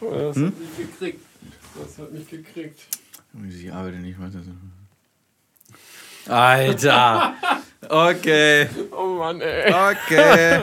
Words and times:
Das 0.00 0.36
hat 0.36 0.58
mich 0.58 0.76
gekriegt. 0.76 1.20
Das 1.80 1.98
hat 1.98 2.12
mich 2.12 2.28
gekriegt. 2.28 2.80
Sie 3.48 3.70
arbeitet 3.70 4.00
nicht 4.00 4.18
weiter. 4.20 4.40
Alter! 6.26 7.34
Okay, 7.88 8.68
Oh 8.92 9.16
Mann, 9.18 9.40
ey. 9.40 9.72
okay. 9.72 10.60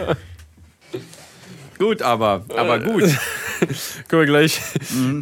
gut, 1.80 2.02
aber, 2.02 2.46
aber 2.56 2.80
gut. 2.80 3.04
Können 4.08 4.22
wir 4.22 4.26
gleich. 4.28 4.62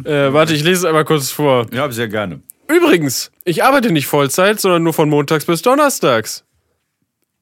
Äh, 0.04 0.32
warte, 0.32 0.52
ich 0.54 0.62
lese 0.62 0.80
es 0.80 0.84
einmal 0.84 1.06
kurz 1.06 1.30
vor. 1.30 1.66
Ja, 1.72 1.90
sehr 1.90 2.06
gerne. 2.08 2.42
Übrigens, 2.68 3.32
ich 3.44 3.64
arbeite 3.64 3.90
nicht 3.90 4.06
Vollzeit, 4.06 4.60
sondern 4.60 4.82
nur 4.82 4.92
von 4.92 5.08
montags 5.08 5.46
bis 5.46 5.62
donnerstags. 5.62 6.44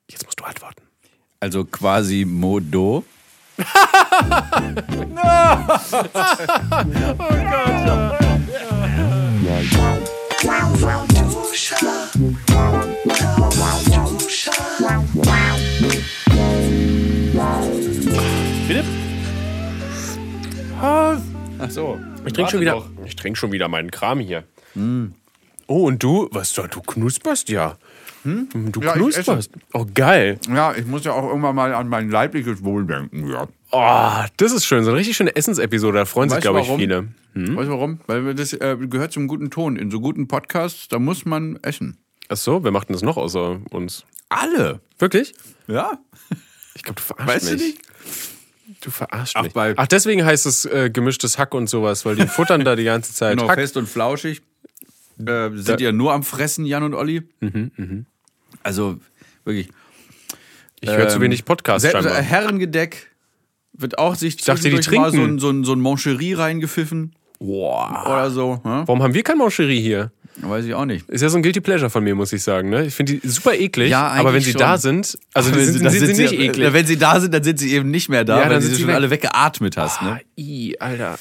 Jetzt 0.09 0.25
musst 0.25 0.39
du 0.41 0.45
antworten. 0.45 0.83
Also 1.41 1.65
quasi 1.65 2.25
Modo. 2.25 3.05
Bitte? 18.69 18.85
Ach 20.81 21.71
so. 21.71 21.99
Ich 22.27 22.33
trinke 22.33 22.51
schon 22.51 22.61
wieder. 22.61 22.83
Ich 23.05 23.17
trinke 23.17 23.39
schon 23.39 23.53
wieder 23.53 23.69
meinen 23.69 23.91
Kram 23.91 24.21
hier. 24.21 24.45
Oh, 25.67 25.87
und 25.87 26.03
du? 26.03 26.29
Was 26.33 26.53
du, 26.53 26.67
du 26.67 26.81
knusperst 26.81 27.49
ja. 27.49 27.77
Du 28.25 28.81
Ja, 28.81 28.93
knusperst. 28.95 29.51
Oh, 29.75 29.87
geil. 29.95 30.39
Ja, 30.49 30.75
ich 30.75 30.87
muss 30.87 31.05
ja 31.05 31.13
auch 31.13 31.29
irgendwann 31.29 31.55
mal 31.55 31.75
an 31.75 31.89
mein 31.89 32.09
leibliches 32.09 32.65
Wohl 32.65 32.87
denken. 32.87 33.29
Ja. 33.31 33.49
Oh, 33.71 34.27
das 34.39 34.53
ist 34.53 34.65
schön. 34.65 34.83
So 34.85 34.91
eine 34.91 34.99
richtig 34.99 35.17
schöne 35.17 35.37
Essensepisode. 35.37 35.99
Da 35.99 36.05
freuen 36.07 36.31
sich, 36.31 36.37
Weißt 36.39 36.47
du 36.47 36.53
glaube 36.53 36.67
ich, 36.67 36.75
viele. 36.77 37.09
Weißt 37.35 37.69
du 37.69 37.73
warum? 37.73 38.01
Weil 38.07 38.35
das 38.35 38.53
äh, 38.55 38.77
gehört 38.89 39.13
zum 39.13 39.29
guten 39.29 39.51
Ton. 39.51 39.77
In 39.77 39.91
so 39.91 40.01
guten 40.01 40.27
Podcasts, 40.27 40.89
da 40.89 40.99
muss 40.99 41.25
man 41.27 41.59
essen. 41.63 41.99
Ach 42.29 42.37
so, 42.39 42.65
wer 42.65 42.71
macht 42.71 42.89
denn 42.89 42.95
das 42.95 43.03
noch 43.03 43.19
außer 43.19 43.61
uns? 43.71 44.05
Alle. 44.31 44.81
Wirklich? 44.99 45.35
Ja? 45.67 45.99
Ich 46.75 46.83
glaube, 46.83 47.01
du 47.01 47.03
verarschst 47.03 47.29
Weißt 47.35 47.49
du 47.49 47.53
mich. 47.55 47.63
nicht? 47.63 47.81
Du 48.81 48.91
verarschst 48.91 49.37
Ach, 49.37 49.43
mich. 49.43 49.53
Ach, 49.55 49.87
deswegen 49.87 50.25
heißt 50.25 50.47
es 50.47 50.65
äh, 50.65 50.89
gemischtes 50.91 51.37
Hack 51.39 51.53
und 51.55 51.69
sowas, 51.69 52.05
weil 52.07 52.17
die 52.17 52.27
futtern 52.27 52.65
da 52.65 52.75
die 52.77 52.85
ganze 52.85 53.13
Zeit. 53.13 53.37
Genau, 53.37 53.49
Hack. 53.49 53.59
fest 53.59 53.77
und 53.77 53.87
flauschig. 53.89 54.41
Äh, 55.25 55.51
sind 55.55 55.81
ja 55.81 55.93
nur 55.93 56.13
am 56.13 56.23
Fressen, 56.23 56.65
Jan 56.65 56.83
und 56.83 56.95
Olli. 56.95 57.23
Mhm, 57.41 58.07
Also 58.65 58.99
wirklich. 59.45 59.69
Ich 60.81 60.91
höre 60.91 61.09
zu 61.09 61.17
Ähm, 61.17 61.23
wenig 61.23 61.45
Podcasts 61.45 61.83
Selbst 61.83 62.03
scheinbar. 62.03 62.21
Herrengedeck 62.21 63.11
wird 63.73 63.99
auch 63.99 64.17
sich 64.17 64.37
dachte, 64.37 64.69
die 64.69 64.75
zwischendurch 64.77 64.91
mal 65.01 65.11
so 65.13 65.17
trinken. 65.19 65.35
ein, 65.37 65.39
so 65.39 65.51
ein, 65.51 65.65
so 65.65 65.73
ein 65.73 65.81
Moncherie 65.81 66.35
reingepfiffen. 66.35 67.15
Boah. 67.39 68.05
Oder 68.07 68.31
so. 68.31 68.55
Hm? 68.65 68.83
Warum 68.87 69.03
haben 69.03 69.15
wir 69.15 69.23
kein 69.23 69.39
Mancherie 69.39 69.81
hier? 69.81 70.11
Weiß 70.37 70.65
ich 70.65 70.75
auch 70.75 70.85
nicht. 70.85 71.09
Ist 71.09 71.21
ja 71.21 71.29
so 71.29 71.37
ein 71.37 71.43
Guilty 71.45 71.61
Pleasure 71.61 71.91
von 71.91 72.03
mir, 72.03 72.15
muss 72.17 72.33
ich 72.33 72.43
sagen. 72.43 72.69
Ne? 72.69 72.87
Ich 72.87 72.95
finde 72.95 73.15
die 73.19 73.29
super 73.29 73.55
eklig, 73.55 73.91
Ja, 73.91 74.09
aber 74.09 74.35
wenn 74.35 74.43
sie 74.43 74.51
schon. 74.51 74.59
da 74.61 74.79
sind, 74.79 75.17
also 75.33 75.55
Wenn 75.55 75.65
sind, 75.65 75.85
da 75.85 75.91
sind, 75.91 76.01
sie 76.01 76.15
sind 76.15 76.31
nicht 76.33 76.41
eklig. 76.41 76.73
Wenn 76.73 76.87
sie 76.87 76.97
da 76.99 77.21
sind, 77.21 77.33
dann 77.33 77.45
sind 77.45 77.59
sie 77.61 77.73
eben 77.73 77.91
nicht 77.91 78.09
mehr 78.09 78.25
da, 78.25 78.39
Ja, 78.39 78.43
weil 78.45 78.51
dann 78.51 78.61
sie 78.61 78.67
sind 78.69 78.77
sie 78.77 78.83
schon 78.83 78.89
weg. 78.89 78.97
alle 78.97 79.11
weggeatmet 79.11 79.77
hast. 79.77 80.03
Ne? 80.03 80.21
i, 80.37 80.77
Alter. 80.81 81.11
Man 81.11 81.19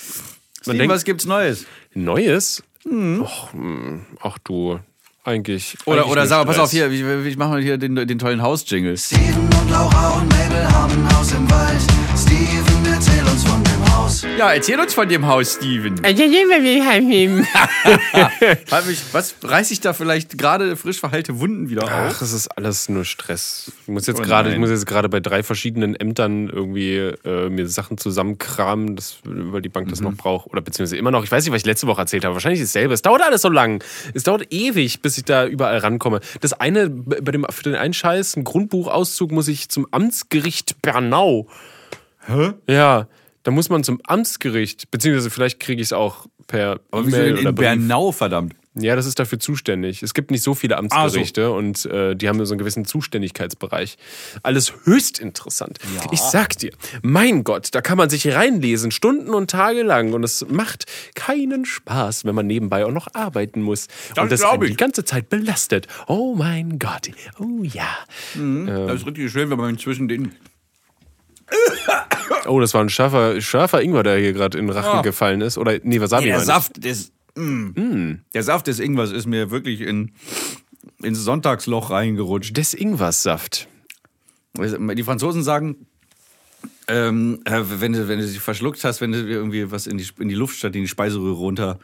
Steven, 0.62 0.78
denkt, 0.80 0.94
was 0.96 1.04
gibt's 1.04 1.26
Neues? 1.26 1.66
Neues? 1.94 2.64
Och, 2.86 3.54
hm, 3.54 4.02
ach 4.22 4.38
du, 4.44 4.80
eigentlich. 5.24 5.78
Oder, 5.86 6.02
eigentlich 6.02 6.12
oder 6.12 6.28
sag 6.28 6.40
mal, 6.40 6.46
pass 6.46 6.60
auf 6.60 6.72
hier, 6.72 6.90
ich, 6.92 7.02
ich 7.02 7.38
mache 7.38 7.50
mal 7.50 7.62
hier 7.62 7.78
den, 7.78 7.96
den 7.96 8.20
tollen 8.20 8.42
Hausjingle. 8.42 8.98
Steven 8.98 9.50
und 9.62 9.70
Laura 9.70 10.10
und 10.20 10.30
Mabel 10.30 10.68
haben 10.72 10.92
ein 10.92 11.18
Haus 11.18 11.32
im 11.32 11.50
Wald. 11.50 11.82
Steven, 12.18 12.73
erzähl 13.06 13.24
uns 13.30 13.44
von 13.44 13.64
dem 13.64 13.94
Haus. 13.94 14.26
Ja, 14.38 14.54
erzähl 14.54 14.80
uns 14.80 14.94
von 14.94 15.10
dem 15.10 15.26
Haus, 15.26 15.56
Steven. 15.56 15.96
Halt 18.72 18.88
mich, 18.88 19.02
was 19.12 19.36
reiß 19.44 19.72
ich 19.72 19.82
da 19.82 19.94
vielleicht 19.94 20.38
gerade 20.38 20.76
frisch 20.78 21.00
verheilte 21.00 21.40
Wunden 21.40 21.70
wieder 21.70 21.84
Ach, 21.88 22.08
auf? 22.08 22.22
es 22.22 22.32
ist 22.32 22.48
alles 22.58 22.88
nur 22.90 23.04
Stress. 23.06 23.72
Ich 23.82 23.88
muss 23.90 24.08
jetzt 24.08 24.20
Oh 24.20 24.24
gerade, 24.24 24.50
ich 24.50 24.54
nein. 24.54 24.62
muss 24.62 24.70
jetzt 24.70 24.86
gerade 24.86 25.10
bei 25.10 25.20
drei 25.20 25.44
verschiedenen 25.44 25.96
Ämtern 25.96 26.50
irgendwie 26.50 26.96
äh, 26.98 27.50
mir 27.50 27.68
Sachen 27.68 27.98
zusammenkramen, 27.98 28.96
das, 28.96 29.18
weil 29.26 29.62
die 29.62 29.70
Bank 29.70 29.90
das 29.90 30.00
Mhm. 30.00 30.06
noch 30.12 30.16
braucht. 30.16 30.48
Oder 30.48 30.62
beziehungsweise 30.62 30.98
immer 30.98 31.12
noch. 31.12 31.24
Ich 31.24 31.32
weiß 31.32 31.44
nicht, 31.44 31.54
was 31.54 31.62
ich 31.62 31.66
letzte 31.68 31.88
Woche 31.88 32.02
erzählt 32.02 32.24
habe. 32.26 32.36
Wahrscheinlich 32.36 32.62
dasselbe. 32.62 32.94
Es 32.94 33.02
dauert 33.02 33.22
alles 33.24 33.42
so 33.42 33.50
lang. 33.50 33.84
Es 34.14 34.24
dauert 34.24 34.48
ewig, 34.54 35.02
bis 35.02 35.18
ich 35.18 35.26
da 35.26 35.46
überall 35.46 35.78
rankomme. 35.80 36.22
Das 36.42 36.54
eine, 36.54 36.90
bei 36.90 37.32
dem, 37.32 37.46
für 37.50 37.64
den 37.64 37.76
einen 37.76 37.94
Scheiß, 37.94 38.36
einen 38.36 38.44
Grundbuchauszug, 38.46 39.32
muss 39.32 39.48
ich 39.50 39.68
zum 39.70 39.88
Amtsgericht 39.92 40.82
Bernau. 40.82 41.48
Hä? 42.26 42.54
Ja. 42.68 43.08
Da 43.44 43.52
muss 43.52 43.70
man 43.70 43.84
zum 43.84 44.00
Amtsgericht, 44.08 44.90
beziehungsweise 44.90 45.30
vielleicht 45.30 45.60
kriege 45.60 45.82
ich 45.82 45.88
es 45.90 45.94
auch 45.94 46.28
per 46.48 46.80
Aber 46.92 47.08
E-Mail 47.08 47.34
oder 47.34 47.50
in 47.50 47.56
Brief. 47.56 47.56
Bernau, 47.56 48.12
verdammt? 48.12 48.56
Ja, 48.76 48.96
das 48.96 49.06
ist 49.06 49.20
dafür 49.20 49.40
zuständig. 49.40 50.02
Es 50.02 50.16
gibt 50.16 50.32
nicht 50.32 50.42
so 50.42 50.56
viele 50.56 50.78
Amtsgerichte 50.78 51.52
und 51.52 51.86
äh, 51.86 52.16
die 52.16 52.28
haben 52.28 52.44
so 52.44 52.54
einen 52.54 52.58
gewissen 52.58 52.86
Zuständigkeitsbereich. 52.86 53.98
Alles 54.42 54.74
höchst 54.86 55.20
interessant. 55.20 55.78
Ich 56.12 56.20
sag 56.20 56.58
dir, 56.58 56.72
mein 57.04 57.44
Gott, 57.44 57.68
da 57.74 57.82
kann 57.82 58.00
man 58.00 58.10
sich 58.10 58.34
reinlesen, 58.34 58.90
Stunden 58.90 59.30
und 59.36 59.52
Tage 59.52 59.84
lang 59.84 60.14
und 60.14 60.24
es 60.24 60.44
macht 60.50 60.86
keinen 61.14 61.66
Spaß, 61.66 62.26
wenn 62.26 62.34
man 62.34 62.48
nebenbei 62.48 62.84
auch 62.84 62.92
noch 62.92 63.14
arbeiten 63.14 63.62
muss. 63.62 63.90
und 64.20 64.32
das 64.32 64.42
einen 64.42 64.62
die 64.62 64.76
ganze 64.76 65.06
Zeit 65.06 65.30
belastet. 65.30 65.88
Oh 66.08 66.34
mein 66.34 66.80
Gott. 66.80 67.12
Oh 67.40 67.62
ja. 67.62 67.96
Das 68.34 69.02
ist 69.02 69.06
richtig 69.06 69.32
schön, 69.32 69.52
wenn 69.52 69.58
man 69.60 69.78
zwischen 69.78 70.08
den. 70.08 70.32
Oh, 72.46 72.60
das 72.60 72.74
war 72.74 72.82
ein 72.82 72.90
scharfer, 72.90 73.40
scharfer 73.42 73.82
Ingwer, 73.82 74.04
der 74.04 74.18
hier 74.18 74.34
gerade 74.34 74.58
in 74.58 74.68
den 74.68 74.76
Rachen 74.76 74.98
Ja. 74.98 75.02
gefallen 75.02 75.42
ist. 75.42 75.58
Oder, 75.58 75.80
nee, 75.84 76.00
Wasabi 76.02 76.26
der 76.26 76.34
meine 76.34 76.44
ich. 76.44 76.48
Saft 76.48 76.84
des. 76.84 77.12
Mm. 77.36 78.16
Der 78.34 78.44
Saft 78.44 78.68
des 78.68 78.80
Ingwers 78.80 79.12
ist 79.12 79.26
mir 79.26 79.50
wirklich 79.50 79.82
in, 79.82 80.12
ins 81.02 81.20
Sonntagsloch 81.20 81.90
reingerutscht. 81.90 82.56
Des 82.56 82.74
Ingwersaft. 82.74 83.68
Die 84.58 85.04
Franzosen 85.04 85.42
sagen, 85.42 85.88
ähm, 86.88 87.40
äh, 87.46 87.62
wenn, 87.80 87.94
du, 87.94 88.08
wenn 88.08 88.20
du 88.20 88.28
sie 88.28 88.40
verschluckt 88.40 88.84
hast, 88.84 89.02
wenn 89.02 89.12
du 89.12 89.20
irgendwie 89.20 89.72
was 89.72 89.88
in 89.88 89.98
die, 89.98 90.08
in 90.20 90.28
die 90.28 90.36
Luft 90.36 90.58
statt 90.58 90.76
in 90.76 90.82
die 90.82 90.88
Speiseröhre 90.88 91.34
runter 91.34 91.80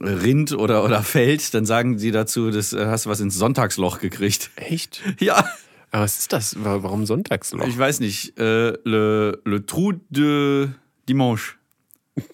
rinnt 0.00 0.52
oder, 0.52 0.84
oder 0.84 1.02
fällt, 1.04 1.54
dann 1.54 1.64
sagen 1.66 1.98
sie 1.98 2.10
dazu, 2.10 2.50
das 2.50 2.72
äh, 2.72 2.86
hast 2.86 3.06
du 3.06 3.10
was 3.10 3.20
ins 3.20 3.36
Sonntagsloch 3.36 4.00
gekriegt. 4.00 4.50
Echt? 4.56 5.02
Ja, 5.20 5.48
Aber 5.90 6.02
was 6.04 6.18
ist 6.18 6.32
das? 6.32 6.56
Wa- 6.62 6.82
Warum 6.82 7.04
Sonntagsloch? 7.06 7.66
ich 7.66 7.76
weiß 7.78 8.00
nicht. 8.00 8.38
Äh, 8.38 8.74
le, 8.84 9.40
le 9.44 9.66
Trou 9.66 9.92
de 10.10 10.68
Dimanche 11.08 11.54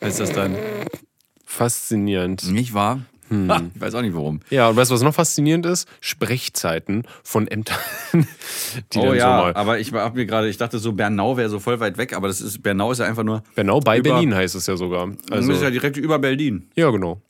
heißt 0.03 0.21
das 0.21 0.33
dann. 0.33 0.57
Faszinierend. 1.45 2.51
Nicht 2.51 2.75
wahr? 2.75 3.01
Ha, 3.31 3.61
ich 3.75 3.81
weiß 3.81 3.95
auch 3.97 4.03
nicht 4.03 4.15
warum. 4.15 4.39
Ja, 4.51 4.69
und 4.69 4.77
weißt 4.77 4.91
du, 4.91 4.95
was 4.95 5.03
noch 5.03 5.15
faszinierend 5.15 5.67
ist? 5.67 5.89
Sprechzeiten 6.01 7.03
von 7.25 7.49
Ämtern. 7.49 7.77
Die 8.13 8.99
oh 8.99 9.07
dann 9.07 9.17
ja, 9.17 9.23
so 9.39 9.43
mal. 9.45 9.55
aber 9.57 9.81
ich 9.81 9.93
hab 9.93 10.15
mir 10.15 10.27
gerade, 10.27 10.49
ich 10.49 10.59
dachte 10.59 10.79
so, 10.79 10.93
Bernau 10.93 11.37
wäre 11.37 11.49
so 11.49 11.59
voll 11.59 11.81
weit 11.81 11.99
weg, 11.99 12.13
aber 12.13 12.29
das 12.29 12.41
ist, 12.41 12.63
Bernau 12.63 12.93
ist 12.93 12.99
ja 12.99 13.07
einfach 13.07 13.25
nur, 13.25 13.43
Genau 13.57 13.81
bei 13.81 13.99
über- 13.99 14.11
Berlin 14.11 14.33
heißt 14.33 14.55
es 14.55 14.67
ja 14.69 14.77
sogar. 14.77 15.09
also, 15.09 15.17
Also, 15.31 15.53
ist 15.55 15.63
ja 15.63 15.71
direkt 15.71 15.97
über 15.97 16.21
Berlin. 16.21 16.69
ja, 16.77 16.89
genau. 16.91 17.21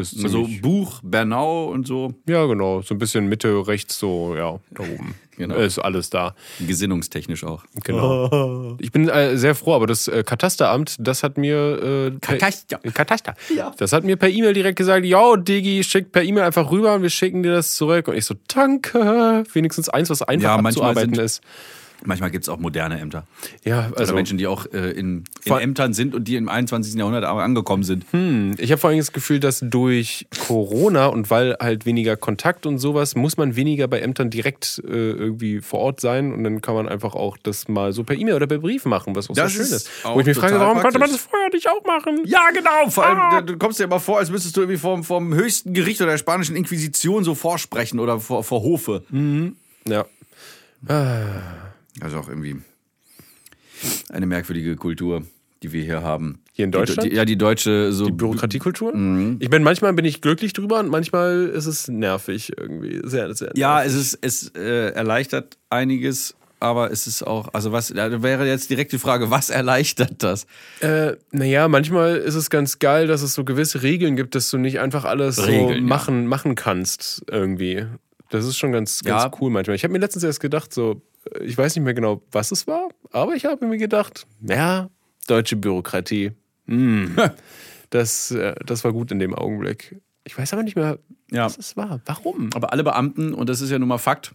Ist 0.00 0.12
So 0.18 0.28
ziemlich, 0.42 0.62
Buch, 0.62 1.00
Bernau 1.02 1.66
und 1.66 1.86
so. 1.86 2.14
ja, 2.26 2.44
genau. 2.46 2.82
So 2.82 2.94
ein 2.94 2.98
bisschen 2.98 3.28
Mitte, 3.28 3.66
rechts, 3.66 3.98
so, 3.98 4.34
ja, 4.36 4.58
da 4.70 4.82
oben. 4.82 5.14
Genau. 5.38 5.54
Ist 5.54 5.78
alles 5.78 6.10
da. 6.10 6.34
Gesinnungstechnisch 6.58 7.44
auch. 7.44 7.62
Genau. 7.84 8.76
Ich 8.80 8.90
bin 8.90 9.08
äh, 9.08 9.36
sehr 9.38 9.54
froh, 9.54 9.72
aber 9.74 9.86
das 9.86 10.08
äh, 10.08 10.24
Katasteramt, 10.24 10.96
das 10.98 11.22
hat 11.22 11.38
mir. 11.38 11.56
Äh, 11.80 12.10
per- 12.18 12.38
Kataster. 12.38 12.80
Äh, 12.82 12.90
Kataster. 12.90 13.34
Das 13.78 13.92
hat 13.92 14.02
mir 14.02 14.16
per 14.16 14.28
E-Mail 14.30 14.52
direkt 14.52 14.76
gesagt: 14.78 15.06
Yo, 15.06 15.36
Digi, 15.36 15.84
schick 15.84 16.10
per 16.10 16.24
E-Mail 16.24 16.42
einfach 16.42 16.72
rüber 16.72 16.92
und 16.96 17.02
wir 17.02 17.10
schicken 17.10 17.44
dir 17.44 17.52
das 17.52 17.76
zurück. 17.76 18.08
Und 18.08 18.16
ich 18.16 18.24
so, 18.24 18.34
danke. 18.52 19.44
Wenigstens 19.52 19.88
eins, 19.88 20.10
was 20.10 20.22
einfach 20.22 20.42
Ja, 20.42 20.56
abzuarbeiten 20.56 21.14
ist. 21.20 21.40
Manchmal 22.04 22.30
gibt 22.30 22.44
es 22.44 22.48
auch 22.48 22.58
moderne 22.58 22.98
Ämter. 23.00 23.26
Ja, 23.64 23.80
Also 23.86 23.94
also. 23.96 24.14
Menschen, 24.14 24.38
die 24.38 24.46
auch 24.46 24.66
äh, 24.72 24.92
in, 24.92 25.24
in 25.44 25.52
Ämtern 25.52 25.92
sind 25.92 26.14
und 26.14 26.24
die 26.28 26.36
im 26.36 26.48
21. 26.48 26.94
Jahrhundert 26.94 27.24
aber 27.24 27.42
angekommen 27.42 27.82
sind. 27.82 28.04
Ich 28.58 28.70
habe 28.70 28.78
vor 28.80 28.90
allem 28.90 28.98
das 28.98 29.12
Gefühl, 29.12 29.40
dass 29.40 29.60
durch 29.60 30.26
Corona 30.46 31.06
und 31.06 31.30
weil 31.30 31.56
halt 31.60 31.86
weniger 31.86 32.16
Kontakt 32.16 32.66
und 32.66 32.78
sowas, 32.78 33.16
muss 33.16 33.36
man 33.36 33.56
weniger 33.56 33.88
bei 33.88 34.00
Ämtern 34.00 34.30
direkt 34.30 34.80
äh, 34.86 34.90
irgendwie 34.92 35.60
vor 35.60 35.80
Ort 35.80 36.00
sein 36.00 36.32
und 36.32 36.44
dann 36.44 36.60
kann 36.62 36.74
man 36.74 36.88
einfach 36.88 37.14
auch 37.14 37.36
das 37.42 37.66
mal 37.68 37.92
so 37.92 38.04
per 38.04 38.16
E-Mail 38.16 38.34
oder 38.34 38.46
per 38.46 38.58
Brief 38.58 38.84
machen, 38.84 39.16
was 39.16 39.28
auch 39.28 39.34
Das 39.34 39.52
sehr 39.52 39.64
schön 39.64 39.74
ist 39.76 39.90
Wo 40.04 40.20
ich 40.20 40.26
mich 40.26 40.36
frage, 40.36 40.58
warum 40.60 40.78
konnte 40.80 40.98
man 40.98 41.08
praktisch. 41.10 41.22
das 41.22 41.30
vorher 41.30 41.48
nicht 41.52 41.68
auch 41.68 41.84
machen? 41.84 42.22
Ja, 42.26 42.50
genau. 42.54 42.88
Vor 42.90 43.04
allem, 43.06 43.18
Ah. 43.18 43.40
du 43.42 43.56
kommst 43.58 43.80
dir 43.80 43.84
immer 43.84 44.00
vor, 44.00 44.18
als 44.18 44.30
müsstest 44.30 44.56
du 44.56 44.60
irgendwie 44.60 44.78
vom, 44.78 45.02
vom 45.02 45.34
höchsten 45.34 45.74
Gericht 45.74 46.00
oder 46.00 46.12
der 46.12 46.18
spanischen 46.18 46.54
Inquisition 46.54 47.24
so 47.24 47.34
vorsprechen 47.34 47.98
oder 47.98 48.20
vor, 48.20 48.44
vor 48.44 48.62
Hofe. 48.62 49.02
Ja. 49.86 50.04
Also 52.00 52.18
auch 52.18 52.28
irgendwie 52.28 52.56
eine 54.10 54.26
merkwürdige 54.26 54.76
Kultur, 54.76 55.22
die 55.62 55.72
wir 55.72 55.82
hier 55.82 56.02
haben. 56.02 56.40
Hier 56.52 56.64
in 56.64 56.72
Deutschland? 56.72 57.04
Die, 57.04 57.10
die, 57.10 57.16
ja, 57.16 57.24
die 57.24 57.36
deutsche 57.38 57.92
so 57.92 58.06
Die 58.06 58.12
Bürokratiekultur? 58.12 58.94
Mhm. 58.94 59.36
Ich 59.40 59.50
bin 59.50 59.62
manchmal 59.62 59.92
bin 59.92 60.04
ich 60.04 60.20
glücklich 60.20 60.52
drüber 60.52 60.80
und 60.80 60.88
manchmal 60.90 61.46
ist 61.46 61.66
es 61.66 61.88
nervig 61.88 62.52
irgendwie. 62.56 63.00
Sehr, 63.04 63.32
sehr 63.34 63.52
Ja, 63.54 63.76
nervig. 63.76 63.92
es 63.92 64.14
ist 64.14 64.18
es 64.22 64.52
äh, 64.56 64.88
erleichtert 64.90 65.58
einiges, 65.70 66.34
aber 66.60 66.90
es 66.90 67.06
ist 67.06 67.22
auch, 67.22 67.48
also 67.54 67.70
was, 67.70 67.88
da 67.88 68.22
wäre 68.22 68.46
jetzt 68.46 68.68
direkt 68.70 68.92
die 68.92 68.98
Frage, 68.98 69.30
was 69.30 69.48
erleichtert 69.50 70.22
das? 70.24 70.46
Äh, 70.80 71.12
naja, 71.30 71.68
manchmal 71.68 72.16
ist 72.16 72.34
es 72.34 72.50
ganz 72.50 72.78
geil, 72.80 73.06
dass 73.06 73.22
es 73.22 73.34
so 73.34 73.44
gewisse 73.44 73.82
Regeln 73.82 74.16
gibt, 74.16 74.34
dass 74.34 74.50
du 74.50 74.58
nicht 74.58 74.80
einfach 74.80 75.04
alles 75.04 75.36
so 75.36 75.42
Regeln, 75.42 75.70
ja. 75.84 75.88
machen, 75.88 76.26
machen 76.26 76.54
kannst 76.56 77.22
irgendwie. 77.30 77.86
Das 78.30 78.44
ist 78.44 78.58
schon 78.58 78.72
ganz, 78.72 79.02
ganz 79.04 79.22
Ja. 79.24 79.30
cool 79.40 79.50
manchmal. 79.50 79.76
Ich 79.76 79.84
habe 79.84 79.92
mir 79.92 80.00
letztens 80.00 80.24
erst 80.24 80.40
gedacht, 80.40 80.74
so, 80.74 81.00
ich 81.42 81.56
weiß 81.56 81.74
nicht 81.76 81.84
mehr 81.84 81.94
genau, 81.94 82.22
was 82.32 82.50
es 82.52 82.66
war, 82.66 82.88
aber 83.12 83.34
ich 83.34 83.44
habe 83.44 83.66
mir 83.66 83.78
gedacht, 83.78 84.26
ja, 84.42 84.90
deutsche 85.26 85.56
Bürokratie. 85.56 86.32
Hm, 86.66 87.16
das, 87.90 88.30
äh, 88.30 88.54
das 88.64 88.84
war 88.84 88.92
gut 88.92 89.10
in 89.10 89.18
dem 89.18 89.34
Augenblick. 89.34 89.96
Ich 90.24 90.36
weiß 90.36 90.52
aber 90.52 90.62
nicht 90.62 90.76
mehr, 90.76 90.98
Ja. 91.30 91.44
was 91.46 91.56
es 91.58 91.76
war. 91.76 92.00
Warum? 92.04 92.50
Aber 92.54 92.72
alle 92.72 92.84
Beamten, 92.84 93.32
und 93.32 93.48
das 93.48 93.60
ist 93.60 93.70
ja 93.70 93.78
nun 93.78 93.88
mal 93.88 93.98
Fakt, 93.98 94.34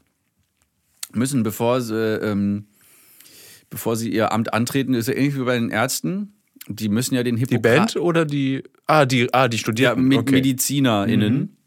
müssen, 1.13 1.43
bevor 1.43 1.81
sie, 1.81 1.95
ähm, 1.95 2.65
bevor 3.69 3.95
sie 3.95 4.09
ihr 4.11 4.31
Amt 4.31 4.53
antreten, 4.53 4.93
ist 4.95 5.07
ja 5.07 5.13
ähnlich 5.13 5.35
wie 5.35 5.43
bei 5.43 5.55
den 5.55 5.69
Ärzten, 5.69 6.33
die 6.67 6.89
müssen 6.89 7.13
ja 7.15 7.23
den 7.23 7.35
Die 7.35 7.41
Hippokrat 7.41 7.61
Band 7.93 7.95
oder 7.97 8.25
die. 8.25 8.63
Ah, 8.87 9.05
die, 9.05 9.31
ah, 9.33 9.47
die 9.47 9.57
ja, 9.57 9.61
Studierenden. 9.61 10.07
mit 10.07 10.19
okay. 10.19 10.31
MedizinerInnen, 10.31 11.57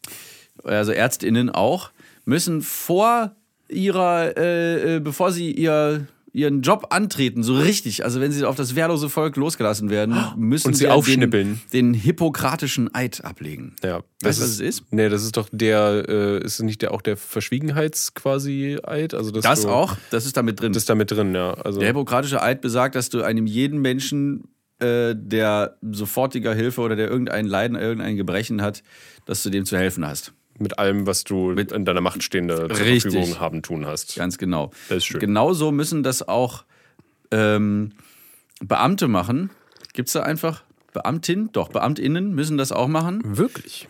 also 0.65 0.91
ÄrztInnen 0.93 1.51
auch, 1.51 1.91
müssen 2.25 2.63
vor 2.63 3.36
ihrer, 3.69 4.37
äh, 4.37 4.97
äh, 4.97 5.01
bevor 5.01 5.33
sie 5.33 5.51
ihr, 5.53 6.07
ihren 6.33 6.61
Job 6.61 6.89
antreten, 6.91 7.43
so 7.43 7.55
richtig, 7.57 8.05
also 8.05 8.21
wenn 8.21 8.31
sie 8.31 8.45
auf 8.45 8.57
das 8.57 8.75
wehrlose 8.75 9.09
Volk 9.09 9.37
losgelassen 9.37 9.89
werden, 9.89 10.17
müssen 10.37 10.69
Und 10.69 10.75
sie 10.75 10.89
aufschnippeln. 10.89 11.63
Den, 11.73 11.93
den 11.93 12.01
hippokratischen 12.01 12.95
Eid 12.95 13.25
ablegen. 13.25 13.75
Ja, 13.83 14.03
Weißt 14.23 14.39
du, 14.39 14.43
was 14.45 14.51
es 14.51 14.61
ist? 14.61 14.85
Nee, 14.91 15.09
das 15.09 15.25
ist 15.25 15.37
doch 15.37 15.49
der, 15.51 16.05
äh, 16.09 16.45
ist 16.45 16.55
es 16.55 16.63
nicht 16.63 16.83
der 16.83 16.93
auch 16.93 17.01
der 17.01 17.17
Verschwiegenheits 17.17 18.13
quasi 18.15 18.79
Eid? 18.85 19.15
Also 19.15 19.31
Das 19.31 19.63
du, 19.63 19.69
auch, 19.69 19.97
das 20.11 20.27
ist 20.27 20.37
damit 20.37 20.61
drin. 20.61 20.73
Das 20.73 20.83
ist 20.83 20.91
damit 20.91 21.11
drin, 21.11 21.35
ja. 21.35 21.55
Also 21.55 21.79
Der 21.79 21.89
hippokratische 21.89 22.43
Eid 22.43 22.61
besagt, 22.61 22.97
dass 22.97 23.09
du 23.09 23.23
einem 23.23 23.47
jeden 23.47 23.81
Menschen, 23.81 24.45
äh, 24.79 25.15
der 25.17 25.79
sofortiger 25.91 26.53
Hilfe 26.55 26.83
oder 26.83 26.97
der 26.97 27.09
irgendein 27.09 27.47
Leiden, 27.47 27.79
irgendein 27.79 28.17
Gebrechen 28.17 28.61
hat, 28.61 28.83
dass 29.25 29.43
du 29.43 29.49
dem 29.49 29.65
zu 29.65 29.79
helfen 29.79 30.07
hast. 30.07 30.35
Mit 30.59 30.79
allem, 30.79 31.07
was 31.07 31.25
du 31.25 31.53
in 31.53 31.85
deiner 31.85 32.01
Macht 32.01 32.23
stehende 32.23 32.69
zur 32.69 32.81
Richtig. 32.81 33.13
Verfügung 33.13 33.41
haben 33.41 33.63
tun 33.63 33.87
hast. 33.87 34.17
Ganz 34.17 34.39
genau. 34.39 34.71
Das 34.89 34.99
ist 34.99 35.07
schön. 35.07 35.21
Genauso 35.21 35.73
müssen 35.73 36.03
das 36.03 36.27
auch 36.27 36.65
ähm, 37.31 37.93
Beamte 38.61 39.09
machen. 39.09 39.51
Gibt 39.93 40.09
es 40.09 40.15
da 40.15 40.23
einfach 40.23 40.63
Beamtin? 40.93 41.51
Doch, 41.53 41.69
BeamtInnen 41.69 42.35
müssen 42.35 42.57
das 42.57 42.73
auch 42.73 42.89
machen. 42.89 43.21
Wirklich? 43.25 43.89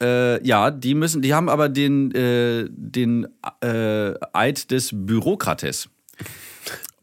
Äh, 0.00 0.46
ja, 0.46 0.70
die 0.70 0.94
müssen, 0.94 1.22
die 1.22 1.34
haben 1.34 1.48
aber 1.48 1.68
den, 1.68 2.12
äh, 2.12 2.66
den 2.70 3.28
äh, 3.60 4.12
Eid 4.32 4.70
des 4.70 4.90
Bürokrates. 4.92 5.88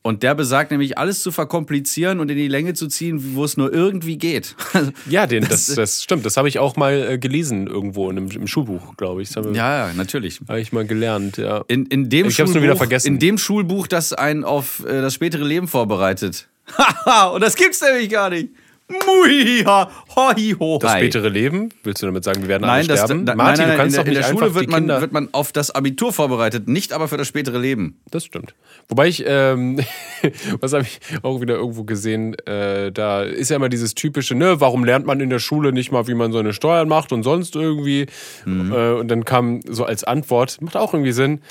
Und 0.06 0.22
der 0.22 0.36
besagt 0.36 0.70
nämlich, 0.70 0.98
alles 0.98 1.24
zu 1.24 1.32
verkomplizieren 1.32 2.20
und 2.20 2.30
in 2.30 2.36
die 2.36 2.50
Länge 2.50 2.74
zu 2.74 2.90
ziehen, 2.90 3.36
wo 3.36 3.46
es 3.46 3.56
nur 3.56 3.74
irgendwie 3.74 4.18
geht. 4.18 4.56
Ja, 5.10 5.28
den, 5.28 5.46
das, 5.48 5.68
das, 5.68 6.04
stimmt. 6.04 6.26
Das 6.26 6.38
habe 6.38 6.48
ich 6.48 6.60
auch 6.60 6.76
mal 6.76 7.12
äh, 7.14 7.18
gelesen 7.18 7.68
irgendwo 7.68 8.10
in 8.10 8.18
einem, 8.18 8.32
im 8.32 8.48
Schulbuch, 8.48 8.98
glaube 8.98 9.22
ich. 9.22 9.30
Das 9.30 9.38
habe 9.38 9.56
ja, 9.56 9.88
ja, 9.88 9.94
natürlich. 9.94 10.42
hab 10.48 10.58
ich 10.58 10.74
mal 10.74 10.86
gelernt, 10.86 11.38
ja. 11.38 11.64
In, 11.68 11.86
in 11.86 12.10
dem 12.10 12.28
Ich 12.28 12.40
hab's 12.40 12.50
nur 12.50 12.56
Schulbuch, 12.56 12.64
wieder 12.64 12.76
vergessen. 12.76 13.08
In 13.08 13.20
dem 13.20 13.38
Schulbuch, 13.38 13.88
das 13.88 14.12
einen 14.12 14.44
auf 14.44 14.84
äh, 14.86 15.02
das 15.02 15.14
spätere 15.14 15.44
Leben 15.44 15.68
vorbereitet. 15.68 16.48
Haha, 16.78 17.28
und 17.34 17.42
das 17.42 17.56
gibt's 17.56 17.82
nämlich 17.82 18.10
gar 18.10 18.30
nicht. 18.30 18.50
Muiha, 18.90 19.90
hoi, 20.16 20.56
ho, 20.60 20.78
Das 20.78 20.92
spätere 20.94 21.30
Leben? 21.30 21.70
Willst 21.84 22.02
du 22.02 22.06
damit 22.06 22.24
sagen, 22.24 22.42
wir 22.42 22.50
werden 22.50 22.64
Nein, 22.64 22.80
alle 22.80 22.88
das, 22.88 23.00
sterben? 23.04 23.26
da, 23.26 23.36
Martin, 23.36 23.68
nein, 23.68 23.68
nein, 23.70 23.78
du 23.78 23.82
kannst 23.82 23.96
in 23.96 24.00
doch 24.00 24.04
der, 24.04 24.12
in 24.14 24.18
nicht 24.18 24.30
der 24.30 24.34
Schule 24.34 24.56
wird 24.56 24.70
man, 24.70 24.88
wird 25.02 25.12
man 25.14 25.30
auf 25.32 25.52
das 25.52 25.72
Abitur 25.72 26.12
vorbereitet, 26.12 26.68
nicht 26.68 26.92
aber 26.94 27.08
für 27.08 27.18
das 27.18 27.28
spätere 27.28 27.58
Leben. 27.58 28.02
Das 28.12 28.26
stimmt. 28.26 28.54
Wobei 28.90 29.08
ich, 29.08 29.24
ähm, 29.26 29.80
was 30.60 30.74
habe 30.74 30.84
ich 30.84 31.00
auch 31.24 31.42
wieder 31.42 31.56
irgendwo 31.56 31.86
gesehen, 31.86 32.36
äh, 32.46 32.92
da 32.92 33.24
ist 33.24 33.50
ja 33.50 33.56
immer 33.56 33.70
dieses 33.70 33.96
typische, 33.96 34.36
ne, 34.36 34.60
warum 34.60 34.84
lernt 34.84 35.06
man 35.06 35.22
in 35.22 35.30
der 35.30 35.40
Schule 35.40 35.72
nicht 35.72 35.92
mal, 35.92 36.08
wie 36.08 36.14
man 36.14 36.32
seine 36.34 36.54
Steuern 36.54 36.90
macht 36.90 37.14
und 37.14 37.24
sonst 37.24 37.56
irgendwie. 37.56 38.08
Mhm. 38.46 38.72
Äh, 38.74 38.92
und 38.94 39.08
dann 39.08 39.24
kam 39.24 39.62
so 39.68 39.86
als 39.86 40.04
Antwort, 40.04 40.62
macht 40.62 40.76
auch 40.76 40.94
irgendwie 40.94 41.14
Sinn, 41.14 41.42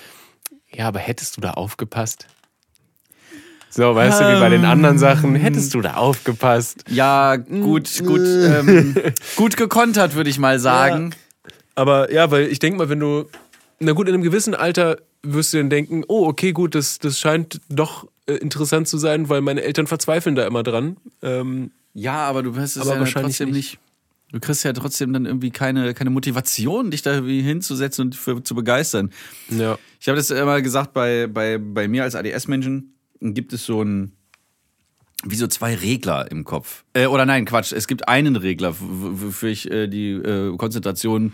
ja, 0.75 0.89
aber 0.89 1.01
hättest 1.01 1.37
du 1.37 1.41
da 1.41 1.53
aufgepasst? 1.53 2.27
So, 3.75 3.95
weißt 3.95 4.21
du, 4.21 4.25
wie 4.25 4.39
bei 4.39 4.51
den 4.51 4.67
anderen 4.67 4.99
Sachen, 4.99 5.35
hättest 5.35 5.73
du 5.73 5.81
da 5.81 5.95
aufgepasst? 5.95 6.85
Ja, 6.91 7.37
gut, 7.37 7.91
gut, 8.05 8.21
ähm, 8.21 8.95
gut 9.37 9.57
gekontert, 9.57 10.15
würde 10.15 10.29
ich 10.29 10.39
mal 10.39 10.59
sagen. 10.59 11.15
Aber 11.75 12.13
ja, 12.13 12.31
weil 12.31 12.49
ich 12.49 12.59
denke 12.59 12.79
mal, 12.79 12.91
wenn 12.91 13.01
du, 13.01 13.25
na 13.81 13.93
gut, 13.93 14.09
in 14.09 14.15
einem 14.15 14.23
gewissen 14.23 14.55
Alter 14.55 14.99
wirst 15.23 15.55
du 15.55 15.57
dann 15.59 15.71
denken, 15.71 16.05
oh, 16.07 16.27
okay, 16.27 16.53
gut, 16.53 16.75
das, 16.75 16.99
das 16.99 17.19
scheint 17.19 17.61
doch 17.71 18.07
äh, 18.27 18.35
interessant 18.35 18.89
zu 18.89 18.99
sein, 18.99 19.31
weil 19.31 19.41
meine 19.41 19.63
Eltern 19.63 19.87
verzweifeln 19.87 20.35
da 20.35 20.47
immer 20.47 20.63
dran. 20.63 20.99
Ähm, 21.23 21.71
Ja, 21.95 22.27
aber 22.27 22.43
du 22.43 22.55
wirst 22.55 22.77
es 22.77 22.83
Aber 22.83 22.95
ja 22.95 23.01
wahrscheinlich 23.01 23.39
trotzdem 23.39 23.55
nicht. 23.55 23.79
Du 24.33 24.41
kriegst 24.41 24.65
ja 24.65 24.73
trotzdem 24.75 25.13
dann 25.15 25.25
irgendwie 25.27 25.51
keine, 25.51 25.95
keine 25.95 26.11
Motivation, 26.11 26.91
dich 26.91 27.03
da 27.03 27.13
irgendwie 27.15 27.41
hinzusetzen 27.41 28.07
und 28.07 28.17
für, 28.17 28.43
zu 28.43 28.55
begeistern. 28.55 29.11
ja. 29.49 29.79
Ich 30.01 30.09
habe 30.09 30.17
das 30.17 30.31
immer 30.31 30.61
gesagt, 30.61 30.93
bei, 30.93 31.27
bei, 31.27 31.59
bei 31.59 31.87
mir 31.89 32.03
als 32.03 32.15
ADS-Menschen 32.17 32.93
gibt 33.23 33.53
es 33.53 33.65
so 33.65 33.83
ein, 33.83 34.13
wie 35.25 35.37
so 35.37 35.47
zwei 35.47 35.75
Regler 35.75 36.31
im 36.31 36.45
Kopf. 36.45 36.85
Äh, 36.93 37.07
oder 37.07 37.25
nein, 37.25 37.45
Quatsch, 37.45 37.73
es 37.73 37.87
gibt 37.87 38.09
einen 38.09 38.37
Regler, 38.37 38.75
wofür 38.79 39.51
ich 39.51 39.71
äh, 39.71 39.87
die 39.87 40.11
äh, 40.11 40.57
Konzentration, 40.57 41.33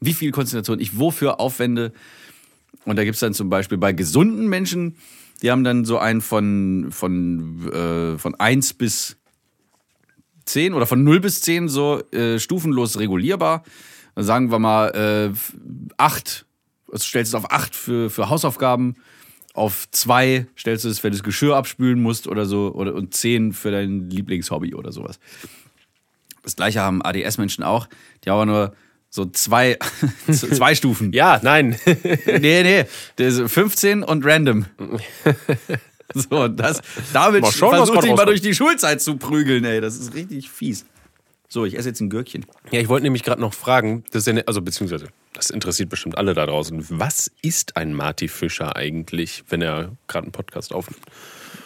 wie 0.00 0.12
viel 0.12 0.30
Konzentration 0.30 0.78
ich 0.78 0.98
wofür 0.98 1.40
aufwende. 1.40 1.92
Und 2.84 2.96
da 2.96 3.04
gibt 3.04 3.14
es 3.14 3.20
dann 3.20 3.34
zum 3.34 3.48
Beispiel 3.48 3.78
bei 3.78 3.92
gesunden 3.92 4.48
Menschen, 4.48 4.96
die 5.42 5.50
haben 5.50 5.64
dann 5.64 5.84
so 5.84 5.98
einen 5.98 6.20
von, 6.20 6.88
von, 6.90 7.72
äh, 7.72 8.18
von 8.18 8.34
1 8.34 8.74
bis 8.74 9.16
10 10.44 10.74
oder 10.74 10.86
von 10.86 11.02
0 11.02 11.20
bis 11.20 11.40
10 11.40 11.68
so 11.68 12.02
äh, 12.12 12.38
stufenlos 12.38 12.98
regulierbar. 12.98 13.64
Dann 14.14 14.24
sagen 14.24 14.50
wir 14.50 14.58
mal 14.58 15.32
äh, 15.32 15.32
8, 15.96 16.46
also 16.92 17.04
stellst 17.04 17.30
es 17.30 17.34
auf 17.34 17.50
8 17.50 17.74
für, 17.74 18.10
für 18.10 18.28
Hausaufgaben, 18.28 18.96
auf 19.54 19.90
2 19.90 20.46
stellst 20.56 20.84
du 20.84 20.88
es, 20.88 21.02
wenn 21.02 21.10
du 21.10 21.18
das 21.18 21.24
Geschirr 21.24 21.56
abspülen 21.56 22.00
musst 22.00 22.26
oder 22.26 22.46
so, 22.46 22.72
oder, 22.74 22.94
und 22.94 23.14
10 23.14 23.52
für 23.52 23.70
dein 23.70 24.08
Lieblingshobby 24.10 24.74
oder 24.74 24.92
sowas. 24.92 25.18
Das 26.42 26.56
gleiche 26.56 26.80
haben 26.80 27.02
ADS-Menschen 27.02 27.64
auch, 27.64 27.88
die 28.24 28.30
haben 28.30 28.36
aber 28.36 28.46
nur 28.46 28.74
so 29.10 29.26
zwei, 29.26 29.76
zwei 30.30 30.74
Stufen. 30.74 31.12
Ja, 31.12 31.40
nein. 31.42 31.76
Nee, 32.26 32.62
nee, 32.62 32.84
das 33.16 33.34
ist 33.34 33.52
15 33.52 34.02
und 34.02 34.24
random. 34.24 34.66
So, 36.12 36.40
und 36.42 36.58
das, 36.58 36.80
damit 37.12 37.46
versucht 37.46 37.92
grad 37.92 38.04
ich 38.04 38.16
mal 38.16 38.24
durch 38.24 38.40
die 38.40 38.52
Schulzeit 38.52 39.00
zu 39.00 39.16
prügeln, 39.16 39.64
ey. 39.64 39.80
Das 39.80 39.96
ist 39.96 40.12
richtig 40.12 40.50
fies. 40.50 40.84
So, 41.52 41.64
ich 41.64 41.76
esse 41.76 41.88
jetzt 41.88 42.00
ein 42.00 42.10
Gürkchen. 42.10 42.46
ja, 42.70 42.80
ich 42.80 42.88
wollte 42.88 43.02
nämlich 43.02 43.24
gerade 43.24 43.40
noch 43.40 43.54
fragen, 43.54 44.04
das 44.12 44.24
ja, 44.24 44.32
ne- 44.34 44.44
also 44.46 44.62
beziehungsweise, 44.62 45.08
das 45.32 45.50
interessiert 45.50 45.88
bestimmt 45.88 46.16
alle 46.16 46.32
da 46.32 46.46
draußen. 46.46 46.86
Was 46.90 47.28
ist 47.42 47.76
ein 47.76 47.92
Marty 47.92 48.28
Fischer 48.28 48.76
eigentlich, 48.76 49.42
wenn 49.48 49.60
er 49.60 49.96
gerade 50.06 50.26
einen 50.26 50.32
Podcast 50.32 50.72
aufnimmt? 50.72 51.02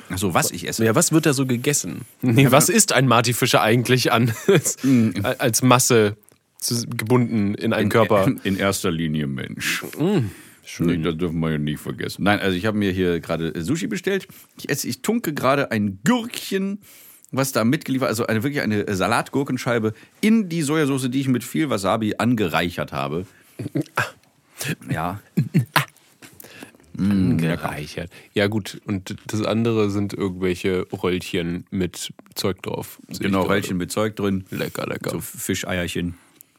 Achso, 0.09 0.33
was 0.33 0.50
ich 0.53 0.67
esse. 0.67 0.85
Ja, 0.87 0.95
was 0.95 1.12
wird 1.12 1.26
da 1.26 1.35
so 1.35 1.45
gegessen? 1.45 2.03
Nee, 2.23 2.50
was 2.50 2.71
ist 2.71 2.95
ein 2.95 3.07
Marty 3.07 3.35
Fischer 3.35 3.61
eigentlich 3.61 4.11
an, 4.11 4.33
als, 4.47 4.79
als 5.38 5.61
Masse 5.62 6.17
gebunden 6.97 7.55
in 7.55 7.75
einen 7.75 7.91
Körper? 7.91 8.26
In 8.45 8.57
erster 8.57 8.91
Linie 8.91 9.26
Mensch. 9.26 9.85
Nee, 10.79 10.97
das 10.97 11.17
dürfen 11.19 11.38
wir 11.41 11.50
ja 11.53 11.59
nicht 11.59 11.79
vergessen. 11.81 12.23
Nein, 12.25 12.41
also 12.41 12.57
ich 12.57 12.64
habe 12.64 12.79
mir 12.79 12.91
hier 12.91 13.21
gerade 13.21 13.53
Sushi 13.62 13.87
bestellt. 13.87 14.29
Ich 14.59 14.71
esse, 14.71 14.88
ich 14.88 15.03
tunke 15.03 15.35
gerade 15.35 15.71
ein 15.71 15.99
Gürkchen, 16.05 16.81
was 17.37 17.53
da 17.53 17.64
mitgeliefert, 17.64 18.09
also 18.09 18.26
eine 18.26 18.43
wirklich 18.43 18.62
eine 18.62 18.95
Salatgurkenscheibe 18.95 19.93
in 20.21 20.49
die 20.49 20.62
Sojasauce, 20.62 21.11
die 21.11 21.21
ich 21.21 21.29
mit 21.29 21.45
viel 21.45 21.71
Wasabi 21.71 22.14
angereichert 22.19 22.93
habe. 22.93 23.26
Ja. 24.88 25.21
Gereichert. 26.97 28.11
Ja, 28.35 28.47
gut. 28.47 28.81
Und 28.87 29.17
das 29.26 29.43
andere 29.43 29.91
sind 29.91 30.12
irgendwelche 30.12 30.87
Röllchen 30.93 31.67
mit 31.71 32.12
Zeug 32.35 32.62
drauf. 32.62 33.00
Genau. 33.19 33.43
Röllchen 33.43 33.76
mit 33.76 33.91
Zeug 33.91 34.14
drin. 34.14 34.45
Lecker, 34.50 34.87
lecker. 34.87 35.11
So 35.11 35.21
Fischeierchen. 35.21 36.14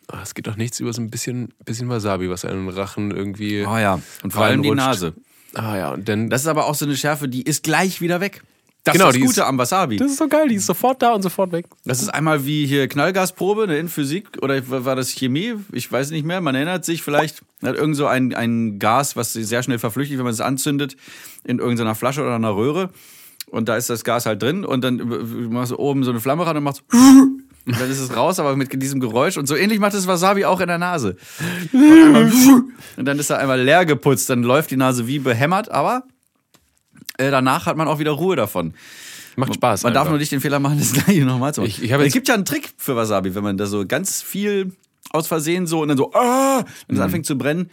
Ah, 0.08 0.20
es 0.22 0.36
geht 0.36 0.48
doch 0.48 0.58
nichts 0.58 0.79
über 0.79 0.94
so 0.94 1.01
ein 1.01 1.10
bisschen, 1.10 1.53
bisschen 1.63 1.89
Wasabi, 1.89 2.29
was 2.29 2.46
einen 2.46 2.70
Rachen 2.70 3.12
irgendwie. 3.12 3.65
Oh 3.65 3.77
ja. 3.77 4.01
Und 4.24 4.34
vor 4.34 4.44
allem 4.44 4.62
die. 4.62 4.72
Nase. 4.72 5.13
Ah 5.53 5.77
ja, 5.77 5.94
und 5.94 6.08
dann. 6.10 6.29
Das 6.29 6.41
ist 6.41 6.48
aber 6.48 6.65
auch 6.65 6.75
so 6.75 6.86
eine 6.86 6.98
Schärfe, 6.98 7.29
die 7.29 7.41
ist 7.41 7.63
gleich 7.63 8.01
wieder 8.01 8.20
weg. 8.20 8.44
Das 8.86 8.94
Genau, 8.94 9.08
ist 9.10 9.15
das 9.15 9.22
Gute 9.22 9.42
ist- 9.42 9.48
am 9.48 9.58
Wasabi. 9.58 9.98
das 9.98 10.12
ist 10.12 10.18
so 10.18 10.27
geil, 10.27 10.48
die 10.48 10.56
ist 10.56 10.68
sofort 10.68 11.01
da 11.01 11.13
und 11.13 11.22
sofort 11.24 11.51
weg. 11.51 11.65
Das 11.86 12.01
ist 12.01 12.10
einmal 12.10 12.46
wie 12.46 12.65
hier 12.68 12.88
Knallgasprobe 12.88 13.65
ne, 13.68 13.77
in 13.77 13.89
Physik 13.89 14.27
oder 14.42 14.62
war 14.70 14.96
das 14.96 15.10
Chemie? 15.10 15.56
Ich 15.72 15.92
weiß 15.92 16.12
nicht 16.12 16.24
mehr. 16.25 16.39
Man 16.39 16.54
erinnert 16.56 16.86
sich 16.86 17.01
vielleicht, 17.01 17.42
hat 17.63 17.75
irgend 17.75 17.96
so 17.96 18.06
ein, 18.08 18.34
ein 18.36 18.77
Gas, 18.80 19.15
was 19.15 19.34
sehr 19.34 19.63
schnell 19.63 19.80
verflüchtigt, 19.80 20.18
wenn 20.20 20.24
man 20.25 20.34
es 20.34 20.39
anzündet, 20.42 20.96
in 21.44 21.60
irgendeiner 21.60 21.96
Flasche 21.96 22.22
oder 22.22 22.36
einer 22.36 22.56
Röhre. 22.56 22.92
Und 23.50 23.70
da 23.70 23.75
ist 23.75 23.89
das 23.89 24.04
Gas 24.04 24.25
halt 24.27 24.42
drin 24.42 24.63
und 24.65 24.84
dann 24.84 24.98
machst 25.51 25.72
du 25.72 25.77
oben 25.77 26.04
so 26.04 26.12
eine 26.12 26.20
Flamme 26.20 26.46
ran 26.46 26.58
und 26.58 26.63
machst 26.63 26.84
und 26.92 27.80
dann 27.80 27.89
ist 27.89 28.00
es 28.00 28.15
raus, 28.15 28.38
aber 28.39 28.56
mit 28.56 28.72
diesem 28.82 29.00
Geräusch. 29.00 29.38
Und 29.38 29.48
so 29.48 29.56
ähnlich 29.56 29.80
macht 29.80 29.96
das 29.96 30.06
Wasabi 30.06 30.46
auch 30.46 30.60
in 30.62 30.68
der 30.68 30.77
Nase. 30.77 31.15
Und, 31.74 32.65
und 32.98 33.06
dann 33.06 33.18
ist 33.20 33.30
er 33.32 33.39
einmal 33.39 33.60
leer 33.62 33.86
geputzt, 33.86 34.30
dann 34.30 34.44
läuft 34.44 34.70
die 34.72 34.77
Nase 34.77 35.08
wie 35.08 35.18
behämmert, 35.20 35.70
aber 35.72 36.04
äh, 37.17 37.31
danach 37.31 37.65
hat 37.65 37.77
man 37.77 37.88
auch 37.88 38.00
wieder 38.00 38.12
Ruhe 38.12 38.36
davon. 38.36 38.74
Macht 39.38 39.53
Spaß. 39.55 39.84
Man 39.84 39.93
darf 39.93 40.01
einfach. 40.03 40.12
nur 40.12 40.19
nicht 40.19 40.31
den 40.31 40.39
Fehler 40.41 40.60
machen, 40.60 40.77
das 40.79 40.93
gleiche 40.93 41.25
nochmal 41.25 41.53
zu 41.53 41.62
machen. 41.62 41.69
Ich- 41.69 41.84
ich 41.84 41.91
es 41.91 42.13
gibt 42.13 42.27
ja 42.27 42.34
einen 42.36 42.45
Trick 42.45 42.74
für 42.77 42.95
Wasabi, 42.95 43.36
wenn 43.36 43.43
man 43.43 43.57
da 43.57 43.65
so 43.65 43.86
ganz 43.86 44.22
viel 44.22 44.72
aus 45.12 45.27
Versehen 45.27 45.67
so 45.67 45.81
und 45.81 45.89
dann 45.89 45.98
so, 45.98 46.13
ah, 46.13 46.60
und 46.60 46.65
Mhm. 46.89 46.95
es 46.95 47.00
anfängt 47.01 47.25
zu 47.25 47.38
brennen, 47.38 47.69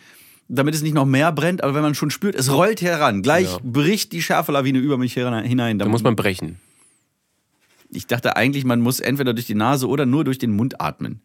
damit 0.49 0.75
es 0.75 0.82
nicht 0.82 0.92
noch 0.94 1.06
mehr 1.06 1.32
brennt, 1.32 1.62
aber 1.62 1.75
wenn 1.75 1.82
man 1.82 1.94
schon 1.94 2.11
spürt, 2.11 2.34
es 2.34 2.52
rollt 2.52 2.82
heran, 2.82 3.22
gleich 3.22 3.50
Ja. 3.50 3.58
bricht 3.62 4.12
die 4.12 4.20
Schärfelawine 4.22 4.78
über 4.80 4.99
mich 4.99 5.14
hinein. 5.14 5.78
Da 5.78 5.87
muss 5.87 6.02
man 6.02 6.14
brechen. 6.16 6.58
ich 7.90 8.06
dachte 8.06 8.37
eigentlich, 8.37 8.64
man 8.64 8.80
muss 8.80 9.00
entweder 9.00 9.34
durch 9.34 9.46
die 9.46 9.54
Nase 9.54 9.87
oder 9.88 10.06
nur 10.06 10.25
durch 10.25 10.38
den 10.38 10.52
Mund 10.52 10.80
atmen. 10.80 11.20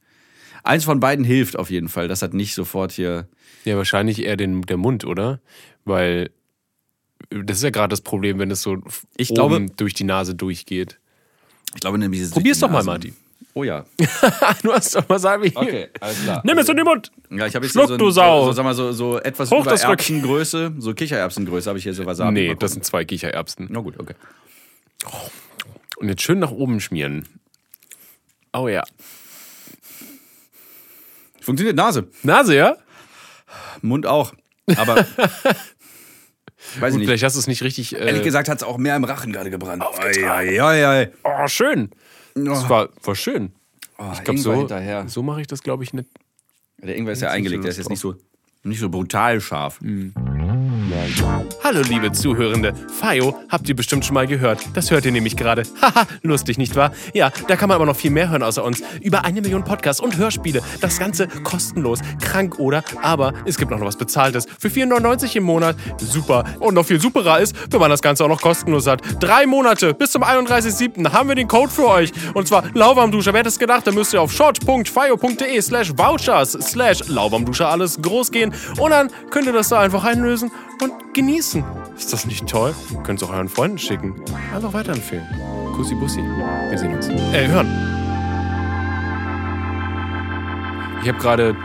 Eins 0.63 0.83
von 0.83 0.99
beiden 0.99 1.23
hilft 1.23 1.57
auf 1.57 1.69
jeden 1.71 1.87
Fall. 1.87 2.07
Das 2.09 2.21
hat 2.21 2.33
nicht 2.33 2.53
sofort 2.55 2.91
hier. 2.91 3.27
Ja, 3.63 3.77
wahrscheinlich 3.77 4.21
eher 4.23 4.35
den, 4.35 4.61
der 4.63 4.75
Mund, 4.77 5.05
oder? 5.05 5.39
Weil 5.85 6.29
das 7.29 7.57
ist 7.57 7.63
ja 7.63 7.69
gerade 7.69 7.89
das 7.89 8.01
Problem, 8.01 8.39
wenn 8.39 8.51
es 8.51 8.61
so 8.61 8.77
Ich 9.17 9.31
oben 9.31 9.35
glaube- 9.35 9.65
durch 9.77 9.93
die 9.93 10.03
Nase 10.03 10.35
durchgeht. 10.35 10.99
Ich 11.75 11.81
glaube 11.81 11.97
nämlich, 11.97 12.21
es 12.21 12.27
ist 12.27 12.33
Probier's 12.33 12.59
doch 12.59 12.69
mal. 12.69 12.83
Martin. 12.83 13.15
Oh 13.53 13.63
ja. 13.63 13.85
du 14.63 14.71
hast 14.71 14.95
doch 14.95 15.09
Wasabi. 15.09 15.51
Okay, 15.55 15.89
alles 15.99 16.23
klar. 16.23 16.41
Nimm 16.45 16.57
es 16.59 16.69
in 16.69 16.77
den 16.77 16.85
Mund. 16.85 17.11
Ja, 17.31 17.47
ich 17.47 17.55
habe 17.55 17.65
jetzt 17.65 17.73
Schluck, 17.73 17.87
so, 17.87 17.97
du 17.97 18.07
ein, 18.07 18.11
Sau. 18.13 18.45
so, 18.45 18.51
sag 18.51 18.63
mal, 18.63 18.75
so, 18.75 18.91
so 18.91 19.17
etwas 19.19 19.49
Hoch 19.49 19.61
über 19.65 19.73
Erbsengröße, 19.79 20.73
so 20.77 20.93
Kichererbsengröße 20.93 21.67
habe 21.67 21.79
ich 21.79 21.83
hier 21.83 21.93
so 21.95 22.05
Wasabi. 22.05 22.31
Nee, 22.33 22.55
das 22.55 22.73
sind 22.73 22.85
zwei 22.85 23.03
Kichererbsen. 23.03 23.67
Na 23.71 23.79
gut, 23.79 23.99
okay. 23.99 24.13
Und 25.97 26.07
jetzt 26.07 26.21
schön 26.21 26.37
nach 26.39 26.51
oben 26.51 26.79
schmieren. 26.79 27.27
Oh 28.53 28.67
ja. 28.67 28.83
Funktioniert 31.41 31.75
Nase, 31.75 32.07
Nase, 32.23 32.55
ja? 32.55 32.77
Mund 33.81 34.05
auch. 34.05 34.33
Aber 34.75 35.05
weiß 36.81 36.89
ich 36.89 36.93
Gut, 36.93 36.99
nicht. 36.99 37.07
vielleicht 37.07 37.23
hast 37.23 37.35
du 37.35 37.39
es 37.39 37.47
nicht 37.47 37.63
richtig. 37.63 37.93
Ehrlich 37.95 38.21
Äh, 38.21 38.23
gesagt 38.23 38.49
hat 38.49 38.57
es 38.57 38.63
auch 38.63 38.77
mehr 38.77 38.95
im 38.95 39.03
Rachen 39.03 39.31
gerade 39.33 39.49
gebrannt. 39.49 39.83
Ei, 39.99 40.61
ei, 40.61 40.87
ei, 40.87 41.11
oh, 41.23 41.47
schön. 41.47 41.89
Das 42.35 42.69
war, 42.69 42.89
war 43.03 43.15
schön. 43.15 43.51
Oh, 43.97 44.03
Ich 44.13 44.23
glaube, 44.23 44.39
so, 44.39 44.53
hinterher. 44.53 45.05
so 45.07 45.23
mache 45.23 45.41
ich 45.41 45.47
das, 45.47 45.63
glaube 45.63 45.83
ich, 45.83 45.93
nicht. 45.93 46.07
Der 46.81 46.95
Ingwer 46.95 47.13
ist 47.13 47.21
ja 47.21 47.29
eingelegt, 47.31 47.63
der 47.63 47.71
ist 47.71 47.75
ist 47.77 47.85
jetzt 47.85 47.89
nicht 47.89 47.99
so, 47.99 48.15
nicht 48.63 48.79
so 48.79 48.89
brutal 48.89 49.41
scharf. 49.41 49.79
Hallo, 51.63 51.81
liebe 51.81 52.11
Zuhörende. 52.13 52.73
Fayo 52.99 53.35
habt 53.49 53.67
ihr 53.67 53.75
bestimmt 53.75 54.05
schon 54.05 54.13
mal 54.13 54.25
gehört. 54.25 54.59
Das 54.73 54.89
hört 54.89 55.05
ihr 55.05 55.11
nämlich 55.11 55.35
gerade. 55.35 55.63
Haha, 55.81 56.07
lustig, 56.21 56.57
nicht 56.57 56.75
wahr? 56.75 56.91
Ja, 57.13 57.29
da 57.47 57.57
kann 57.57 57.67
man 57.67 57.75
aber 57.75 57.85
noch 57.85 57.95
viel 57.95 58.11
mehr 58.11 58.29
hören 58.29 58.41
außer 58.41 58.63
uns. 58.63 58.81
Über 59.01 59.25
eine 59.25 59.41
Million 59.41 59.63
Podcasts 59.63 60.01
und 60.01 60.17
Hörspiele. 60.17 60.61
Das 60.79 60.97
Ganze 60.97 61.27
kostenlos. 61.43 61.99
Krank 62.21 62.59
oder? 62.59 62.83
Aber 63.01 63.33
es 63.45 63.57
gibt 63.57 63.71
noch 63.71 63.81
was 63.81 63.97
Bezahltes. 63.97 64.45
Für 64.59 64.69
4,99 64.69 65.37
im 65.37 65.43
Monat. 65.43 65.75
Super. 65.97 66.45
Und 66.59 66.75
noch 66.75 66.85
viel 66.85 67.01
superer 67.01 67.39
ist, 67.39 67.55
wenn 67.71 67.79
man 67.81 67.89
das 67.89 68.01
Ganze 68.01 68.23
auch 68.23 68.29
noch 68.29 68.41
kostenlos 68.41 68.87
hat. 68.87 69.01
Drei 69.19 69.45
Monate 69.45 69.93
bis 69.93 70.11
zum 70.11 70.23
31.07. 70.23 71.11
haben 71.11 71.27
wir 71.27 71.35
den 71.35 71.49
Code 71.49 71.71
für 71.71 71.87
euch. 71.87 72.13
Und 72.33 72.47
zwar 72.47 72.63
Lauwarmduscher. 72.73 73.33
Wer 73.33 73.39
hätte 73.39 73.49
es 73.49 73.59
gedacht? 73.59 73.85
Da 73.85 73.91
müsst 73.91 74.13
ihr 74.13 74.21
auf 74.21 74.31
short.fayo.de 74.31 75.61
slash 75.61 75.91
vouchers 75.97 76.53
slash 76.53 77.07
Lauwarmduscher 77.09 77.67
alles 77.67 78.01
groß 78.01 78.31
gehen. 78.31 78.53
Und 78.79 78.91
dann 78.91 79.09
könnt 79.31 79.47
ihr 79.47 79.53
das 79.53 79.69
da 79.69 79.79
einfach 79.81 80.05
einlösen 80.05 80.49
und 80.81 81.13
genießen. 81.13 81.63
Ist 81.97 82.13
das 82.13 82.25
nicht 82.25 82.47
toll? 82.47 82.73
Könnt 83.03 83.21
es 83.21 83.27
auch 83.27 83.33
euren 83.33 83.49
Freunden 83.49 83.77
schicken. 83.77 84.15
Einfach 84.53 84.73
weiterempfehlen. 84.73 85.25
Kussi 85.75 85.95
Bussi. 85.95 86.19
Wir 86.21 86.77
sehen 86.77 86.93
uns. 86.93 87.07
Äh, 87.09 87.47
hören. 87.47 87.67
Ich 91.03 91.07
habe 91.09 91.19
gerade 91.19 91.55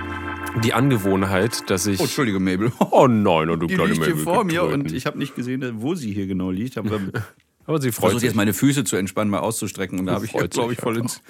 die 0.63 0.73
Angewohnheit, 0.75 1.69
dass 1.71 1.87
ich. 1.87 1.99
Oh, 2.01 2.05
Entschuldige, 2.05 2.39
Mabel. 2.39 2.73
Oh 2.91 3.07
nein, 3.09 3.51
und 3.51 3.61
du 3.61 3.67
Die 3.67 3.75
kleine 3.75 3.93
liegt 3.93 4.05
hier 4.05 4.15
Mabel 4.15 4.25
vor 4.25 4.45
mir 4.45 4.61
getreten. 4.61 4.83
und 4.83 4.93
ich 4.93 5.07
habe 5.07 5.19
nicht 5.19 5.35
gesehen, 5.35 5.65
wo 5.77 5.95
sie 5.95 6.13
hier 6.13 6.27
genau 6.27 6.51
liegt. 6.51 6.79
Aber 6.79 7.01
Aber 7.67 7.81
sie 7.81 7.93
freut 7.93 8.11
versucht 8.11 8.21
sich. 8.21 8.29
jetzt 8.29 8.37
meine 8.37 8.53
Füße 8.53 8.85
zu 8.85 8.97
entspannen, 8.97 9.31
mal 9.31 9.39
auszustrecken. 9.39 9.99
Und 10.01 10.07
da 10.07 10.15
habe 10.15 10.25
ich, 10.25 10.33
glaube 10.33 10.73
ich, 10.73 10.81
voll 10.81 10.99
ins, 10.99 11.23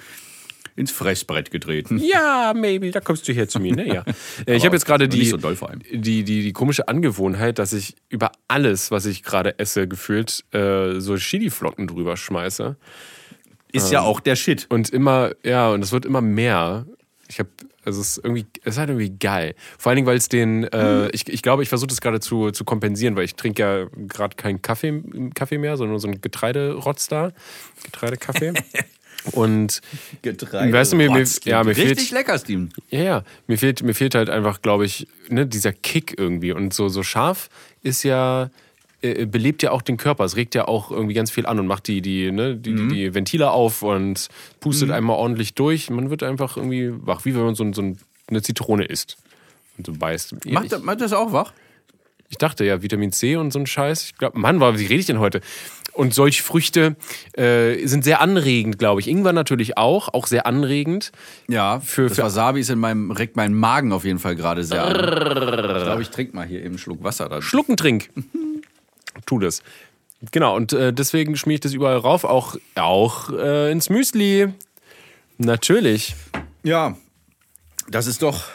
ins 0.75 0.91
Fressbrett 0.91 1.51
getreten. 1.51 1.99
Ja, 1.99 2.53
Mabel, 2.55 2.91
da 2.91 2.99
kommst 2.99 3.27
du 3.27 3.33
her 3.33 3.47
zu 3.47 3.59
mir, 3.59 3.75
ne? 3.75 3.87
Ja. 3.87 4.03
Äh, 4.45 4.55
ich 4.55 4.65
habe 4.65 4.75
jetzt 4.75 4.85
gerade 4.85 5.07
die, 5.07 5.25
so 5.25 5.37
die, 5.37 6.23
die, 6.23 6.41
die 6.41 6.53
komische 6.53 6.87
Angewohnheit, 6.87 7.59
dass 7.59 7.71
ich 7.71 7.95
über 8.09 8.31
alles, 8.47 8.89
was 8.89 9.05
ich 9.05 9.21
gerade 9.23 9.59
esse, 9.59 9.87
gefühlt 9.87 10.43
äh, 10.53 10.99
so 10.99 11.15
Chili-Flocken 11.17 11.87
drüber 11.87 12.17
schmeiße. 12.17 12.75
Ist 13.71 13.91
ja 13.91 14.01
auch 14.01 14.19
der 14.19 14.35
Shit. 14.35 14.67
Und 14.69 14.89
immer, 14.89 15.31
ja, 15.43 15.69
und 15.69 15.83
es 15.83 15.91
wird 15.91 16.05
immer 16.05 16.21
mehr. 16.21 16.85
Ich 17.27 17.39
habe, 17.39 17.49
also 17.83 18.01
es 18.01 18.17
ist 18.17 18.23
irgendwie, 18.23 18.45
es 18.63 18.73
ist 18.73 18.77
halt 18.77 18.89
irgendwie 18.89 19.09
geil. 19.17 19.55
Vor 19.77 19.89
allen 19.89 19.97
Dingen, 19.97 20.07
weil 20.07 20.17
es 20.17 20.29
den, 20.29 20.63
äh, 20.65 21.09
ich, 21.09 21.27
ich 21.27 21.41
glaube, 21.41 21.63
ich 21.63 21.69
versuche 21.69 21.87
das 21.87 21.99
gerade 21.99 22.19
zu, 22.19 22.51
zu 22.51 22.65
kompensieren, 22.65 23.15
weil 23.15 23.25
ich 23.25 23.35
trinke 23.35 23.61
ja 23.61 23.87
gerade 24.07 24.35
keinen 24.35 24.61
Kaffee, 24.61 25.03
Kaffee 25.33 25.57
mehr, 25.57 25.77
sondern 25.77 25.99
so 25.99 26.07
einen 26.07 26.21
Getreiderotz 26.21 27.07
da. 27.07 27.31
Getreidekaffee. 27.83 28.53
und 29.31 29.81
Getreide. 30.21 30.71
Weißt 30.73 30.93
du, 30.93 30.97
mir- 30.97 31.09
mir- 31.11 31.25
ja, 31.45 31.63
mir 31.63 31.69
Richtig 31.75 31.97
fehlt- 31.97 32.11
lecker, 32.11 32.37
Steven. 32.37 32.71
ja, 32.89 33.01
ja, 33.01 33.23
mir 33.47 33.57
fehlt, 33.57 33.81
mir 33.83 33.93
fehlt 33.93 34.15
halt 34.15 34.29
einfach, 34.29 34.61
glaube 34.61 34.85
ich, 34.85 35.07
ne, 35.29 35.45
dieser 35.47 35.71
Kick 35.73 36.15
irgendwie. 36.17 36.51
Und 36.51 36.73
so, 36.73 36.89
so 36.89 37.03
scharf 37.03 37.49
ist 37.83 38.03
ja, 38.03 38.49
äh, 39.01 39.25
belebt 39.25 39.63
ja 39.63 39.71
auch 39.71 39.81
den 39.81 39.97
Körper. 39.97 40.23
Es 40.25 40.35
regt 40.35 40.55
ja 40.55 40.67
auch 40.67 40.91
irgendwie 40.91 41.13
ganz 41.13 41.31
viel 41.31 41.45
an 41.45 41.59
und 41.59 41.67
macht 41.67 41.87
die, 41.87 42.01
die, 42.01 42.31
ne, 42.31 42.55
die, 42.55 42.75
die, 42.75 42.87
die 42.87 43.13
Ventile 43.13 43.51
auf 43.51 43.81
und 43.81 44.27
pustet 44.59 44.91
einmal 44.91 45.17
ordentlich 45.17 45.53
durch. 45.53 45.89
Man 45.89 46.09
wird 46.09 46.23
einfach 46.23 46.57
irgendwie 46.57 46.91
wach, 47.05 47.25
wie 47.25 47.33
wenn 47.35 47.43
man 47.43 47.55
so, 47.55 47.71
so 47.73 47.81
ein- 47.81 47.97
eine 48.27 48.41
Zitrone 48.41 48.85
isst 48.85 49.17
und 49.77 49.85
so 49.87 49.93
beißt. 49.93 50.33
Macht, 50.51 50.65
ich, 50.65 50.69
das- 50.71 50.81
macht 50.83 51.01
das 51.01 51.13
auch 51.13 51.31
wach? 51.33 51.53
ich 52.29 52.37
dachte 52.39 52.65
ja, 52.65 52.81
Vitamin 52.81 53.11
C 53.11 53.35
und 53.35 53.51
so 53.53 53.59
ein 53.59 53.67
Scheiß. 53.67 54.05
Ich 54.05 54.15
glaube, 54.17 54.39
Mann, 54.39 54.59
wie 54.59 54.85
rede 54.85 54.99
ich 54.99 55.05
denn 55.05 55.19
heute? 55.19 55.41
Und 55.93 56.13
solche 56.15 56.41
Früchte 56.41 56.95
äh, 57.33 57.85
sind 57.85 58.03
sehr 58.03 58.19
anregend, 58.19 58.79
glaube 58.79 58.99
ich. 59.01 59.07
Ingwer 59.07 59.31
natürlich 59.31 59.77
auch, 59.77 60.11
auch 60.13 60.25
sehr 60.25 60.47
anregend. 60.47 61.11
Ja, 61.47 61.79
Für- 61.81 62.07
das 62.07 62.17
für- 62.17 62.23
Wasabi 62.23 62.61
ist 62.61 62.69
in 62.71 62.79
meinem, 62.79 63.11
regt 63.11 63.35
meinen 63.35 63.53
Magen 63.53 63.91
auf 63.93 64.03
jeden 64.03 64.17
Fall 64.19 64.35
gerade 64.35 64.63
sehr 64.63 64.83
an. 64.83 64.95
Ich 64.95 65.83
glaube, 65.83 66.01
ich 66.01 66.09
trinke 66.09 66.35
mal 66.35 66.47
hier 66.47 66.59
eben 66.59 66.69
einen 66.69 66.77
Schluck 66.79 67.03
Wasser. 67.03 67.29
Da. 67.29 67.41
Schluckentrink. 67.43 68.09
tu 69.27 69.37
das. 69.37 69.61
Genau, 70.31 70.55
und 70.55 70.73
äh, 70.73 70.93
deswegen 70.93 71.35
schmier 71.35 71.55
ich 71.55 71.59
das 71.61 71.73
überall 71.73 71.97
rauf, 71.97 72.23
auch, 72.23 72.55
auch 72.75 73.29
äh, 73.29 73.71
ins 73.71 73.89
Müsli. 73.89 74.51
Natürlich. 75.37 76.15
Ja, 76.63 76.97
das 77.89 78.07
ist 78.07 78.21
doch. 78.23 78.45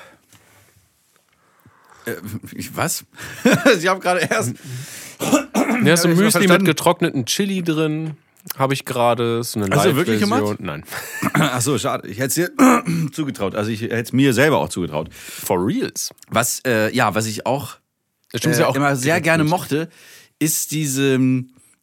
Äh, 2.07 2.15
was? 2.75 3.05
ich 3.79 3.87
habe 3.87 4.01
gerade 4.01 4.21
erst. 4.21 4.55
Ja, 5.85 5.97
so 5.97 6.09
Müsli 6.09 6.49
mit 6.49 6.65
getrockneten 6.65 7.25
Chili 7.27 7.63
drin. 7.63 8.17
Habe 8.57 8.73
ich 8.75 8.85
gerade. 8.85 9.43
So 9.43 9.61
eine 9.61 9.75
Hast 9.75 9.87
du 9.87 9.97
wirklich 9.97 10.21
gemacht? 10.21 10.61
Nein. 10.61 10.85
Ach 11.35 11.61
so, 11.61 11.77
schade. 11.79 12.09
Ich 12.09 12.19
hätte 12.19 12.29
es 12.29 12.35
dir 12.35 12.51
zugetraut. 13.13 13.55
Also 13.55 13.71
ich 13.71 13.83
hätte 13.83 13.95
es 13.97 14.13
mir 14.13 14.33
selber 14.33 14.59
auch 14.59 14.69
zugetraut. 14.71 15.09
For 15.13 15.59
reals. 15.65 16.11
Was, 16.31 16.61
äh, 16.67 16.95
ja, 16.95 17.15
was 17.15 17.27
ich 17.27 17.45
auch 17.47 17.77
Das 18.33 18.45
äh, 18.45 18.61
ja 18.61 18.67
auch. 18.69 18.75
immer 18.77 18.97
sehr 18.97 19.21
gerne 19.21 19.43
gut. 19.43 19.51
mochte, 19.51 19.89
ist 20.39 20.71
diese. 20.71 21.19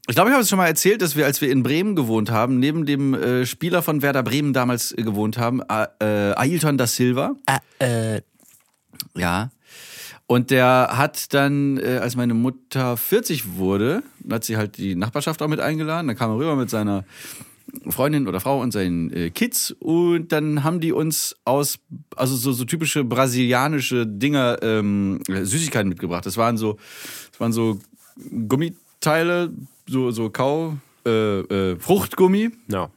Ich 0.08 0.14
glaube, 0.16 0.30
ich 0.30 0.34
habe 0.34 0.44
es 0.44 0.50
schon 0.50 0.58
mal 0.58 0.68
erzählt, 0.68 1.02
dass 1.02 1.16
wir, 1.16 1.25
als 1.25 1.42
wir 1.42 1.50
in 1.52 1.64
Bremen 1.64 1.96
gewohnt 1.96 2.30
haben, 2.32 2.60
neben 2.60 2.86
dem 2.86 3.14
äh, 3.16 3.46
Spieler 3.46 3.82
von 3.82 4.02
Werder 4.02 4.22
Bremen 4.24 4.54
damals 4.54 4.92
äh, 4.92 5.02
gewohnt 5.04 5.38
haben, 5.38 5.62
äh, 5.62 6.06
Ailton 6.36 6.78
da 6.78 6.88
Silva. 6.88 7.36
Äh, 7.80 8.22
Ja. 9.16 9.50
Und 10.27 10.50
der 10.50 10.89
hat 10.91 11.34
dann, 11.34 11.77
äh, 11.77 12.00
als 12.01 12.15
meine 12.15 12.34
Mutter 12.34 12.98
40 12.98 13.58
wurde, 13.58 14.01
hat 14.29 14.44
sie 14.44 14.58
halt 14.58 14.77
die 14.77 14.96
Nachbarschaft 14.96 15.41
auch 15.41 15.48
mit 15.48 15.60
eingeladen. 15.60 16.08
Dann 16.08 16.17
kam 16.17 16.32
er 16.32 16.38
rüber 16.38 16.55
mit 16.55 16.70
seiner 16.70 17.05
Freundin 17.89 18.27
oder 18.27 18.39
Frau 18.39 18.62
und 18.62 18.72
seinen 18.72 19.12
äh, 19.12 19.29
Kids 19.29 19.75
und 19.79 20.32
dann 20.32 20.63
haben 20.63 20.79
die 20.79 20.91
uns 20.91 21.36
aus, 21.46 21.79
also 22.15 22.36
so, 22.36 22.51
so 22.51 22.65
typische 22.65 23.03
brasilianische 23.03 24.08
Dinger, 24.08 24.58
ähm, 24.62 25.20
Süßigkeiten 25.27 25.89
mitgebracht. 25.89 26.25
Das 26.25 26.38
waren 26.38 26.58
so, 26.58 26.77
das 27.32 27.39
waren 27.39 27.53
so 27.53 27.79
Gummiteile, 28.48 29.51
so, 29.88 30.12
so 30.12 30.29
Kau, 30.29 30.77
äh, 31.05 31.39
äh, 31.39 31.79
Fruchtgummi 31.79 32.51
ja. 32.67 32.89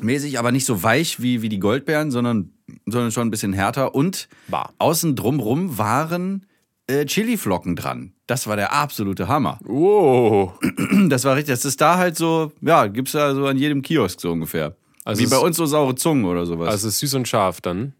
mäßig, 0.00 0.38
aber 0.38 0.52
nicht 0.52 0.66
so 0.66 0.82
weich 0.82 1.20
wie, 1.20 1.42
wie 1.42 1.48
die 1.48 1.60
Goldbeeren, 1.60 2.10
sondern, 2.10 2.52
sondern 2.86 3.10
schon 3.12 3.26
ein 3.28 3.30
bisschen 3.30 3.52
härter. 3.52 3.94
Und 3.94 4.28
War. 4.48 4.72
außen 4.78 5.16
drumrum 5.16 5.78
waren 5.78 6.46
äh, 6.88 7.04
Chiliflocken 7.06 7.74
dran. 7.76 8.12
Das 8.26 8.46
war 8.46 8.56
der 8.56 8.72
absolute 8.72 9.28
Hammer. 9.28 9.58
Wow. 9.64 10.52
Das 11.08 11.24
war 11.24 11.36
richtig. 11.36 11.52
Das 11.54 11.64
ist 11.64 11.80
da 11.80 11.96
halt 11.98 12.16
so, 12.16 12.52
ja, 12.60 12.86
gibt's 12.86 13.12
da 13.12 13.34
so 13.34 13.46
an 13.46 13.56
jedem 13.56 13.82
Kiosk 13.82 14.20
so 14.20 14.30
ungefähr. 14.32 14.76
Also 15.04 15.20
wie 15.20 15.24
es- 15.24 15.30
bei 15.30 15.38
uns 15.38 15.56
so 15.56 15.66
saure 15.66 15.94
Zungen 15.94 16.24
oder 16.24 16.46
sowas. 16.46 16.68
Also 16.68 16.88
es 16.88 16.94
ist 16.94 17.00
süß 17.00 17.14
und 17.14 17.28
scharf 17.28 17.60
dann. 17.60 17.92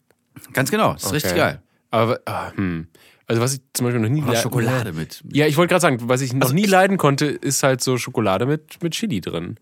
Ganz 0.52 0.70
genau, 0.70 0.92
das 0.94 1.04
ist 1.04 1.12
richtig 1.12 1.32
Okay. 1.32 1.40
geil. 1.40 1.62
Aber, 1.90 2.20
ah, 2.26 2.50
hm. 2.54 2.88
Also 3.28 3.40
was 3.42 3.54
ich 3.54 3.60
zum 3.72 3.86
Beispiel 3.86 4.00
noch 4.02 4.08
nie 4.08 4.22
Oder 4.22 4.32
le- 4.32 4.38
Schokolade 4.38 4.92
mit. 4.92 5.22
Ja, 5.32 5.46
ich 5.46 5.56
wollte 5.56 5.70
gerade 5.70 5.80
sagen, 5.82 5.98
was 6.08 6.20
ich 6.20 6.32
noch 6.32 6.42
Also 6.42 6.54
nie 6.54 6.64
ich- 6.64 6.70
leiden 6.70 6.96
konnte, 6.96 7.26
ist 7.26 7.62
halt 7.62 7.80
so 7.82 7.96
Schokolade 7.98 8.46
mit, 8.46 8.82
mit 8.82 8.92
Chili 8.94 9.20
drin. 9.20 9.56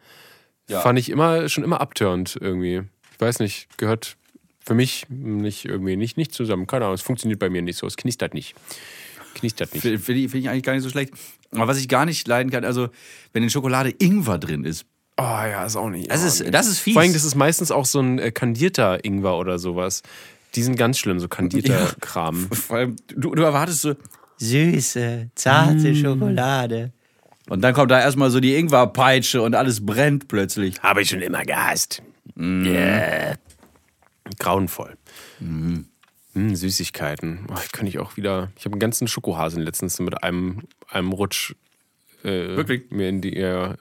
Ja. 0.69 0.81
Fand 0.81 0.99
ich 0.99 1.09
immer 1.11 1.49
schon 1.49 1.65
immer 1.65 1.81
abturnt 1.81 2.37
irgendwie. 2.41 2.83
Ich 3.13 3.21
weiß 3.21 3.39
nicht, 3.41 3.69
gehört 3.79 4.17
für 4.65 4.75
mich 4.75 5.07
nicht 5.09 5.65
irgendwie 5.65 5.97
nicht, 5.97 6.17
nicht 6.17 6.33
zusammen. 6.33 6.67
Keine 6.67 6.85
Ahnung, 6.87 6.95
es 6.95 7.03
funktioniert 7.03 7.39
bei 7.39 7.51
mir 7.51 7.63
nicht 7.63 7.79
so. 7.79 7.87
Es 7.87 7.97
knistert 7.97 8.35
nicht. 8.35 8.55
Knistert 9.35 9.73
nicht. 9.75 9.83
Finde 9.83 9.99
find 10.01 10.35
ich 10.35 10.49
eigentlich 10.49 10.63
gar 10.63 10.75
nicht 10.75 10.83
so 10.83 10.91
schlecht. 10.91 11.13
Aber 11.53 11.67
was 11.69 11.79
ich 11.79 11.89
gar 11.89 12.05
nicht 12.07 12.27
leiden 12.27 12.51
kann, 12.51 12.65
also 12.65 12.89
wenn 13.33 13.43
in 13.43 13.51
Schokolade 13.51 13.91
Ingwer 13.99 14.39
drin 14.39 14.65
ist, 14.65 14.87
Oh 15.17 15.23
ja, 15.23 15.65
ist 15.65 15.77
auch 15.77 15.91
nicht. 15.91 16.11
das 16.11 16.25
oh, 16.25 16.27
ist, 16.27 16.53
das 16.53 16.67
ist 16.67 16.81
fies. 16.81 16.95
Vor 16.95 17.03
allem, 17.03 17.13
das 17.13 17.23
ist 17.23 17.37
meistens 17.37 17.71
auch 17.71 17.85
so 17.85 18.01
ein 18.01 18.19
äh, 18.19 18.33
kandierter 18.33 19.05
Ingwer 19.05 19.37
oder 19.39 19.61
sowas. 19.61 20.03
Die 20.57 20.63
sind 20.63 20.77
ganz 20.77 20.99
schlimm, 20.99 21.21
so 21.21 21.29
kandierter 21.29 21.81
Ja. 21.85 21.91
Kram. 22.01 22.49
Vor 22.53 22.77
allem, 22.79 22.97
du, 23.15 23.33
du 23.35 23.43
erwartest 23.43 23.83
so 23.83 23.95
süße, 24.39 25.31
zarte 25.37 25.95
Schokolade. 25.95 26.93
Und 27.49 27.61
dann 27.63 27.75
kommt 27.75 27.91
da 27.91 28.01
erstmal 28.01 28.31
so 28.31 28.41
die 28.41 28.55
Ingwerpeitsche 28.57 29.41
und 29.43 29.55
alles 29.55 29.85
brennt 29.85 30.27
plötzlich. 30.29 30.83
Habe 30.83 31.03
ich 31.03 31.11
schon 31.11 31.21
immer 31.23 31.45
gehasst. 31.45 32.03
Yeah. 32.37 33.37
Grauenvoll. 34.39 34.97
Mm, 35.41 35.83
Süßigkeiten. 36.35 37.47
Oh, 37.51 37.59
ich 37.65 37.73
kann 37.73 37.87
ich 37.87 37.99
auch 37.99 38.17
wieder. 38.17 38.51
Ich 38.57 38.65
habe 38.65 38.75
einen 38.75 38.81
ganzen 38.81 39.07
Schokohasen 39.07 39.63
letztens 39.63 39.99
mit 40.01 40.23
einem, 40.23 40.63
einem 40.89 41.13
Rutsch 41.13 41.55
äh, 42.25 42.57
Wirklich? 42.57 42.91
mir 42.91 43.09
in 43.09 43.21
die 43.21 43.37
äh, 43.37 43.75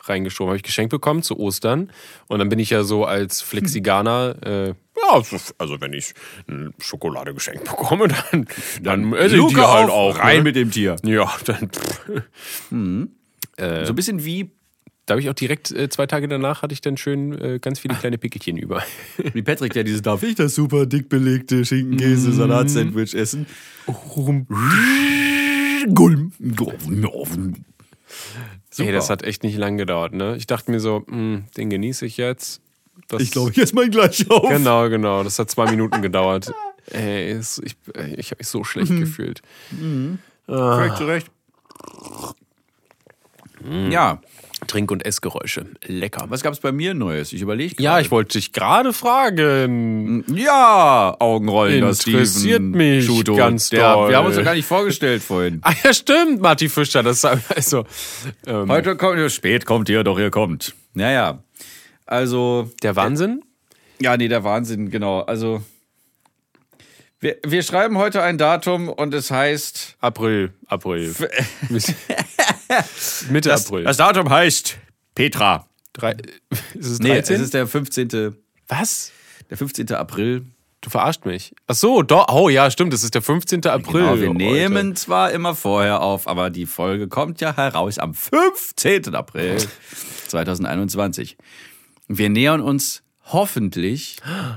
reingeschoben. 0.00 0.48
Habe 0.48 0.56
ich 0.56 0.62
geschenkt 0.62 0.90
bekommen 0.90 1.22
zu 1.22 1.38
Ostern. 1.38 1.92
Und 2.26 2.38
dann 2.38 2.48
bin 2.48 2.58
ich 2.58 2.70
ja 2.70 2.82
so 2.82 3.04
als 3.04 3.42
Flexiganer, 3.42 4.36
äh, 4.44 4.68
ja, 4.68 5.22
also 5.58 5.80
wenn 5.80 5.92
ich 5.92 6.14
eine 6.48 6.72
Schokolade 6.78 7.34
geschenkt 7.34 7.64
bekomme, 7.64 8.08
dann, 8.32 8.46
dann 8.82 9.12
esse 9.12 9.36
ich 9.36 9.46
die 9.46 9.56
halt 9.56 9.90
auf, 9.90 10.16
auch. 10.16 10.18
rein 10.18 10.38
ne? 10.38 10.42
mit 10.44 10.56
dem 10.56 10.70
Tier. 10.70 10.96
Ja, 11.04 11.30
dann. 11.44 11.70
Pff. 11.70 12.22
So 13.60 13.92
ein 13.92 13.94
bisschen 13.94 14.24
wie, 14.24 14.50
Da 15.10 15.14
habe 15.14 15.22
ich 15.22 15.28
auch 15.28 15.34
direkt 15.34 15.72
äh, 15.72 15.88
zwei 15.88 16.06
Tage 16.06 16.28
danach 16.28 16.62
hatte 16.62 16.72
ich 16.72 16.82
dann 16.82 16.96
schön 16.96 17.36
äh, 17.36 17.58
ganz 17.58 17.80
viele 17.80 17.96
kleine 17.96 18.16
Pickelchen 18.16 18.56
über. 18.56 18.80
wie 19.32 19.42
Patrick, 19.42 19.72
der 19.72 19.82
dieses, 19.82 20.02
darf 20.02 20.22
ich 20.22 20.36
das 20.36 20.54
super 20.54 20.86
dick 20.86 21.08
belegte 21.08 21.64
Schinken-Käse-Salat-Sandwich 21.64 23.14
essen? 23.16 23.46
Gulm. 25.92 26.32
Ey, 28.78 28.92
das 28.92 29.10
hat 29.10 29.24
echt 29.24 29.42
nicht 29.42 29.56
lang 29.58 29.76
gedauert, 29.78 30.12
ne? 30.14 30.36
Ich 30.36 30.46
dachte 30.46 30.70
mir 30.70 30.78
so, 30.78 31.02
mh, 31.08 31.42
den 31.56 31.70
genieße 31.70 32.06
ich 32.06 32.16
jetzt. 32.16 32.60
Das, 33.08 33.20
Ich 33.20 33.32
glaube, 33.32 33.50
ich 33.50 33.58
esse 33.58 33.74
mal 33.74 33.90
gleich 33.90 34.30
auf. 34.30 34.48
Genau, 34.48 34.88
genau. 34.88 35.24
Das 35.24 35.40
hat 35.40 35.50
zwei 35.50 35.68
Minuten 35.72 36.02
gedauert. 36.02 36.52
Ey, 36.92 37.32
es, 37.32 37.60
ich, 37.64 37.74
ich 38.16 38.30
habe 38.30 38.38
mich 38.38 38.46
so 38.46 38.62
schlecht 38.62 38.90
Mhm. 38.92 39.00
gefühlt. 39.00 39.42
Völlig 40.46 40.94
zu 40.94 41.04
Recht. 41.06 41.26
Ja, 43.90 44.20
Trink- 44.66 44.90
und 44.90 45.04
Essgeräusche. 45.04 45.64
Lecker. 45.86 46.26
was 46.28 46.42
gab 46.42 46.52
es 46.52 46.60
bei 46.60 46.70
mir 46.72 46.94
Neues? 46.94 47.32
Ich 47.32 47.40
überlege 47.42 47.82
Ja, 47.82 47.98
ich 48.00 48.10
wollte 48.10 48.38
dich 48.38 48.52
gerade 48.52 48.92
fragen. 48.92 50.24
Ja, 50.34 51.16
Augenrollen. 51.18 51.80
das 51.80 52.06
Interessiert 52.06 52.62
mich 52.62 53.06
Schuto. 53.06 53.36
ganz 53.36 53.70
Der, 53.70 53.92
doll. 53.94 54.10
Wir 54.10 54.16
haben 54.18 54.26
uns 54.26 54.36
doch 54.36 54.44
gar 54.44 54.54
nicht 54.54 54.66
vorgestellt 54.66 55.22
vorhin. 55.22 55.60
Ah 55.64 55.72
ja, 55.82 55.92
stimmt, 55.94 56.40
Marty 56.40 56.68
Fischer. 56.68 57.02
Das 57.02 57.24
also, 57.24 57.84
ähm, 58.46 58.68
Heute 58.70 58.96
kommt 58.96 59.18
ihr, 59.18 59.30
spät 59.30 59.64
kommt 59.66 59.88
ihr, 59.88 60.04
doch 60.04 60.18
ihr 60.18 60.30
kommt. 60.30 60.74
Naja, 60.94 61.42
also, 62.06 62.70
der 62.82 62.96
Wahnsinn. 62.96 63.42
ja, 64.00 64.16
nee, 64.16 64.28
der 64.28 64.42
Wahnsinn, 64.44 64.90
genau. 64.90 65.20
Also, 65.20 65.62
wir, 67.20 67.36
wir 67.46 67.62
schreiben 67.62 67.98
heute 67.98 68.22
ein 68.22 68.38
Datum 68.38 68.88
und 68.88 69.12
es 69.14 69.30
heißt, 69.30 69.96
April, 70.00 70.52
April. 70.66 71.14
Mitte 73.30 73.48
das, 73.48 73.66
April. 73.66 73.84
das 73.84 73.96
Datum 73.96 74.30
heißt 74.30 74.78
Petra. 75.14 75.66
Drei, 75.92 76.12
ist 76.74 76.86
es 76.86 76.98
Nee, 77.00 77.08
13? 77.14 77.36
es 77.36 77.42
ist 77.42 77.54
der 77.54 77.66
15. 77.66 78.36
Was? 78.68 79.12
Der 79.50 79.56
15. 79.56 79.92
April. 79.92 80.44
Du 80.82 80.88
verarscht 80.88 81.26
mich. 81.26 81.54
Ach 81.66 81.74
so, 81.74 82.02
doch. 82.02 82.28
Oh 82.32 82.48
ja, 82.48 82.70
stimmt. 82.70 82.94
Es 82.94 83.02
ist 83.02 83.14
der 83.14 83.20
15. 83.20 83.66
April. 83.66 84.00
Genau, 84.02 84.18
wir 84.20 84.28
heute. 84.28 84.38
nehmen 84.38 84.96
zwar 84.96 85.30
immer 85.32 85.54
vorher 85.54 86.00
auf, 86.00 86.26
aber 86.26 86.48
die 86.48 86.64
Folge 86.64 87.06
kommt 87.08 87.40
ja 87.42 87.54
heraus 87.54 87.98
am 87.98 88.14
15. 88.14 89.14
April 89.14 89.58
2021. 90.28 91.36
Wir 92.08 92.30
nähern 92.30 92.60
uns 92.62 93.02
hoffentlich 93.26 94.16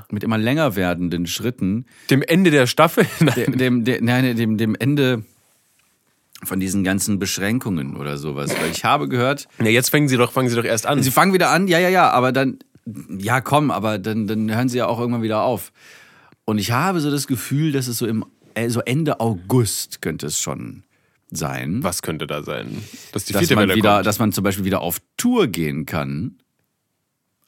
mit 0.10 0.24
immer 0.24 0.38
länger 0.38 0.76
werdenden 0.76 1.28
Schritten 1.28 1.86
dem 2.10 2.22
Ende 2.22 2.52
der 2.52 2.68
Staffel. 2.68 3.06
Nein. 3.20 3.36
dem, 3.36 3.58
dem, 3.58 3.84
dem, 3.86 4.06
nein, 4.06 4.36
dem, 4.38 4.58
dem 4.58 4.76
Ende 4.76 5.24
von 6.46 6.60
diesen 6.60 6.84
ganzen 6.84 7.20
Beschränkungen 7.20 7.96
oder 7.98 8.18
sowas. 8.18 8.52
Weil 8.60 8.72
ich 8.72 8.84
habe 8.86 9.08
gehört, 9.10 9.48
Ja, 9.60 9.66
jetzt 9.68 9.90
fangen 9.90 10.08
sie 10.08 10.18
doch, 10.18 10.32
fangen 10.32 10.50
sie 10.50 10.56
doch 10.56 10.64
erst 10.66 10.86
an. 10.86 11.02
sie 11.04 11.12
fangen 11.12 11.34
wieder 11.34 11.50
an, 11.50 11.68
ja, 11.68 11.80
ja, 11.80 11.90
ja, 11.90 12.10
aber 12.12 12.32
dann, 12.32 12.60
ja, 13.18 13.42
komm, 13.42 13.72
aber 13.72 13.98
dann, 14.00 14.28
dann 14.28 14.54
hören 14.54 14.70
sie 14.70 14.78
ja 14.80 14.88
auch 14.88 15.00
irgendwann 15.00 15.24
wieder 15.24 15.44
auf. 15.44 15.72
Und 16.46 16.58
ich 16.58 16.72
habe 16.72 17.00
so 17.00 17.10
das 17.12 17.28
Gefühl, 17.28 17.72
dass 17.72 17.88
es 17.88 17.98
so 17.98 18.06
im, 18.08 18.26
äh, 18.56 18.70
so 18.70 18.82
Ende 18.82 19.20
August 19.20 20.02
könnte 20.02 20.28
es 20.28 20.40
schon 20.40 20.84
sein. 21.32 21.82
Was 21.82 22.02
könnte 22.02 22.28
da 22.28 22.44
sein? 22.44 22.84
Dass 23.14 23.26
die 23.26 23.34
dass 23.34 23.40
vierte 23.40 23.56
man 23.56 23.64
Welle 23.70 23.76
wieder, 23.76 23.94
kommt. 23.96 24.06
dass 24.06 24.20
man 24.20 24.32
zum 24.34 24.44
Beispiel 24.44 24.66
wieder 24.66 24.82
auf 24.82 25.00
Tour 25.18 25.48
gehen 25.48 25.86
kann 25.86 26.38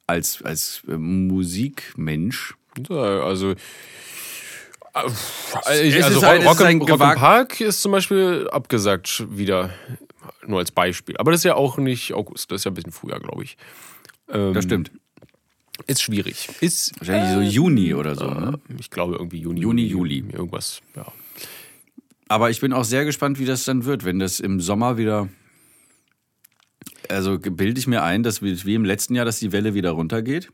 als 0.08 0.42
als 0.44 0.82
äh, 0.88 0.98
Musikmensch. 0.98 2.56
Ja, 2.90 3.24
Also, 3.24 3.56
äh, 4.96 5.88
Es 5.90 6.04
also 6.04 6.22
halt- 6.22 6.46
Rock, 6.46 6.60
ist 6.60 6.62
ein 6.62 6.80
Rock, 6.82 6.90
im 6.90 6.98
Park 6.98 7.62
ist 7.62 7.82
zum 7.82 7.92
Beispiel 7.92 8.48
abgesagt 8.52 9.26
wieder. 9.30 9.72
Nur 10.48 10.60
als 10.60 10.72
Beispiel. 10.72 11.18
Aber 11.18 11.32
das 11.32 11.42
ist 11.42 11.46
ja 11.46 11.56
auch 11.56 11.78
nicht 11.78 12.14
August, 12.14 12.52
das 12.52 12.62
ist 12.62 12.66
ja 12.66 12.72
ein 12.72 12.76
bisschen 12.76 12.92
früher, 12.92 13.20
glaube 13.20 13.44
ich. 13.44 13.58
Ähm, 14.30 14.54
Das 14.54 14.64
stimmt. 14.64 14.92
Ist 15.88 16.02
schwierig. 16.02 16.50
Ist, 16.62 16.94
Wahrscheinlich 17.00 17.34
so 17.34 17.42
Juni 17.42 17.94
oder 17.94 18.16
so. 18.16 18.26
Ne? 18.28 18.60
ich 18.80 18.90
glaube, 18.90 19.16
irgendwie 19.16 19.40
Juni. 19.40 19.60
Juni, 19.62 19.84
Juli. 19.86 20.24
Irgendwas, 20.32 20.82
ja. 20.96 21.06
Aber 22.28 22.50
ich 22.50 22.62
bin 22.62 22.74
auch 22.74 22.86
sehr 22.86 23.06
gespannt, 23.06 23.40
wie 23.40 23.46
das 23.46 23.66
dann 23.66 23.86
wird, 23.86 24.06
wenn 24.06 24.18
das 24.20 24.40
im 24.40 24.62
Sommer 24.62 24.98
wieder. 24.98 25.30
Also 27.10 27.38
bilde 27.38 27.80
ich 27.80 27.88
mir 27.88 28.04
ein, 28.04 28.24
dass 28.24 28.42
wie, 28.42 28.66
wie 28.66 28.74
im 28.76 28.86
letzten 28.86 29.16
Jahr, 29.16 29.26
dass 29.26 29.40
die 29.40 29.52
Welle 29.52 29.74
wieder 29.74 29.92
runtergeht. 29.92 30.50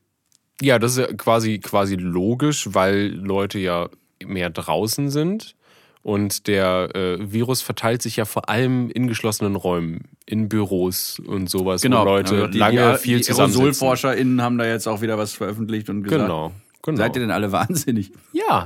Ja, 0.62 0.80
das 0.80 0.94
ist 0.94 0.98
ja 0.98 1.14
quasi, 1.14 1.60
quasi 1.60 1.96
logisch, 1.96 2.68
weil 2.74 3.08
Leute 3.14 3.58
ja 3.60 3.90
mehr 4.28 4.50
draußen 4.50 5.10
sind. 5.10 5.56
Und 6.04 6.48
der 6.48 6.96
äh, 6.96 7.32
Virus 7.32 7.62
verteilt 7.62 8.02
sich 8.02 8.16
ja 8.16 8.26
vor 8.26 8.50
allem 8.50 8.90
in 8.90 9.08
geschlossenen 9.08 9.56
Räumen, 9.56 10.06
in 10.26 10.50
Büros 10.50 11.20
und 11.20 11.48
sowas, 11.48 11.84
wo 11.84 11.90
Leute 11.90 12.36
Also 12.36 12.48
die, 12.48 12.58
lange 12.58 12.94
die, 12.94 12.98
viel 12.98 13.18
die 13.18 13.24
zusammen 13.24 13.54
AerosolforscherInnen 13.54 14.42
haben 14.42 14.58
da 14.58 14.66
jetzt 14.66 14.88
auch 14.88 15.02
wieder 15.02 15.20
was 15.20 15.34
veröffentlicht 15.34 15.90
und 15.90 16.02
gesagt. 16.02 16.24
Genau, 16.24 16.54
genau. 16.82 16.98
Seid 16.98 17.16
ihr 17.16 17.22
denn 17.22 17.32
alle 17.32 17.52
wahnsinnig? 17.52 18.12
Ja. 18.34 18.66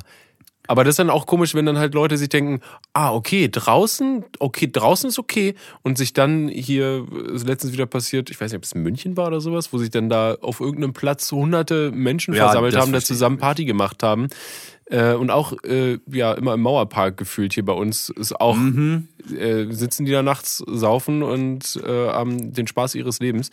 Aber 0.67 0.83
das 0.83 0.93
ist 0.93 0.99
dann 0.99 1.09
auch 1.09 1.27
komisch, 1.27 1.53
wenn 1.53 1.65
dann 1.65 1.77
halt 1.77 1.93
Leute 1.93 2.17
sich 2.17 2.29
denken, 2.29 2.61
ah, 2.93 3.13
okay, 3.13 3.49
draußen, 3.51 4.25
okay, 4.39 4.67
draußen 4.71 5.09
ist 5.09 5.19
okay. 5.19 5.55
Und 5.83 5.97
sich 5.97 6.13
dann 6.13 6.47
hier, 6.47 7.05
äh, 7.11 7.35
ist 7.35 7.47
letztens 7.47 7.73
wieder 7.73 7.85
passiert, 7.85 8.29
ich 8.29 8.39
weiß 8.39 8.51
nicht, 8.51 8.57
ob 8.57 8.63
es 8.63 8.71
in 8.71 8.81
München 8.81 9.17
war 9.17 9.27
oder 9.27 9.41
sowas, 9.41 9.73
wo 9.73 9.77
sich 9.77 9.91
dann 9.91 10.09
da 10.09 10.35
auf 10.41 10.59
irgendeinem 10.61 10.93
Platz 10.93 11.31
hunderte 11.31 11.91
Menschen 11.91 12.33
Ja, 12.33 12.45
versammelt 12.45 12.75
haben, 12.75 12.91
da 12.91 13.01
zusammen 13.01 13.37
Party 13.37 13.65
gemacht 13.65 14.01
haben. 14.01 14.27
Äh, 14.87 15.13
und 15.13 15.31
auch, 15.31 15.53
äh, 15.63 15.97
ja, 16.11 16.33
immer 16.33 16.53
im 16.53 16.61
Mauerpark 16.61 17.17
gefühlt 17.17 17.53
hier 17.53 17.65
bei 17.65 17.73
uns 17.73 18.09
ist 18.09 18.39
auch, 18.39 18.55
Mhm. 18.55 19.07
äh, 19.35 19.71
sitzen 19.71 20.05
die 20.05 20.11
da 20.11 20.21
nachts, 20.21 20.57
saufen 20.67 21.23
und 21.23 21.81
äh, 21.83 22.07
haben 22.09 22.53
den 22.53 22.67
Spaß 22.67 22.93
ihres 22.95 23.19
Lebens. 23.19 23.49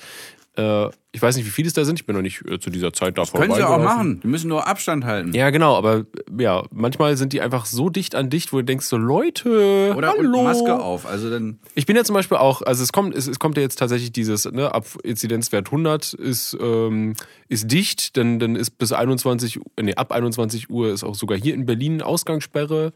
Äh, 0.57 0.89
ich 1.13 1.23
weiß 1.23 1.37
nicht, 1.37 1.47
wie 1.47 1.51
viele 1.51 1.69
es 1.69 1.75
da 1.75 1.85
sind, 1.85 1.99
ich 1.99 2.05
bin 2.07 2.15
noch 2.15 2.23
nicht 2.23 2.43
äh, 2.47 2.59
zu 2.59 2.69
dieser 2.69 2.93
Zeit 2.93 3.17
da 3.17 3.25
Können 3.25 3.55
sie 3.55 3.63
auch 3.67 3.79
machen. 3.83 4.21
Die 4.21 4.27
müssen 4.27 4.49
nur 4.49 4.67
Abstand 4.67 5.05
halten. 5.05 5.33
Ja, 5.33 5.49
genau, 5.51 5.77
aber 5.77 6.05
ja, 6.39 6.63
manchmal 6.71 7.17
sind 7.17 7.33
die 7.33 7.41
einfach 7.41 7.65
so 7.65 7.89
dicht 7.89 8.15
an 8.15 8.29
dicht, 8.29 8.53
wo 8.53 8.59
du 8.59 8.65
denkst 8.65 8.85
so, 8.87 8.99
Leute, 8.99 9.95
Oder 9.97 10.09
hallo. 10.09 10.39
und 10.39 10.45
Maske 10.45 10.79
auf. 10.79 11.07
Also 11.07 11.31
dann. 11.31 11.59
Ich 11.75 11.87
bin 11.87 11.97
ja 11.97 12.05
zum 12.05 12.15
Beispiel 12.15 12.37
auch, 12.37 12.61
also 12.63 12.83
es 12.83 12.93
kommt, 12.93 13.15
es, 13.15 13.29
es 13.29 13.39
kommt 13.39 13.57
ja 13.57 13.63
jetzt 13.63 13.79
tatsächlich 13.79 14.13
dieses, 14.13 14.45
ne, 14.51 14.75
ab 14.75 14.87
Inzidenzwert 15.03 15.69
100 15.69 16.13
ist, 16.13 16.57
ähm, 16.61 17.15
ist 17.49 17.71
dicht, 17.73 18.17
dann, 18.19 18.39
dann 18.39 18.55
ist 18.57 18.73
bis 18.73 18.93
21, 18.93 19.59
Uhr- 19.59 19.65
nee, 19.81 19.95
ab 19.95 20.13
21 20.13 20.69
Uhr 20.69 20.91
ist 20.93 21.03
auch 21.03 21.15
sogar 21.15 21.39
hier 21.39 21.55
in 21.55 21.65
Berlin 21.65 22.03
Ausgangssperre. 22.03 22.93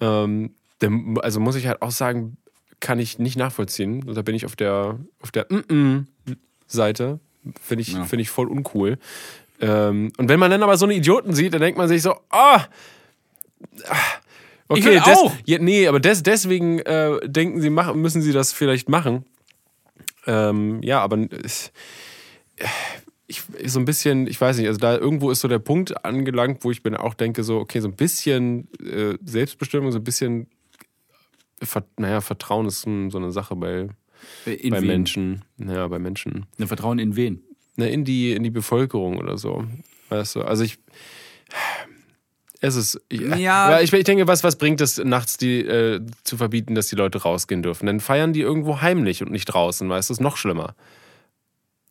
Ähm, 0.00 0.54
dann, 0.78 1.16
also 1.22 1.40
muss 1.40 1.56
ich 1.56 1.66
halt 1.66 1.82
auch 1.82 1.90
sagen, 1.90 2.36
kann 2.80 2.98
ich 2.98 3.18
nicht 3.18 3.36
nachvollziehen. 3.36 4.04
Da 4.14 4.22
bin 4.22 4.34
ich 4.34 4.44
auf 4.44 4.56
der, 4.56 4.98
auf 5.20 5.30
der 5.32 5.46
Mm-mm-Seite. 6.68 7.20
Finde 7.60 7.82
ich, 7.82 7.92
Ja. 7.92 8.04
finde 8.04 8.22
ich 8.22 8.30
voll 8.30 8.48
uncool. 8.48 8.98
Ähm, 9.60 10.12
und 10.16 10.28
wenn 10.28 10.40
man 10.40 10.50
dann 10.50 10.62
aber 10.62 10.76
so 10.76 10.86
eine 10.86 10.94
Idioten 10.94 11.34
sieht, 11.34 11.54
dann 11.54 11.60
denkt 11.60 11.78
man 11.78 11.88
sich 11.88 12.02
so, 12.02 12.12
ah, 12.30 12.64
ah, 13.88 13.96
okay, 14.68 14.96
Ich 14.96 15.02
des, 15.04 15.18
auch. 15.18 15.32
ja, 15.46 15.58
nee, 15.58 15.86
aber 15.86 16.00
des, 16.00 16.22
deswegen 16.22 16.78
äh, 16.80 17.18
denken 17.28 17.60
sie, 17.60 17.70
machen, 17.70 18.00
müssen 18.00 18.22
sie 18.22 18.32
das 18.32 18.52
vielleicht 18.52 18.88
machen. 18.88 19.24
Ähm, 20.26 20.82
ja, 20.82 21.00
aber 21.00 21.18
es, 21.44 21.70
ich, 23.26 23.42
so 23.66 23.78
ein 23.78 23.84
bisschen, 23.84 24.26
ich 24.26 24.40
weiß 24.40 24.56
nicht, 24.58 24.66
also 24.68 24.78
da 24.78 24.96
irgendwo 24.96 25.30
ist 25.30 25.40
so 25.40 25.48
der 25.48 25.58
Punkt 25.58 26.04
angelangt, 26.04 26.64
wo 26.64 26.70
ich 26.70 26.82
mir 26.82 26.98
auch 27.00 27.14
denke, 27.14 27.44
so, 27.44 27.58
okay, 27.58 27.80
so 27.80 27.88
ein 27.88 27.96
bisschen 27.96 28.68
äh, 28.82 29.16
Selbstbestimmung, 29.24 29.92
so 29.92 29.98
ein 29.98 30.04
bisschen, 30.04 30.48
Ver, 31.62 31.84
naja, 31.96 32.20
Vertrauen 32.20 32.66
ist 32.66 32.80
so 32.82 32.88
eine 32.90 33.30
Sache 33.32 33.54
bei, 33.56 33.88
In 34.46 34.70
bei 34.70 34.80
wen? 34.80 34.86
Menschen. 34.86 35.44
Naja, 35.56 35.86
bei 35.88 35.98
Menschen. 35.98 36.46
Ne, 36.58 36.66
Vertrauen 36.66 36.98
in 36.98 37.16
wen? 37.16 37.42
Na, 37.76 37.86
in 37.86 38.04
die, 38.04 38.32
in 38.32 38.42
die 38.42 38.50
Bevölkerung 38.50 39.18
oder 39.18 39.36
so. 39.38 39.64
Weißt 40.08 40.36
du, 40.36 40.42
also 40.42 40.64
ich. 40.64 40.78
Es 42.60 42.76
ist. 42.76 43.00
Ja. 43.12 43.36
Ja. 43.36 43.80
Ich, 43.80 43.92
ich 43.92 44.04
denke, 44.04 44.26
was, 44.26 44.42
was 44.44 44.56
bringt 44.56 44.80
es, 44.80 44.98
nachts 44.98 45.36
die 45.36 45.60
äh, 45.60 46.00
zu 46.22 46.36
verbieten, 46.36 46.74
dass 46.74 46.88
die 46.88 46.96
Leute 46.96 47.22
rausgehen 47.22 47.62
dürfen? 47.62 47.86
Dann 47.86 48.00
feiern 48.00 48.32
die 48.32 48.40
irgendwo 48.40 48.80
heimlich 48.80 49.22
und 49.22 49.30
nicht 49.30 49.46
draußen, 49.46 49.88
weißt 49.88 50.08
du, 50.08 50.14
ist 50.14 50.20
noch 50.20 50.36
schlimmer. 50.36 50.74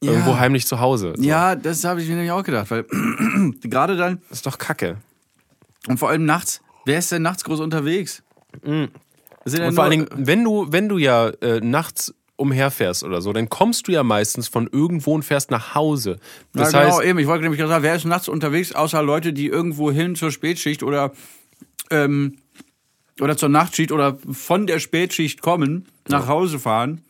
Irgendwo 0.01 0.37
heimlich 0.37 0.67
zu 0.67 0.79
Hause. 0.81 1.13
So. 1.15 1.23
Ja, 1.23 1.55
das 1.55 1.83
habe 1.85 2.01
ich 2.01 2.09
mir 2.09 2.15
nämlich 2.15 2.31
auch 2.31 2.43
gedacht, 2.43 2.69
weil 2.71 2.83
gerade 3.61 3.95
dann, 3.95 4.19
Das 4.29 4.39
ist 4.39 4.45
doch 4.45 4.57
Kacke. 4.57 4.97
und 5.87 5.97
vor 5.97 6.09
allem 6.09 6.25
nachts, 6.25 6.61
wer 6.85 6.99
ist 6.99 7.11
denn 7.11 7.21
nachts 7.21 7.43
groß 7.45 7.61
unterwegs? 7.61 8.21
Das 8.61 8.89
sind 9.45 9.61
ja 9.61 9.67
Und 9.67 9.75
vor 9.75 9.83
allen 9.83 9.91
Dingen, 9.91 10.07
wenn 10.15 10.43
du, 10.43 10.67
wenn 10.69 10.89
du 10.89 10.97
ja 10.97 11.29
äh, 11.41 11.59
nachts 11.59 12.13
umherfährst 12.35 13.03
oder 13.03 13.21
so, 13.21 13.31
dann 13.31 13.49
kommst 13.49 13.87
du 13.87 13.91
ja 13.91 14.03
meistens 14.03 14.47
von 14.47 14.67
irgendwo 14.71 15.13
und 15.13 15.23
fährst 15.23 15.51
nach 15.51 15.75
Hause. 15.75 16.19
Das 16.53 16.71
ja, 16.71 16.81
genau, 16.81 16.97
heißt, 16.97 17.07
eben. 17.07 17.19
Ich 17.19 17.27
wollte 17.27 17.43
nämlich 17.43 17.59
gerade 17.59 17.69
sagen, 17.69 17.83
wer 17.83 17.95
ist 17.95 18.05
nachts 18.05 18.27
unterwegs, 18.27 18.73
außer 18.73 19.03
Leute, 19.03 19.33
die 19.33 19.47
irgendwo 19.47 19.91
hin 19.91 20.15
zur 20.15 20.31
Spätschicht 20.31 20.83
oder, 20.83 21.11
ähm, 21.91 22.37
oder 23.19 23.37
zur 23.37 23.49
Nachtschicht 23.49 23.91
oder 23.91 24.17
von 24.31 24.65
der 24.67 24.79
Spätschicht 24.79 25.41
kommen, 25.41 25.85
nach 26.07 26.27
Hause 26.27 26.59
fahren. 26.59 27.01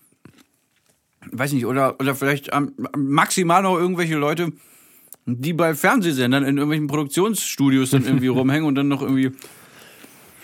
Weiß 1.31 1.53
nicht, 1.53 1.65
oder, 1.65 1.99
oder 1.99 2.15
vielleicht 2.15 2.49
ähm, 2.53 2.73
maximal 2.95 3.63
noch 3.63 3.77
irgendwelche 3.77 4.15
Leute, 4.15 4.51
die 5.25 5.53
bei 5.53 5.73
Fernsehsendern 5.73 6.43
in 6.43 6.57
irgendwelchen 6.57 6.87
Produktionsstudios 6.87 7.91
dann 7.91 8.05
irgendwie 8.05 8.27
rumhängen 8.27 8.67
und 8.67 8.75
dann 8.75 8.89
noch 8.89 9.01
irgendwie. 9.01 9.31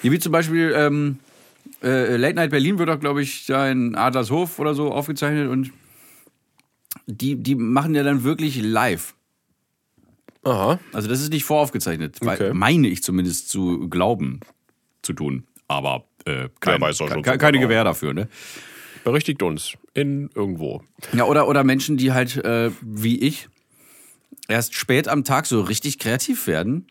Wie 0.01 0.17
zum 0.17 0.31
Beispiel 0.31 0.73
ähm, 0.73 1.19
äh, 1.83 2.15
Late 2.17 2.35
Night 2.35 2.51
Berlin 2.51 2.77
wird 2.79 2.89
auch, 2.89 2.99
glaube 2.99 3.21
ich, 3.21 3.45
da 3.45 3.69
in 3.69 3.95
Adlershof 3.95 4.59
oder 4.59 4.73
so 4.73 4.91
aufgezeichnet 4.91 5.49
und 5.49 5.71
die, 7.07 7.35
die 7.35 7.55
machen 7.55 7.95
ja 7.95 8.03
dann 8.03 8.23
wirklich 8.23 8.61
live. 8.61 9.13
aha, 10.43 10.79
Also 10.93 11.07
das 11.07 11.21
ist 11.21 11.31
nicht 11.31 11.43
voraufgezeichnet, 11.45 12.17
Okay. 12.21 12.51
meine 12.53 12.87
ich 12.87 13.03
zumindest 13.03 13.49
zu 13.49 13.87
glauben 13.89 14.39
zu 15.01 15.13
tun. 15.13 15.45
Aber 15.67 16.05
äh, 16.25 16.49
kein, 16.59 16.93
schon 16.93 17.21
ke- 17.21 17.37
keine 17.37 17.53
genau. 17.57 17.67
Gewähr 17.67 17.83
dafür, 17.83 18.13
ne? 18.13 18.27
berichtigt 19.03 19.41
uns 19.43 19.73
in 19.93 20.29
irgendwo. 20.35 20.83
Ja, 21.13 21.23
oder, 21.25 21.47
oder 21.47 21.63
Menschen, 21.63 21.95
die 21.97 22.11
halt, 22.11 22.35
äh, 22.37 22.69
wie 22.81 23.17
ich, 23.19 23.47
erst 24.47 24.75
spät 24.75 25.07
am 25.07 25.23
Tag 25.23 25.45
so 25.45 25.61
richtig 25.61 25.99
kreativ 25.99 26.47
werden. 26.47 26.87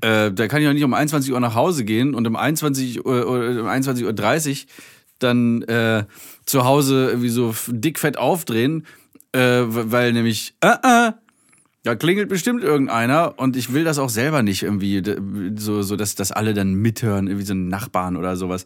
Äh, 0.00 0.32
da 0.32 0.48
kann 0.48 0.62
ich 0.62 0.68
auch 0.68 0.72
nicht 0.72 0.84
um 0.84 0.94
21 0.94 1.32
Uhr 1.32 1.40
nach 1.40 1.54
Hause 1.54 1.84
gehen 1.84 2.14
und 2.14 2.26
um 2.26 2.36
21 2.36 3.04
Uhr, 3.04 3.28
oder 3.28 3.62
um 3.62 3.66
21.30 3.66 4.04
Uhr 4.04 4.66
dann 5.18 5.62
äh, 5.62 6.04
zu 6.46 6.64
Hause 6.64 7.08
irgendwie 7.08 7.28
so 7.28 7.54
dickfett 7.66 8.16
aufdrehen, 8.18 8.86
äh, 9.32 9.62
weil 9.66 10.12
nämlich, 10.12 10.54
äh, 10.60 11.08
äh, 11.08 11.12
da 11.82 11.94
klingelt 11.94 12.28
bestimmt 12.28 12.62
irgendeiner 12.62 13.34
und 13.38 13.56
ich 13.56 13.72
will 13.72 13.84
das 13.84 13.98
auch 13.98 14.10
selber 14.10 14.42
nicht 14.42 14.62
irgendwie, 14.62 15.02
so, 15.56 15.82
so 15.82 15.96
dass, 15.96 16.14
dass 16.14 16.32
alle 16.32 16.54
dann 16.54 16.74
mithören, 16.74 17.26
irgendwie 17.26 17.46
so 17.46 17.54
Nachbarn 17.54 18.16
oder 18.16 18.36
sowas. 18.36 18.64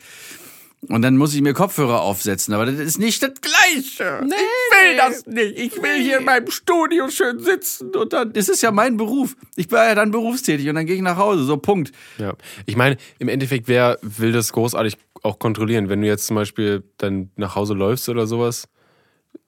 Und 0.88 1.02
dann 1.02 1.16
muss 1.16 1.32
ich 1.32 1.42
mir 1.42 1.54
Kopfhörer 1.54 2.00
aufsetzen, 2.00 2.54
aber 2.54 2.66
das 2.66 2.74
ist 2.76 2.98
nicht 2.98 3.22
das 3.22 3.32
Gleiche. 3.40 4.24
ich 4.24 4.61
will 4.82 4.96
das 4.96 5.26
nicht. 5.26 5.58
Ich 5.58 5.82
will 5.82 6.00
hier 6.00 6.18
in 6.18 6.24
meinem 6.24 6.50
Studio 6.50 7.08
schön 7.08 7.38
sitzen 7.38 7.94
und 7.94 8.12
dann, 8.12 8.32
das 8.32 8.48
ist 8.48 8.62
ja 8.62 8.70
mein 8.70 8.96
Beruf. 8.96 9.36
Ich 9.56 9.70
war 9.70 9.86
ja 9.86 9.94
dann 9.94 10.10
berufstätig 10.10 10.68
und 10.68 10.74
dann 10.74 10.86
gehe 10.86 10.96
ich 10.96 11.02
nach 11.02 11.16
Hause, 11.16 11.44
so 11.44 11.56
Punkt. 11.56 11.92
Ja. 12.18 12.34
Ich 12.66 12.76
meine, 12.76 12.96
im 13.18 13.28
Endeffekt, 13.28 13.68
wer 13.68 13.98
will 14.02 14.32
das 14.32 14.52
großartig 14.52 14.96
auch 15.22 15.38
kontrollieren? 15.38 15.88
Wenn 15.88 16.02
du 16.02 16.06
jetzt 16.06 16.26
zum 16.26 16.36
Beispiel 16.36 16.82
dann 16.98 17.30
nach 17.36 17.54
Hause 17.54 17.74
läufst 17.74 18.08
oder 18.08 18.26
sowas, 18.26 18.68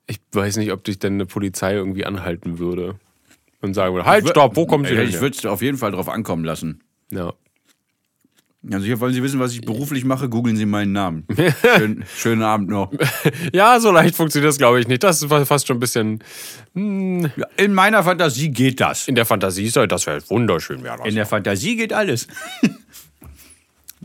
ich 0.07 0.20
weiß 0.33 0.57
nicht, 0.59 0.73
ob 0.73 0.85
dich 0.85 0.99
dann 0.99 1.14
eine 1.14 1.27
Polizei 1.27 1.75
irgendwie 1.75 2.05
anhalten 2.05 2.59
würde 2.59 2.97
und 3.61 3.75
sagen 3.75 3.94
würde, 3.94 4.07
halt, 4.07 4.29
stopp, 4.29 4.57
wo 4.57 4.66
kommen 4.66 4.85
Sie 4.85 4.94
denn 4.94 5.09
Ich 5.09 5.20
würde 5.20 5.37
es 5.37 5.47
auf 5.47 5.62
jeden 5.62 5.79
Fall 5.79 5.92
drauf 5.92 6.09
ankommen 6.09 6.44
lassen. 6.44 6.83
Ja. 7.11 7.33
Also 8.72 8.87
hier 8.87 8.98
wollen 9.00 9.12
Sie 9.12 9.22
wissen, 9.22 9.40
was 9.40 9.53
ich 9.53 9.61
beruflich 9.61 10.05
mache, 10.05 10.29
googeln 10.29 10.57
Sie 10.57 10.64
meinen 10.66 10.92
Namen. 10.92 11.27
Schön, 11.77 12.05
schönen 12.16 12.42
Abend 12.42 12.70
noch. 12.70 12.92
ja, 13.53 13.79
so 13.79 13.90
leicht 13.90 14.16
funktioniert 14.16 14.48
das, 14.48 14.59
glaube 14.59 14.81
ich, 14.81 14.88
nicht. 14.88 15.03
Das 15.03 15.22
ist 15.22 15.29
fast 15.29 15.66
schon 15.66 15.77
ein 15.77 15.81
bisschen 15.81 16.22
Ja, 16.74 17.46
in 17.57 17.74
meiner 17.74 18.03
Fantasie 18.03 18.50
geht 18.50 18.81
das. 18.81 19.07
in 19.09 19.14
der 19.14 19.27
Fantasie, 19.27 19.64
ist 19.66 19.77
halt, 19.77 19.92
das 19.92 20.07
wäre 20.07 20.22
wunderschön, 20.29 20.83
wäre. 20.83 21.07
In 21.07 21.14
der 21.14 21.27
Fantasie 21.27 21.77
geht 21.77 21.92
alles. 21.92 22.27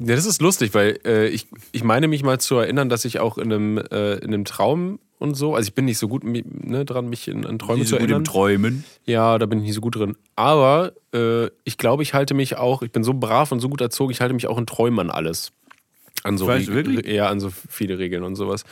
Ja, 0.01 0.15
das 0.15 0.25
ist 0.25 0.41
lustig, 0.41 0.73
weil 0.73 0.97
äh, 1.05 1.27
ich, 1.27 1.47
ich 1.73 1.83
meine 1.83 2.07
mich 2.07 2.23
mal 2.23 2.39
zu 2.39 2.55
erinnern, 2.55 2.87
dass 2.87 3.03
ich 3.03 3.19
auch 3.19 3.37
in 3.37 3.51
einem, 3.51 3.77
äh, 3.77 4.13
in 4.19 4.33
einem 4.33 4.45
Traum 4.45 4.99
und 5.19 5.35
so, 5.35 5.53
also 5.53 5.67
ich 5.67 5.75
bin 5.75 5.85
nicht 5.85 5.97
so 5.97 6.07
gut 6.07 6.23
ne, 6.23 6.85
dran, 6.85 7.09
mich 7.09 7.27
in, 7.27 7.45
an 7.45 7.59
Träume 7.59 7.83
zu 7.83 7.89
so 7.89 7.95
gut 7.97 8.03
erinnern. 8.03 8.21
im 8.21 8.25
Träumen. 8.25 8.85
Ja, 9.05 9.37
da 9.37 9.45
bin 9.45 9.59
ich 9.59 9.65
nicht 9.65 9.75
so 9.75 9.81
gut 9.81 9.97
drin. 9.97 10.15
Aber 10.37 10.93
äh, 11.13 11.47
ich 11.65 11.77
glaube, 11.77 12.03
ich 12.03 12.13
halte 12.13 12.33
mich 12.33 12.55
auch, 12.55 12.81
ich 12.81 12.91
bin 12.91 13.03
so 13.03 13.13
brav 13.13 13.51
und 13.51 13.59
so 13.59 13.67
gut 13.67 13.81
erzogen, 13.81 14.11
ich 14.11 14.21
halte 14.21 14.33
mich 14.33 14.47
auch 14.47 14.57
in 14.57 14.65
Träumen 14.65 14.99
an 14.99 15.09
alles. 15.09 15.51
An 16.23 16.37
so 16.37 16.47
Weißt 16.47 16.67
wirklich? 16.67 17.05
Ja, 17.05 17.27
an 17.27 17.41
so 17.41 17.49
viele 17.51 17.99
Regeln 17.99 18.23
und 18.23 18.37
sowas. 18.37 18.63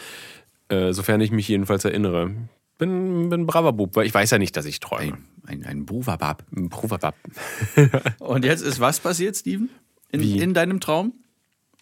Äh, 0.70 0.94
sofern 0.94 1.20
ich 1.20 1.32
mich 1.32 1.50
jedenfalls 1.50 1.84
erinnere. 1.84 2.32
Bin, 2.78 3.30
bin 3.30 3.42
ein 3.42 3.46
braver 3.46 3.74
Bub, 3.74 3.96
weil 3.98 4.06
ich 4.06 4.14
weiß 4.14 4.32
ja 4.32 4.38
nicht, 4.38 4.56
dass 4.56 4.66
ich 4.66 4.80
träume. 4.80 5.18
Ein, 5.46 5.64
ein, 5.64 5.66
ein 5.66 5.86
Buvabab. 5.86 6.46
Ein 6.56 6.70
Provabab. 6.70 7.16
Und 8.20 8.46
jetzt 8.46 8.62
ist 8.62 8.80
was 8.80 9.02
passiert, 9.02 9.36
Steven? 9.36 9.70
In, 10.12 10.22
in 10.22 10.54
deinem 10.54 10.80
Traum? 10.80 11.14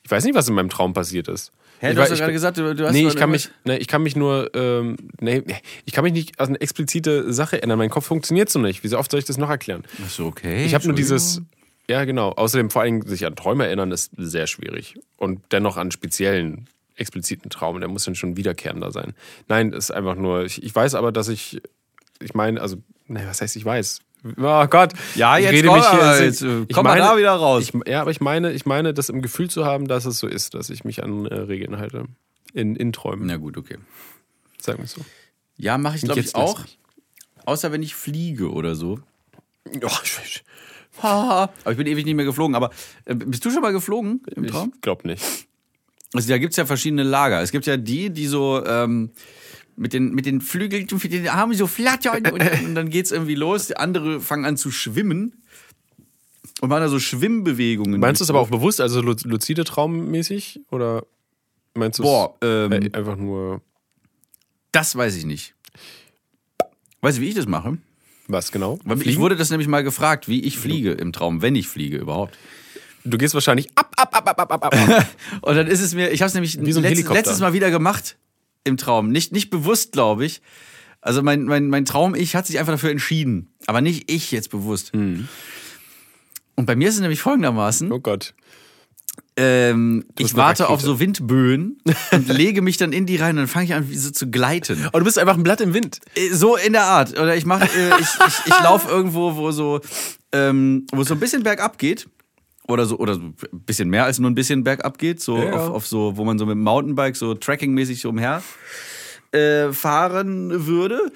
Ich 0.04 0.10
weiß 0.10 0.23
nicht, 0.23 0.36
was 0.36 0.47
in 0.47 0.56
meinem 0.56 0.69
Traum 0.69 0.93
passiert 0.93 1.28
ist. 1.28 1.51
Hä, 1.86 1.89
ich 1.91 1.95
du 1.95 2.02
hast 2.02 2.12
doch 2.12 2.17
gerade 2.17 2.34
gesagt, 2.34 2.58
du, 2.58 2.76
du 2.76 2.86
hast 2.86 2.93
Nee, 2.93 3.08
ich 3.08 3.15
kann 3.15 3.32
mich, 3.32 3.50
nee, 3.63 3.78
ich 3.78 3.88
kann 3.88 4.04
mich 4.04 4.15
nur, 4.15 4.54
ähm, 4.56 4.98
nee, 5.19 5.43
ich 5.86 5.93
kann 5.93 6.04
mich 6.04 6.13
nicht 6.13 6.39
an 6.39 6.50
eine 6.50 6.62
explizite 6.62 7.32
Sache 7.32 7.58
erinnern. 7.58 7.78
Mein 7.78 7.89
Kopf 7.89 8.06
funktioniert 8.06 8.50
so 8.50 8.60
nicht. 8.60 8.84
Wie 8.84 8.88
so 8.88 8.98
oft 8.98 9.12
soll 9.12 9.19
ich 9.19 9.26
das 9.26 9.38
noch 9.38 9.50
erklären? 9.50 9.84
Ach 10.04 10.10
so, 10.10 10.26
okay. 10.26 10.65
Ich 10.65 10.74
habe 10.74 10.86
nur 10.86 10.95
dieses, 10.95 11.41
ja 11.89 12.06
genau. 12.06 12.32
Außerdem 12.32 12.69
vor 12.69 12.82
allem 12.82 13.02
sich 13.04 13.26
an 13.26 13.36
Träume 13.36 13.65
erinnern 13.65 13.91
ist 13.91 14.12
sehr 14.17 14.48
schwierig 14.48 14.95
und 15.17 15.41
dennoch 15.52 15.78
an 15.78 15.91
speziellen 15.91 16.67
expliziten 16.95 17.50
Traum. 17.50 17.80
Der 17.80 17.89
muss 17.89 18.06
dann 18.06 18.15
schon 18.15 18.38
wiederkehrender 18.38 18.91
sein. 18.91 19.13
Nein, 19.48 19.74
ist 19.74 19.91
einfach 19.91 20.15
nur. 20.15 20.45
Ich, 20.45 20.63
ich 20.63 20.74
weiß 20.74 20.95
aber, 20.95 21.12
dass 21.12 21.28
ich, 21.28 21.62
ich 22.21 22.34
meine, 22.34 22.62
also, 22.62 22.78
nee, 23.08 23.24
was 23.26 23.41
heißt 23.41 23.56
ich 23.56 23.65
weiß? 23.65 24.00
Oh 24.38 24.66
Gott. 24.68 24.94
Ja, 25.16 25.38
ich 25.38 25.44
jetzt 25.44 25.54
rede 25.54 25.68
komm 25.68 25.78
mich 25.78 25.90
hier. 25.90 26.24
jetzt, 26.24 26.42
äh, 26.42 26.62
ich 26.68 26.74
komm 26.74 26.86
mal 26.86 26.98
da 26.98 27.18
wieder 27.18 27.32
raus. 27.32 27.64
Ich, 27.64 27.88
ja, 27.88 28.02
aber 28.02 28.12
ich 28.12 28.22
meine, 28.22 28.52
ich 28.54 28.66
meine, 28.66 28.94
das 28.94 29.10
im 29.10 29.22
Gefühl 29.22 29.50
zu 29.50 29.66
haben, 29.66 29.88
dass 29.88 30.06
es 30.06 30.18
so 30.18 30.28
ist, 30.28 30.56
dass 30.56 30.70
ich 30.70 30.84
mich 30.84 31.04
an 31.04 31.26
äh, 31.26 31.36
Regeln 31.36 31.78
halte. 31.78 32.06
In, 32.54 32.76
in 32.76 32.94
Träumen, 32.94 33.28
Na 33.28 33.38
gut, 33.38 33.58
okay. 33.58 33.78
sagen 34.60 34.80
wir 34.80 34.86
es 34.86 34.94
so. 34.94 35.02
Ja, 35.58 35.78
mache 35.78 35.98
ich 35.98 36.02
glaube 36.02 36.22
ich 36.22 36.34
auch. 36.36 36.62
Außer 37.46 37.72
wenn 37.72 37.84
ich 37.84 37.96
fliege 37.96 38.52
oder 38.52 38.76
so. 38.76 39.00
Oh, 39.68 39.90
ich 40.04 40.44
Aber 41.02 41.52
ich 41.72 41.78
bin 41.78 41.88
ewig 41.88 42.06
nicht 42.06 42.16
mehr 42.16 42.26
geflogen. 42.26 42.56
Aber 42.56 42.72
äh, 43.06 43.16
bist 43.16 43.44
du 43.46 43.52
schon 43.52 43.62
mal 43.62 43.74
geflogen 43.74 44.22
im 44.36 44.48
Traum? 44.48 44.74
glaube 44.82 45.08
nicht. 45.08 45.24
Also 46.14 46.30
da 46.30 46.38
gibt's 46.38 46.56
ja 46.56 46.66
verschiedene 46.66 47.04
Lager. 47.04 47.42
Es 47.42 47.52
gibt 47.52 47.66
ja 47.66 47.78
die, 47.78 48.10
die 48.10 48.28
so 48.28 48.66
ähm, 48.66 49.12
mit, 49.76 49.94
den, 49.94 50.14
mit 50.14 50.26
den 50.26 50.42
Flügeln, 50.42 50.88
mit 50.92 51.12
den 51.12 51.28
Armen 51.28 51.54
so 51.56 51.68
flattern 51.68 52.26
und, 52.28 52.42
und 52.64 52.76
dann 52.76 52.90
geht's 52.90 53.12
irgendwie 53.12 53.36
los. 53.36 53.68
Die 53.68 53.78
andere 53.78 54.20
fangen 54.22 54.46
an 54.46 54.58
zu 54.58 54.72
schwimmen 54.72 55.44
und 56.62 56.70
machen 56.70 56.82
da 56.82 56.90
so 56.90 57.00
Schwimmbewegungen. 57.00 58.00
Meinst 58.00 58.22
du 58.22 58.24
es 58.24 58.30
aber 58.30 58.40
auch 58.40 58.50
bewusst, 58.50 58.80
also 58.82 59.02
lu- 59.02 59.16
luzide 59.26 59.64
traummäßig? 59.66 60.62
Oder 60.72 61.04
meinst 61.74 62.00
du 62.00 62.04
es 62.04 62.10
Boah, 62.10 62.36
ähm, 62.42 62.72
äh, 62.72 62.90
einfach 62.94 63.18
nur, 63.18 63.62
Das 64.72 64.96
weiß 64.96 65.16
ich 65.18 65.26
nicht. 65.26 65.54
Weißt 67.02 67.18
du, 67.18 67.22
wie 67.22 67.30
ich 67.30 67.36
das 67.36 67.46
mache? 67.48 67.78
was 68.28 68.52
genau? 68.52 68.80
Weil 68.86 69.00
ich 69.08 69.20
wurde 69.20 69.36
das 69.36 69.52
nämlich 69.52 69.68
mal 69.68 69.84
gefragt, 69.84 70.28
wie 70.28 70.42
ich 70.44 70.58
fliege 70.58 70.94
im 70.94 71.14
Traum, 71.14 71.44
wenn 71.44 71.54
ich 71.56 71.68
fliege 71.68 71.98
überhaupt. 71.98 72.36
du 73.04 73.20
gehst 73.20 73.36
wahrscheinlich 73.36 73.70
ab, 73.76 73.94
ab, 73.98 74.16
ab, 74.16 74.28
ab, 74.28 74.40
ab, 74.52 74.52
ab, 74.64 74.74
ab. 74.74 75.08
Und 75.42 75.56
dann 75.56 75.68
ist 75.68 75.80
es 75.82 75.94
mir, 75.94 76.10
ich 76.12 76.22
habe 76.24 76.30
es 76.30 76.34
nämlich 76.34 76.54
so 76.54 76.82
Helikopter. 76.82 77.14
letztes 77.14 77.40
Mal 77.40 77.54
wieder 77.54 77.70
gemacht 77.70 78.18
im 78.65 78.78
Traum. 78.78 79.10
Nicht, 79.10 79.32
nicht 79.32 79.49
bewusst, 79.49 79.93
glaube 79.93 80.25
ich. 80.25 80.41
Also 81.01 81.21
mein, 81.21 81.43
mein, 81.43 81.67
mein 81.67 81.86
Traum-Ich 81.86 82.36
hat 82.36 82.47
sich 82.47 82.60
einfach 82.60 82.73
dafür 82.73 82.89
entschieden. 82.89 83.54
Aber 83.67 83.80
nicht 83.80 84.12
ich 84.12 84.32
jetzt 84.32 84.49
bewusst. 84.49 84.91
Hm. 84.93 85.28
Und 86.56 86.65
bei 86.65 86.75
mir 86.75 86.89
ist 86.89 86.95
es 86.95 87.01
nämlich 87.01 87.21
folgendermaßen. 87.21 87.91
oh 87.91 87.99
Gott. 87.99 88.34
Ähm, 89.38 90.06
ich 90.17 90.36
warte 90.36 90.69
auf 90.69 90.82
so 90.82 90.99
Windböen 91.01 91.82
und 92.12 92.28
lege 92.30 92.62
mich 92.62 92.78
dann 92.78 92.93
in 92.93 93.06
die 93.06 93.17
rein 93.17 93.32
und 93.32 93.38
dann 93.38 93.47
fange 93.47 93.65
ich 93.65 93.73
an, 93.73 93.89
wie 93.89 93.97
so 93.97 94.10
zu 94.10 94.32
gleiten. 94.32 94.88
Oh, 94.93 94.99
du 94.99 95.04
bist 95.04 95.19
einfach 95.19 95.36
ein 95.36 95.43
Blatt 95.43 95.60
im 95.60 95.73
Wind. 95.73 95.99
Äh, 96.15 96.30
So 96.34 96.56
in 96.56 96.71
der 96.71 96.86
Art. 96.86 97.12
Oder 97.19 97.36
ich 97.36 97.45
mache, 97.45 97.65
äh, 97.65 97.99
ich, 97.99 98.08
ich, 98.28 98.45
ich 98.45 98.63
laufe 98.63 98.89
irgendwo, 98.91 99.36
wo 99.36 99.51
so, 99.51 99.82
ähm, 100.32 100.88
wo 100.93 101.01
es 101.01 101.10
so 101.10 101.15
ein 101.15 101.19
bisschen 101.19 101.43
bergab 101.43 101.78
geht. 101.78 102.08
Oder 102.67 102.86
so, 102.86 102.97
oder 102.97 103.13
so 103.15 103.21
ein 103.21 103.36
bisschen 103.65 103.89
mehr 103.89 104.06
als 104.06 104.17
nur 104.19 104.30
ein 104.30 104.36
bisschen 104.36 104.63
bergab 104.63 104.97
geht. 104.97 105.21
So 105.21 105.38
Ja. 105.38 105.54
Auf, 105.54 105.69
auf 105.69 105.88
so, 105.88 106.17
wo 106.17 106.25
man 106.25 106.39
so 106.39 106.45
mit 106.45 106.54
dem 106.54 106.63
Mountainbike 106.63 107.15
so 107.15 107.34
trackingmäßig 107.36 108.01
so 108.01 108.10
umher 108.10 108.41
äh, 109.32 109.71
fahren 109.71 110.65
würde. 110.65 111.12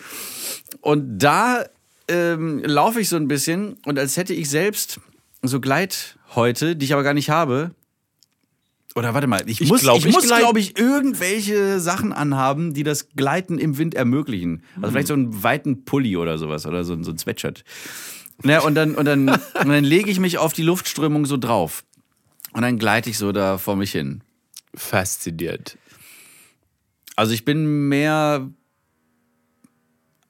Und 0.81 1.17
da 1.19 1.65
ähm, 2.07 2.61
laufe 2.63 2.99
ich 3.01 3.09
so 3.09 3.15
ein 3.15 3.27
bisschen 3.27 3.77
und 3.85 3.97
als 3.97 4.15
hätte 4.17 4.33
ich 4.33 4.49
selbst 4.49 4.99
so 5.41 5.59
Gleithäute, 5.59 6.75
die 6.75 6.85
ich 6.85 6.93
aber 6.93 7.03
gar 7.03 7.13
nicht 7.13 7.29
habe. 7.29 7.71
Oder 8.95 9.13
warte 9.13 9.27
mal, 9.27 9.41
ich, 9.47 9.61
Ich 9.61 9.69
muss, 9.69 9.81
glaub, 9.81 9.97
ich 9.99 10.05
ich 10.07 10.13
muss 10.13 10.25
gleit- 10.25 10.39
glaube 10.39 10.59
ich, 10.59 10.77
irgendwelche 10.77 11.79
Sachen 11.79 12.11
anhaben, 12.11 12.73
die 12.73 12.83
das 12.83 13.09
Gleiten 13.09 13.57
im 13.59 13.77
Wind 13.77 13.93
ermöglichen. 13.95 14.63
Also 14.81 14.91
vielleicht 14.91 15.07
so 15.07 15.13
einen 15.13 15.43
weiten 15.43 15.85
Pulli 15.85 16.17
oder 16.17 16.37
sowas 16.37 16.65
oder 16.65 16.83
so, 16.83 17.01
so 17.03 17.11
ein 17.11 17.17
Sweatshirt. 17.17 17.63
Ne, 18.43 18.61
und 18.61 18.75
dann, 18.75 18.95
und 18.95 19.05
dann, 19.05 19.29
und 19.29 19.39
dann 19.53 19.83
lege 19.83 20.09
ich 20.09 20.19
mich 20.19 20.37
auf 20.37 20.53
die 20.53 20.61
Luftströmung 20.61 21.25
so 21.25 21.37
drauf. 21.37 21.83
Und 22.53 22.61
dann 22.61 22.77
gleite 22.77 23.09
ich 23.09 23.17
so 23.17 23.31
da 23.31 23.57
vor 23.57 23.75
mich 23.75 23.91
hin. 23.91 24.21
Fasziniert. 24.73 25.77
Also 27.15 27.33
ich 27.33 27.43
bin 27.43 27.89
mehr. 27.89 28.49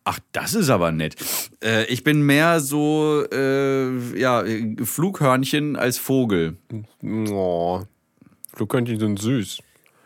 Ach, 0.06 0.20
das 0.32 0.56
ist 0.56 0.70
aber 0.70 0.92
nett. 0.92 1.16
Äh, 1.64 1.86
ich 1.86 2.04
bin 2.04 2.24
mehr 2.24 2.62
so, 2.62 3.24
äh, 3.32 4.20
ja, 4.20 4.44
Flughörnchen 4.84 5.76
als 5.76 6.00
Vogel. 6.00 6.58
Oh. 7.04 7.84
Flughörnchen 8.56 9.00
sind 9.00 9.20
süß. 9.20 9.60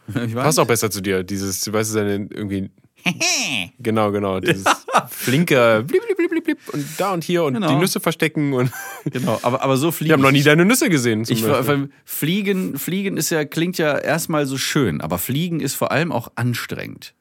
Passt 0.34 0.60
auch 0.60 0.68
besser 0.68 0.92
zu 0.92 1.02
dir. 1.02 1.24
Dieses, 1.24 1.62
du 1.62 1.72
weißt, 1.72 1.92
seine 1.92 2.28
irgendwie. 2.32 2.70
genau, 3.80 4.12
genau. 4.12 4.42
Dieses 4.42 4.66
flinke 5.10 5.84
blip, 5.88 6.02
blip, 6.06 6.30
blip, 6.30 6.44
blip, 6.44 6.60
und 6.72 6.86
da 6.98 7.14
und 7.14 7.24
hier 7.24 7.44
und 7.44 7.54
Genau. 7.56 7.70
die 7.70 7.76
Nüsse 7.76 8.00
verstecken 8.00 8.54
und. 8.54 8.72
Genau, 9.06 9.40
aber, 9.42 9.62
aber 9.62 9.78
so 9.78 9.92
fliegen. 9.92 10.10
Wir 10.10 10.14
haben 10.14 10.22
noch 10.22 10.32
nie 10.32 10.44
deine 10.44 10.66
Nüsse 10.66 10.90
gesehen. 10.90 11.24
Ich, 11.28 11.44
Beispiel. 11.46 11.90
fliegen, 12.06 12.78
fliegen 12.78 13.18
ist 13.18 13.30
ja, 13.30 13.46
klingt 13.46 13.78
ja 13.78 13.98
erstmal 13.98 14.46
so 14.46 14.58
schön, 14.58 15.02
aber 15.02 15.18
fliegen 15.18 15.60
ist 15.60 15.76
vor 15.76 15.92
allem 15.92 16.12
auch 16.12 16.32
anstrengend. 16.36 17.14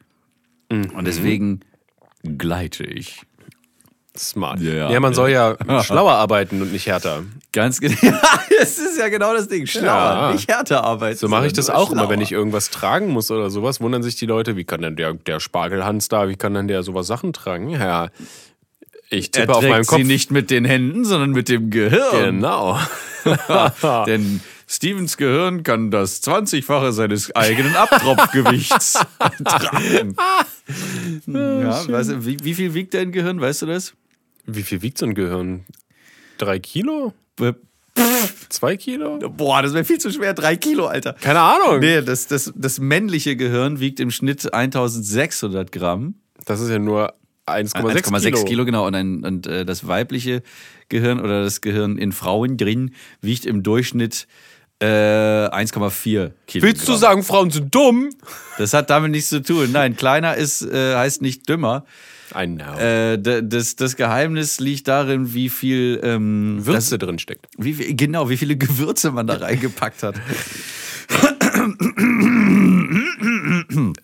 Mhm. 0.70 0.90
Und 0.96 1.06
deswegen 1.06 1.60
gleite 2.22 2.84
ich. 2.84 3.22
Smart. 4.16 4.60
Ja, 4.60 4.90
Ja, 4.90 5.00
man 5.00 5.12
ja. 5.12 5.16
soll 5.16 5.30
ja 5.30 5.56
schlauer 5.82 6.12
arbeiten 6.12 6.60
und 6.60 6.72
nicht 6.72 6.86
härter. 6.86 7.22
Ganz 7.52 7.80
genau. 7.80 7.96
das 8.58 8.78
ist 8.78 8.98
ja 8.98 9.08
genau 9.08 9.32
das 9.34 9.48
Ding. 9.48 9.66
Schlauer, 9.66 9.86
Ja. 9.86 10.32
nicht 10.32 10.48
härter 10.50 10.84
arbeiten. 10.84 11.16
So 11.18 11.28
mache 11.28 11.46
ich 11.46 11.52
das 11.54 11.70
auch 11.70 11.90
immer, 11.92 12.02
wenn 12.08 12.16
schlauer. 12.18 12.22
ich 12.22 12.32
irgendwas 12.32 12.70
tragen 12.70 13.08
muss 13.08 13.30
oder 13.30 13.48
sowas. 13.50 13.80
Wundern 13.80 14.02
sich 14.02 14.16
die 14.16 14.26
Leute, 14.26 14.56
wie 14.56 14.64
kann 14.64 14.82
denn 14.82 14.96
der, 14.96 15.14
der 15.14 15.40
Spargelhans 15.40 16.08
da, 16.08 16.28
wie 16.28 16.36
kann 16.36 16.52
denn 16.54 16.68
der 16.68 16.82
sowas 16.82 17.06
Sachen 17.06 17.32
tragen? 17.32 17.70
Ja, 17.70 18.08
ich 19.08 19.26
Er 19.28 19.42
tippe 19.42 19.54
auf 19.54 19.62
meinem 19.62 19.72
trägt 19.76 19.88
Kopf. 19.88 19.98
sie 19.98 20.04
nicht 20.04 20.30
mit 20.30 20.50
den 20.50 20.64
Händen, 20.64 21.04
sondern 21.04 21.30
mit 21.30 21.48
dem 21.48 21.70
Gehirn. 21.70 22.36
Genau. 22.36 22.78
Denn 24.06 24.40
Stevens 24.66 25.16
Gehirn 25.18 25.62
kann 25.62 25.90
das 25.90 26.22
20-fache 26.22 26.92
seines 26.92 27.34
eigenen 27.36 27.76
Abtropfgewichts 27.76 28.98
tragen. 29.44 30.16
ja, 31.26 31.88
weißt 31.88 32.10
du, 32.10 32.24
wie, 32.26 32.38
wie 32.42 32.54
viel 32.54 32.74
wiegt 32.74 32.94
dein 32.94 33.12
Gehirn, 33.12 33.40
weißt 33.40 33.62
du 33.62 33.66
das? 33.66 33.92
Wie 34.46 34.62
viel 34.62 34.82
wiegt 34.82 34.98
so 34.98 35.06
ein 35.06 35.14
Gehirn? 35.14 35.64
Drei 36.38 36.58
Kilo? 36.58 37.12
Zwei 38.48 38.76
Kilo? 38.76 39.18
Boah, 39.18 39.62
das 39.62 39.74
wäre 39.74 39.84
viel 39.84 39.98
zu 39.98 40.10
schwer. 40.10 40.34
Drei 40.34 40.56
Kilo, 40.56 40.86
Alter. 40.86 41.14
Keine 41.14 41.40
Ahnung. 41.40 41.80
Nee, 41.80 42.02
das, 42.02 42.26
das, 42.26 42.52
das 42.54 42.78
männliche 42.78 43.36
Gehirn 43.36 43.80
wiegt 43.80 44.00
im 44.00 44.10
Schnitt 44.10 44.52
1600 44.52 45.72
Gramm. 45.72 46.14
Das 46.44 46.60
ist 46.60 46.70
ja 46.70 46.78
nur 46.78 47.14
1,6 47.46 48.04
1,6 48.04 48.22
Kilo. 48.22 48.44
Kilo. 48.44 48.64
genau. 48.64 48.86
Und, 48.86 48.94
ein, 48.94 49.24
und 49.24 49.46
äh, 49.46 49.64
das 49.64 49.86
weibliche 49.86 50.42
Gehirn 50.88 51.20
oder 51.20 51.42
das 51.42 51.60
Gehirn 51.60 51.98
in 51.98 52.12
Frauen 52.12 52.56
drin 52.56 52.94
wiegt 53.20 53.46
im 53.46 53.62
Durchschnitt 53.62 54.26
äh, 54.80 54.86
1,4 54.86 56.32
Kilo. 56.46 56.64
Willst 56.64 56.88
du 56.88 56.94
sagen, 56.94 57.22
Frauen 57.22 57.50
sind 57.50 57.74
dumm? 57.74 58.10
Das 58.58 58.72
hat 58.74 58.90
damit 58.90 59.10
nichts 59.12 59.28
zu 59.28 59.42
tun. 59.42 59.70
Nein, 59.72 59.96
kleiner 59.96 60.36
ist, 60.36 60.62
äh, 60.62 60.96
heißt 60.96 61.22
nicht 61.22 61.48
dümmer. 61.48 61.84
Äh, 62.78 63.42
das, 63.42 63.76
das 63.76 63.96
Geheimnis 63.96 64.58
liegt 64.60 64.88
darin, 64.88 65.34
wie 65.34 65.48
viel, 65.48 66.00
ähm, 66.02 66.64
Würze 66.64 66.98
drin 66.98 67.18
steckt. 67.18 67.46
wie, 67.58 67.74
viel- 67.74 67.94
genau, 67.94 68.28
wie 68.28 68.36
viele 68.36 68.56
Gewürze 68.56 69.10
man 69.10 69.26
da 69.26 69.34
reingepackt 69.40 70.02
hat. 70.02 70.14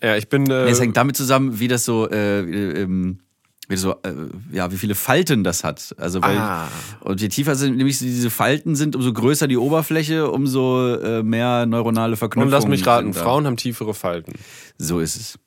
Ja, 0.01 0.15
ich 0.15 0.29
bin. 0.29 0.49
Äh, 0.49 0.69
Es 0.69 0.79
hängt 0.79 0.97
damit 0.97 1.15
zusammen, 1.17 1.59
wie 1.59 1.67
das 1.67 1.85
so, 1.85 2.09
äh, 2.09 2.41
äh, 2.41 2.81
ähm, 2.83 3.19
wie 3.67 3.77
so, 3.77 3.91
äh, 4.03 4.13
ja, 4.51 4.71
wie 4.71 4.77
viele 4.77 4.95
Falten 4.95 5.43
das 5.43 5.63
hat. 5.63 5.93
Also 5.99 6.21
weil 6.21 6.37
Ah. 6.37 6.67
und 7.01 7.21
je 7.21 7.27
tiefer 7.29 7.55
sind 7.55 7.77
nämlich 7.77 7.99
diese 7.99 8.29
Falten 8.29 8.75
sind, 8.75 8.95
umso 8.95 9.13
größer 9.13 9.47
die 9.47 9.57
Oberfläche, 9.57 10.29
umso 10.29 10.95
äh, 10.95 11.21
mehr 11.23 11.65
neuronale 11.65 12.13
und 12.13 12.17
Verknüpfungen. 12.17 12.51
lass 12.51 12.67
mich 12.67 12.85
raten. 12.87 13.13
Frauen 13.13 13.45
haben 13.45 13.57
tiefere 13.57 13.93
Falten. 13.93 14.33
So 14.77 14.99
ist 14.99 15.15
es. 15.17 15.39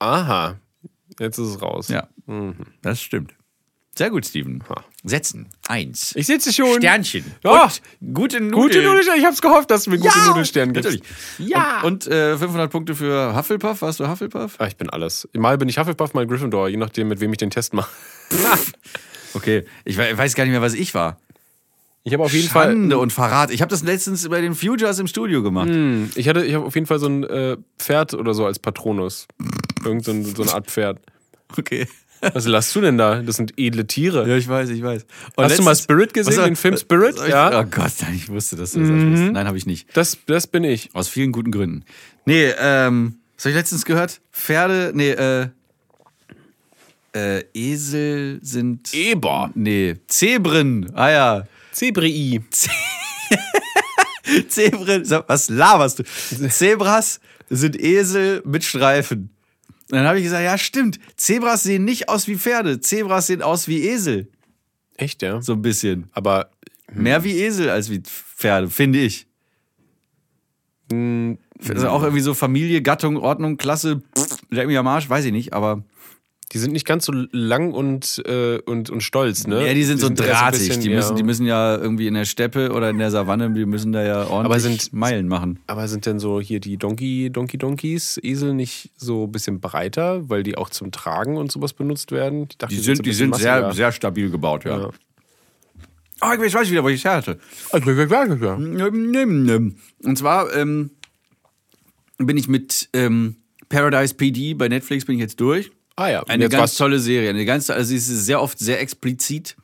Aha. 0.00 0.56
Jetzt 1.18 1.38
ist 1.38 1.48
es 1.48 1.62
raus. 1.62 1.88
Ja, 1.88 2.08
das 2.82 3.00
stimmt. 3.02 3.34
Sehr 3.96 4.10
gut, 4.10 4.24
Steven. 4.26 4.62
Setzen. 5.02 5.48
Eins. 5.66 6.14
Ich 6.14 6.26
sitze 6.26 6.52
schon. 6.52 6.76
Sternchen. 6.76 7.24
Ja. 7.42 7.64
Und 7.64 7.82
gute 8.14 8.36
Nudeln. 8.40 8.52
Gute 8.52 8.82
Nudelsterne. 8.82 9.18
Ich 9.18 9.24
hab's 9.26 9.42
gehofft, 9.42 9.72
dass 9.72 9.84
du 9.84 9.90
mir 9.90 9.98
gute 9.98 10.16
Ja, 10.16 10.26
Nudelsterne 10.28 10.72
gibst. 10.72 10.84
natürlich. 10.90 11.50
Ja. 11.50 11.80
Und, 11.82 12.06
und 12.06 12.12
äh, 12.14 12.38
500 12.38 12.70
Punkte 12.70 12.94
für 12.94 13.34
Hufflepuff. 13.34 13.82
Warst 13.82 13.98
du 13.98 14.08
Hufflepuff? 14.08 14.54
Ah, 14.58 14.68
ich 14.68 14.76
bin 14.76 14.88
alles. 14.88 15.28
Mal 15.36 15.58
bin 15.58 15.68
ich 15.68 15.78
Hufflepuff, 15.78 16.14
mal 16.14 16.28
Gryffindor, 16.28 16.68
je 16.68 16.76
nachdem, 16.76 17.08
mit 17.08 17.18
wem 17.20 17.32
ich 17.32 17.38
den 17.38 17.50
Test 17.50 17.74
mache. 17.74 17.90
Okay, 19.34 19.64
ich 19.84 19.98
we- 19.98 20.16
weiß 20.16 20.34
gar 20.34 20.44
nicht 20.44 20.52
mehr, 20.52 20.62
was 20.62 20.72
ich 20.74 20.94
war. 20.94 21.20
Ich 22.04 22.12
habe 22.14 22.22
auf 22.24 22.32
jeden 22.32 22.48
Schande 22.48 22.94
Fall. 22.94 23.02
und 23.02 23.12
Verrat. 23.12 23.50
Ich 23.50 23.60
habe 23.60 23.70
das 23.70 23.82
letztens 23.82 24.26
bei 24.28 24.40
den 24.40 24.54
Futures 24.54 24.98
im 24.98 25.06
Studio 25.06 25.42
gemacht. 25.42 25.68
Hm, 25.68 26.10
Ich 26.14 26.28
hatte, 26.28 26.44
ich 26.44 26.54
habe 26.54 26.64
auf 26.64 26.74
jeden 26.74 26.86
Fall 26.86 26.98
so 26.98 27.06
ein 27.06 27.24
äh, 27.24 27.56
Pferd 27.78 28.14
oder 28.14 28.32
so 28.34 28.46
als 28.46 28.58
Patronus. 28.58 29.26
Irgend 29.84 30.04
so, 30.04 30.12
ein, 30.12 30.24
so 30.24 30.42
eine 30.42 30.52
Art 30.54 30.66
Pferd. 30.70 31.00
Okay. 31.56 31.86
Was 32.32 32.46
lasst 32.46 32.74
du 32.74 32.80
denn 32.80 32.98
da? 32.98 33.22
Das 33.22 33.36
sind 33.36 33.54
edle 33.58 33.86
Tiere. 33.86 34.28
Ja, 34.28 34.36
ich 34.36 34.48
weiß, 34.48 34.70
ich 34.70 34.82
weiß. 34.82 35.06
Und 35.36 35.44
Hast 35.44 35.58
du 35.58 35.62
mal 35.62 35.76
Spirit 35.76 36.12
gesehen, 36.14 36.36
Was- 36.36 36.44
den 36.44 36.56
Film 36.56 36.76
Spirit? 36.76 37.16
Soll 37.16 37.26
ich- 37.26 37.32
Ja. 37.32 37.60
Oh 37.60 37.64
Gott, 37.70 37.92
nein, 38.02 38.14
ich 38.16 38.28
wusste, 38.28 38.56
dass 38.56 38.72
du 38.72 38.80
das 38.80 38.88
mhm. 38.88 39.32
Nein, 39.32 39.46
habe 39.46 39.56
ich 39.56 39.66
nicht. 39.66 39.88
Das, 39.96 40.18
das 40.26 40.46
bin 40.46 40.64
ich. 40.64 40.90
Aus 40.94 41.08
vielen 41.08 41.30
guten 41.30 41.50
Gründen. 41.52 41.84
Nee, 42.24 42.52
ähm, 42.58 43.18
was 43.36 43.44
habe 43.44 43.50
ich 43.50 43.56
letztens 43.56 43.84
gehört? 43.84 44.20
Pferde, 44.32 44.90
nee, 44.94 45.10
äh, 45.10 45.48
äh, 47.14 47.44
Esel 47.54 48.38
sind. 48.42 48.92
Eber. 48.94 49.50
Nee, 49.54 49.96
Zebren. 50.08 50.90
Ah 50.94 51.10
ja. 51.10 51.46
Zebrii. 51.78 52.42
Zebren. 54.48 55.08
Was 55.26 55.48
laberst 55.48 56.00
du? 56.00 56.04
Zebras 56.48 57.20
sind 57.48 57.80
Esel 57.80 58.42
mit 58.44 58.64
Streifen. 58.64 59.30
Und 59.90 59.96
dann 59.96 60.06
habe 60.06 60.18
ich 60.18 60.24
gesagt, 60.24 60.44
ja, 60.44 60.58
stimmt. 60.58 60.98
Zebras 61.16 61.62
sehen 61.62 61.84
nicht 61.84 62.08
aus 62.08 62.28
wie 62.28 62.36
Pferde. 62.36 62.80
Zebras 62.80 63.28
sehen 63.28 63.42
aus 63.42 63.68
wie 63.68 63.88
Esel. 63.88 64.28
Echt, 64.96 65.22
ja? 65.22 65.40
So 65.40 65.54
ein 65.54 65.62
bisschen. 65.62 66.10
Aber 66.12 66.50
Mehr 66.92 67.24
wie 67.24 67.38
Esel 67.38 67.70
als 67.70 67.90
wie 67.90 68.00
Pferde, 68.00 68.68
finde 68.68 69.00
ich. 69.00 69.26
Also 70.90 71.88
auch 71.88 72.02
irgendwie 72.02 72.22
so 72.22 72.34
Familie, 72.34 72.82
Gattung, 72.82 73.18
Ordnung, 73.18 73.58
Klasse, 73.58 74.02
leck 74.48 74.66
mich 74.66 74.78
am 74.78 74.86
Arsch, 74.86 75.08
weiß 75.08 75.26
ich 75.26 75.32
nicht, 75.32 75.52
aber 75.52 75.84
die 76.52 76.58
sind 76.58 76.72
nicht 76.72 76.86
ganz 76.86 77.04
so 77.04 77.12
lang 77.30 77.72
und, 77.72 78.22
äh, 78.26 78.58
und, 78.64 78.88
und 78.88 79.02
stolz, 79.02 79.46
ne? 79.46 79.66
ja, 79.66 79.74
die 79.74 79.84
sind 79.84 80.00
so 80.00 80.08
eher 80.08 80.14
drahtig. 80.14 80.60
bisschen, 80.66 80.82
die, 80.82 80.88
ja. 80.88 80.96
müssen, 80.96 81.16
die 81.16 81.22
müssen 81.22 81.46
ja 81.46 81.76
irgendwie 81.76 82.06
in 82.06 82.14
der 82.14 82.24
Steppe 82.24 82.72
oder 82.72 82.88
in 82.88 82.98
der 82.98 83.10
Savanne, 83.10 83.50
die 83.50 83.66
müssen 83.66 83.92
da 83.92 84.02
ja 84.02 84.20
ordentlich 84.26 84.44
Aber 84.44 84.60
sind- 84.60 84.92
Meilen 84.92 85.28
machen. 85.28 85.58
Aber 85.66 85.86
sind 85.88 86.06
denn 86.06 86.18
so 86.18 86.40
hier 86.40 86.60
die 86.60 86.78
Donkey, 86.78 87.30
Donkey 87.30 87.58
Donkeys, 87.58 88.18
Esel 88.22 88.54
nicht 88.54 88.90
so 88.96 89.24
ein 89.24 89.32
bisschen 89.32 89.60
breiter, 89.60 90.28
weil 90.30 90.42
die 90.42 90.56
auch 90.56 90.70
zum 90.70 90.90
Tragen 90.90 91.36
und 91.36 91.52
sowas 91.52 91.74
benutzt 91.74 92.12
werden? 92.12 92.46
Ich 92.50 92.56
dachte, 92.56 92.74
Die 92.74 92.80
sind, 92.80 92.98
die 92.98 93.10
bisschen 93.10 93.32
sind 93.32 93.36
sehr, 93.42 93.72
sehr 93.72 93.92
stabil 93.92 94.30
gebaut, 94.30 94.64
ja. 94.64 94.78
Ja. 94.80 94.90
Oh, 96.20 96.42
ich 96.42 96.52
weiß 96.54 96.70
wieder, 96.70 96.82
wo 96.82 96.88
ich 96.88 97.04
hatte. 97.06 97.38
Ja. 98.40 98.54
Und 98.56 100.16
zwar 100.18 100.52
ähm, 100.56 100.90
bin 102.18 102.36
ich 102.36 102.48
mit 102.48 102.88
ähm, 102.92 103.36
Paradise 103.68 104.14
PD 104.14 104.54
bei 104.54 104.68
Netflix 104.68 105.04
bin 105.04 105.16
ich 105.16 105.20
jetzt 105.20 105.40
durch. 105.40 105.70
Ah 105.98 106.10
ja, 106.10 106.22
Eine 106.28 106.48
ganz 106.48 106.76
tolle 106.76 107.00
Serie. 107.00 107.30
Eine 107.30 107.44
ganz, 107.44 107.68
also 107.70 107.88
sie 107.88 107.96
ist 107.96 108.06
sehr 108.06 108.40
oft 108.40 108.60
sehr 108.60 108.80
explizit, 108.80 109.56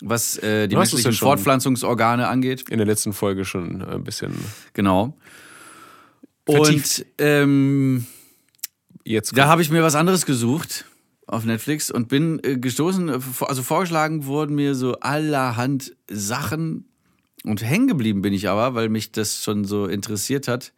was 0.00 0.38
äh, 0.38 0.68
die 0.68 0.76
menschlichen 0.76 1.10
ja 1.10 1.18
Fortpflanzungsorgane 1.18 2.28
angeht. 2.28 2.70
in 2.70 2.78
der 2.78 2.86
letzten 2.86 3.12
Folge 3.12 3.44
schon 3.44 3.82
ein 3.82 4.04
bisschen 4.04 4.32
Genau. 4.74 5.18
Vertieft. 6.48 7.00
Und 7.00 7.06
ähm, 7.18 8.06
jetzt. 9.02 9.36
da 9.36 9.48
habe 9.48 9.60
ich 9.60 9.70
mir 9.70 9.82
was 9.82 9.96
anderes 9.96 10.24
gesucht 10.24 10.84
auf 11.26 11.44
Netflix 11.44 11.90
und 11.90 12.06
bin 12.06 12.38
äh, 12.44 12.58
gestoßen, 12.58 13.08
äh, 13.08 13.18
also 13.40 13.64
vorgeschlagen 13.64 14.26
wurden 14.26 14.54
mir 14.54 14.76
so 14.76 15.00
allerhand 15.00 15.96
Sachen 16.08 16.84
und 17.42 17.64
hängen 17.64 17.88
geblieben 17.88 18.22
bin 18.22 18.32
ich 18.32 18.48
aber, 18.48 18.76
weil 18.76 18.88
mich 18.88 19.10
das 19.10 19.42
schon 19.42 19.64
so 19.64 19.86
interessiert 19.86 20.46
hat, 20.46 20.72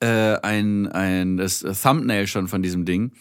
äh, 0.00 0.36
ein, 0.42 0.86
ein 0.86 1.38
das 1.38 1.60
Thumbnail 1.60 2.26
schon 2.26 2.46
von 2.46 2.62
diesem 2.62 2.84
Ding. 2.84 3.12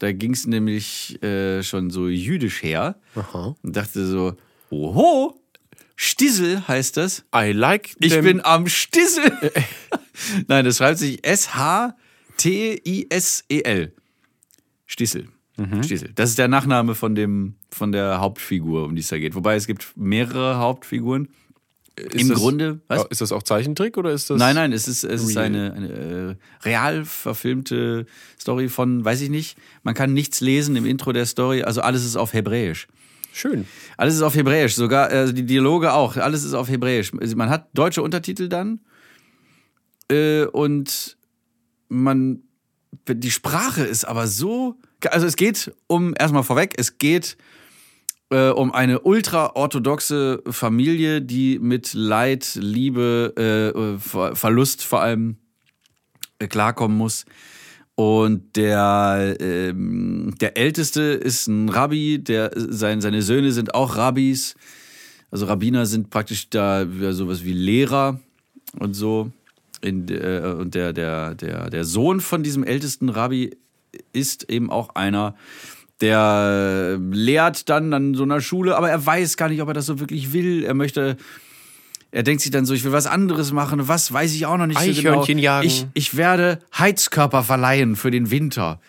Da 0.00 0.12
ging 0.12 0.32
es 0.32 0.46
nämlich 0.46 1.22
äh, 1.22 1.62
schon 1.62 1.90
so 1.90 2.08
jüdisch 2.08 2.62
her 2.62 2.96
Aha. 3.14 3.54
und 3.62 3.76
dachte 3.76 4.04
so, 4.06 4.34
oho, 4.70 5.38
Stissel 5.94 6.66
heißt 6.66 6.96
das. 6.96 7.24
I 7.34 7.52
like 7.52 7.94
Ich 8.00 8.12
them. 8.12 8.24
bin 8.24 8.40
am 8.44 8.66
Stissel. 8.66 9.30
Nein, 10.48 10.64
das 10.64 10.78
schreibt 10.78 10.98
sich 10.98 11.24
S-H-T-I-S-E-L. 12.60 13.92
Stissel. 14.86 15.28
Mhm. 15.56 15.82
Stissel. 15.82 16.10
Das 16.14 16.30
ist 16.30 16.38
der 16.38 16.48
Nachname 16.48 16.94
von, 16.94 17.14
dem, 17.14 17.54
von 17.70 17.92
der 17.92 18.20
Hauptfigur, 18.20 18.84
um 18.84 18.94
die 18.96 19.02
es 19.02 19.08
da 19.08 19.18
geht. 19.18 19.34
Wobei 19.34 19.54
es 19.56 19.66
gibt 19.66 19.92
mehrere 19.96 20.56
Hauptfiguren. 20.58 21.28
Ist 21.96 22.14
Im 22.14 22.28
das- 22.28 22.38
Grunde, 22.38 22.80
was? 22.88 23.04
Ist 23.10 23.20
das 23.20 23.32
auch 23.32 23.42
Zeichentrick 23.42 23.98
oder 23.98 24.12
ist 24.12 24.30
das. 24.30 24.38
Nein, 24.38 24.54
nein, 24.54 24.72
es 24.72 24.88
ist, 24.88 25.04
es 25.04 25.22
ist 25.22 25.36
eine, 25.36 25.72
eine 25.74 25.88
äh, 25.88 26.64
real 26.64 27.04
verfilmte 27.04 28.06
Story 28.40 28.68
von, 28.68 29.04
weiß 29.04 29.20
ich 29.20 29.28
nicht, 29.30 29.58
man 29.82 29.94
kann 29.94 30.12
nichts 30.14 30.40
lesen 30.40 30.76
im 30.76 30.86
Intro 30.86 31.12
der 31.12 31.26
Story, 31.26 31.62
also 31.62 31.82
alles 31.82 32.04
ist 32.04 32.16
auf 32.16 32.32
Hebräisch. 32.32 32.86
Schön. 33.32 33.66
Alles 33.96 34.14
ist 34.14 34.22
auf 34.22 34.34
Hebräisch, 34.34 34.74
sogar 34.74 35.08
also 35.08 35.32
die 35.32 35.44
Dialoge 35.44 35.92
auch. 35.92 36.16
Alles 36.16 36.42
ist 36.42 36.54
auf 36.54 36.68
Hebräisch. 36.68 37.12
Also 37.20 37.36
man 37.36 37.48
hat 37.50 37.68
deutsche 37.74 38.02
Untertitel 38.02 38.48
dann 38.48 38.80
äh, 40.10 40.44
und 40.46 41.16
man 41.88 42.42
die 43.08 43.30
Sprache 43.30 43.84
ist 43.84 44.04
aber 44.04 44.26
so. 44.26 44.76
Also 45.10 45.26
es 45.26 45.36
geht 45.36 45.72
um 45.86 46.14
erstmal 46.18 46.42
vorweg. 46.42 46.74
Es 46.76 46.98
geht 46.98 47.36
äh, 48.30 48.50
um 48.50 48.72
eine 48.72 49.00
ultra-orthodoxe 49.00 50.42
Familie, 50.48 51.20
die 51.20 51.58
mit 51.58 51.94
Leid, 51.94 52.56
Liebe, 52.60 53.34
äh, 53.36 53.98
Ver 53.98 54.36
Verlust 54.36 54.84
vor 54.84 55.02
allem 55.02 55.36
äh, 56.38 56.46
klarkommen 56.46 56.96
muss. 56.96 57.26
Und 57.96 58.56
der, 58.56 59.36
ähm, 59.40 60.34
der 60.40 60.56
Älteste 60.56 61.02
ist 61.02 61.48
ein 61.48 61.68
Rabbi, 61.68 62.18
der, 62.18 62.50
sein, 62.56 63.02
seine 63.02 63.20
Söhne 63.20 63.52
sind 63.52 63.74
auch 63.74 63.96
Rabbis. 63.96 64.54
Also 65.30 65.46
Rabbiner 65.46 65.84
sind 65.84 66.08
praktisch 66.08 66.48
da 66.48 66.82
ja, 66.82 67.12
sowas 67.12 67.44
wie 67.44 67.52
Lehrer 67.52 68.18
und 68.78 68.94
so. 68.94 69.30
In, 69.82 70.08
äh, 70.08 70.54
und 70.58 70.74
der, 70.74 70.92
der, 70.92 71.34
der, 71.34 71.68
der 71.68 71.84
Sohn 71.84 72.20
von 72.20 72.42
diesem 72.42 72.64
ältesten 72.64 73.08
Rabbi 73.10 73.56
ist 74.12 74.50
eben 74.50 74.70
auch 74.70 74.94
einer, 74.94 75.34
der 76.00 76.98
lehrt 77.10 77.68
dann 77.68 77.92
an 77.92 78.14
so 78.14 78.22
einer 78.22 78.40
Schule, 78.40 78.76
aber 78.76 78.90
er 78.90 79.04
weiß 79.04 79.36
gar 79.36 79.48
nicht, 79.48 79.60
ob 79.60 79.68
er 79.68 79.74
das 79.74 79.86
so 79.86 80.00
wirklich 80.00 80.32
will. 80.32 80.64
Er 80.64 80.74
möchte, 80.74 81.16
er 82.10 82.22
denkt 82.22 82.42
sich 82.42 82.50
dann 82.50 82.64
so, 82.64 82.74
ich 82.74 82.84
will 82.84 82.92
was 82.92 83.06
anderes 83.06 83.52
machen. 83.52 83.86
Was 83.86 84.12
weiß 84.12 84.32
ich 84.34 84.46
auch 84.46 84.56
noch 84.56 84.66
nicht 84.66 84.80
so 84.80 85.02
genau. 85.02 85.24
Jagen. 85.24 85.66
Ich, 85.66 85.86
ich 85.94 86.16
werde 86.16 86.60
Heizkörper 86.78 87.42
verleihen 87.42 87.96
für 87.96 88.10
den 88.10 88.30
Winter. 88.30 88.80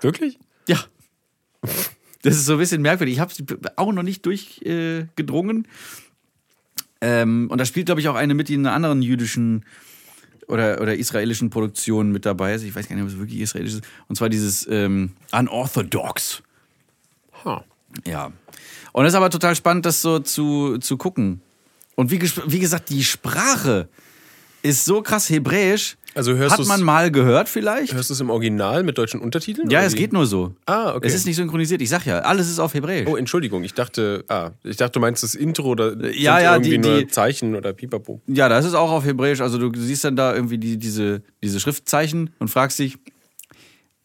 Wirklich? 0.00 0.38
Ja. 0.68 0.78
Das 2.22 2.34
ist 2.34 2.46
so 2.46 2.54
ein 2.54 2.58
bisschen 2.58 2.82
merkwürdig. 2.82 3.16
Ich 3.16 3.20
habe 3.20 3.32
es 3.32 3.42
auch 3.76 3.92
noch 3.92 4.02
nicht 4.02 4.24
durchgedrungen. 4.24 5.68
ähm, 7.00 7.48
und 7.50 7.58
da 7.58 7.64
spielt, 7.64 7.86
glaube 7.86 8.00
ich, 8.00 8.08
auch 8.08 8.16
eine 8.16 8.34
mit, 8.34 8.48
die 8.48 8.54
in 8.54 8.66
einer 8.66 8.74
anderen 8.74 9.02
jüdischen 9.02 9.64
oder, 10.48 10.80
oder 10.80 10.94
israelischen 10.94 11.50
Produktion 11.50 12.12
mit 12.12 12.24
dabei 12.26 12.54
ist. 12.54 12.62
Ich 12.62 12.74
weiß 12.74 12.88
gar 12.88 12.96
nicht, 12.96 13.04
ob 13.04 13.10
es 13.10 13.18
wirklich 13.18 13.40
israelisch 13.40 13.74
ist. 13.74 13.84
Und 14.08 14.16
zwar 14.16 14.28
dieses 14.28 14.66
ähm, 14.70 15.12
Unorthodox. 15.32 16.42
Ha. 17.44 17.64
Ja. 18.04 18.32
Und 18.92 19.04
es 19.04 19.12
ist 19.12 19.16
aber 19.16 19.30
total 19.30 19.54
spannend, 19.54 19.86
das 19.86 20.02
so 20.02 20.18
zu, 20.20 20.78
zu 20.78 20.96
gucken. 20.96 21.40
Und 21.96 22.10
wie, 22.10 22.20
wie 22.20 22.58
gesagt, 22.58 22.90
die 22.90 23.04
Sprache 23.04 23.88
ist 24.62 24.84
so 24.84 25.02
krass 25.02 25.28
hebräisch. 25.30 25.96
Also 26.16 26.34
hörst 26.34 26.52
Hat 26.52 26.58
du's- 26.60 26.68
man 26.68 26.82
mal 26.82 27.10
gehört 27.10 27.48
vielleicht? 27.48 27.92
Hörst 27.94 28.08
du 28.10 28.14
es 28.14 28.20
im 28.20 28.30
Original 28.30 28.82
mit 28.82 28.96
deutschen 28.98 29.20
Untertiteln? 29.20 29.68
ja, 29.70 29.82
es 29.82 29.92
wie? 29.92 29.98
geht 29.98 30.12
nur 30.14 30.26
so. 30.26 30.54
Ah, 30.64 30.94
okay. 30.94 31.06
Es 31.06 31.14
ist 31.14 31.26
nicht 31.26 31.36
synchronisiert. 31.36 31.82
Ich 31.82 31.90
sag 31.90 32.06
ja, 32.06 32.20
alles 32.20 32.48
ist 32.48 32.58
auf 32.58 32.72
Hebräisch. 32.74 33.06
Oh, 33.06 33.16
Entschuldigung, 33.16 33.62
ich 33.64 33.74
dachte, 33.74 34.24
ah, 34.28 34.50
ich 34.64 34.76
dachte, 34.76 34.92
du 34.92 35.00
meinst 35.00 35.22
das 35.22 35.34
Intro 35.34 35.68
oder 35.68 35.94
Ja, 36.12 36.40
ja, 36.40 36.54
irgendwie 36.54 36.70
die- 36.70 36.78
nur 36.78 36.98
die- 37.00 37.06
Zeichen 37.08 37.54
oder 37.54 37.72
Pipapo. 37.74 38.20
Ja, 38.26 38.48
das 38.48 38.64
ist 38.64 38.74
auch 38.74 38.90
auf 38.90 39.04
Hebräisch. 39.04 39.40
Also 39.42 39.58
du 39.58 39.70
siehst 39.78 40.04
dann 40.04 40.16
da 40.16 40.34
irgendwie 40.34 40.58
die, 40.58 40.78
diese, 40.78 41.22
diese 41.42 41.60
Schriftzeichen 41.60 42.30
und 42.38 42.48
fragst 42.48 42.78
dich, 42.78 42.96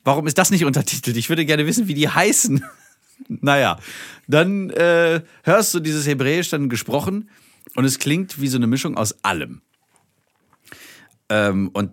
warum 0.04 0.28
ist 0.28 0.38
das 0.38 0.52
nicht 0.52 0.65
untertitelt? 0.65 1.15
Ich 1.17 1.30
würde 1.30 1.45
gerne 1.45 1.65
wissen, 1.65 1.88
wie 1.88 1.93
die 1.93 2.10
heißen. 2.10 2.63
naja, 3.30 3.80
dann 4.28 4.69
äh, 4.71 5.21
hörst 5.43 5.74
du 5.74 5.80
dieses 5.80 6.06
Hebräisch 6.08 6.50
dann 6.50 6.67
gesprochen 6.69 7.30
und 7.76 7.86
es 7.86 8.00
klingt 8.00 8.41
wie 8.41 8.47
so 8.47 8.58
eine 8.58 8.67
Mischung 8.67 8.97
aus 8.97 9.15
allem. 9.24 9.62
Ähm, 11.31 11.69
und 11.73 11.91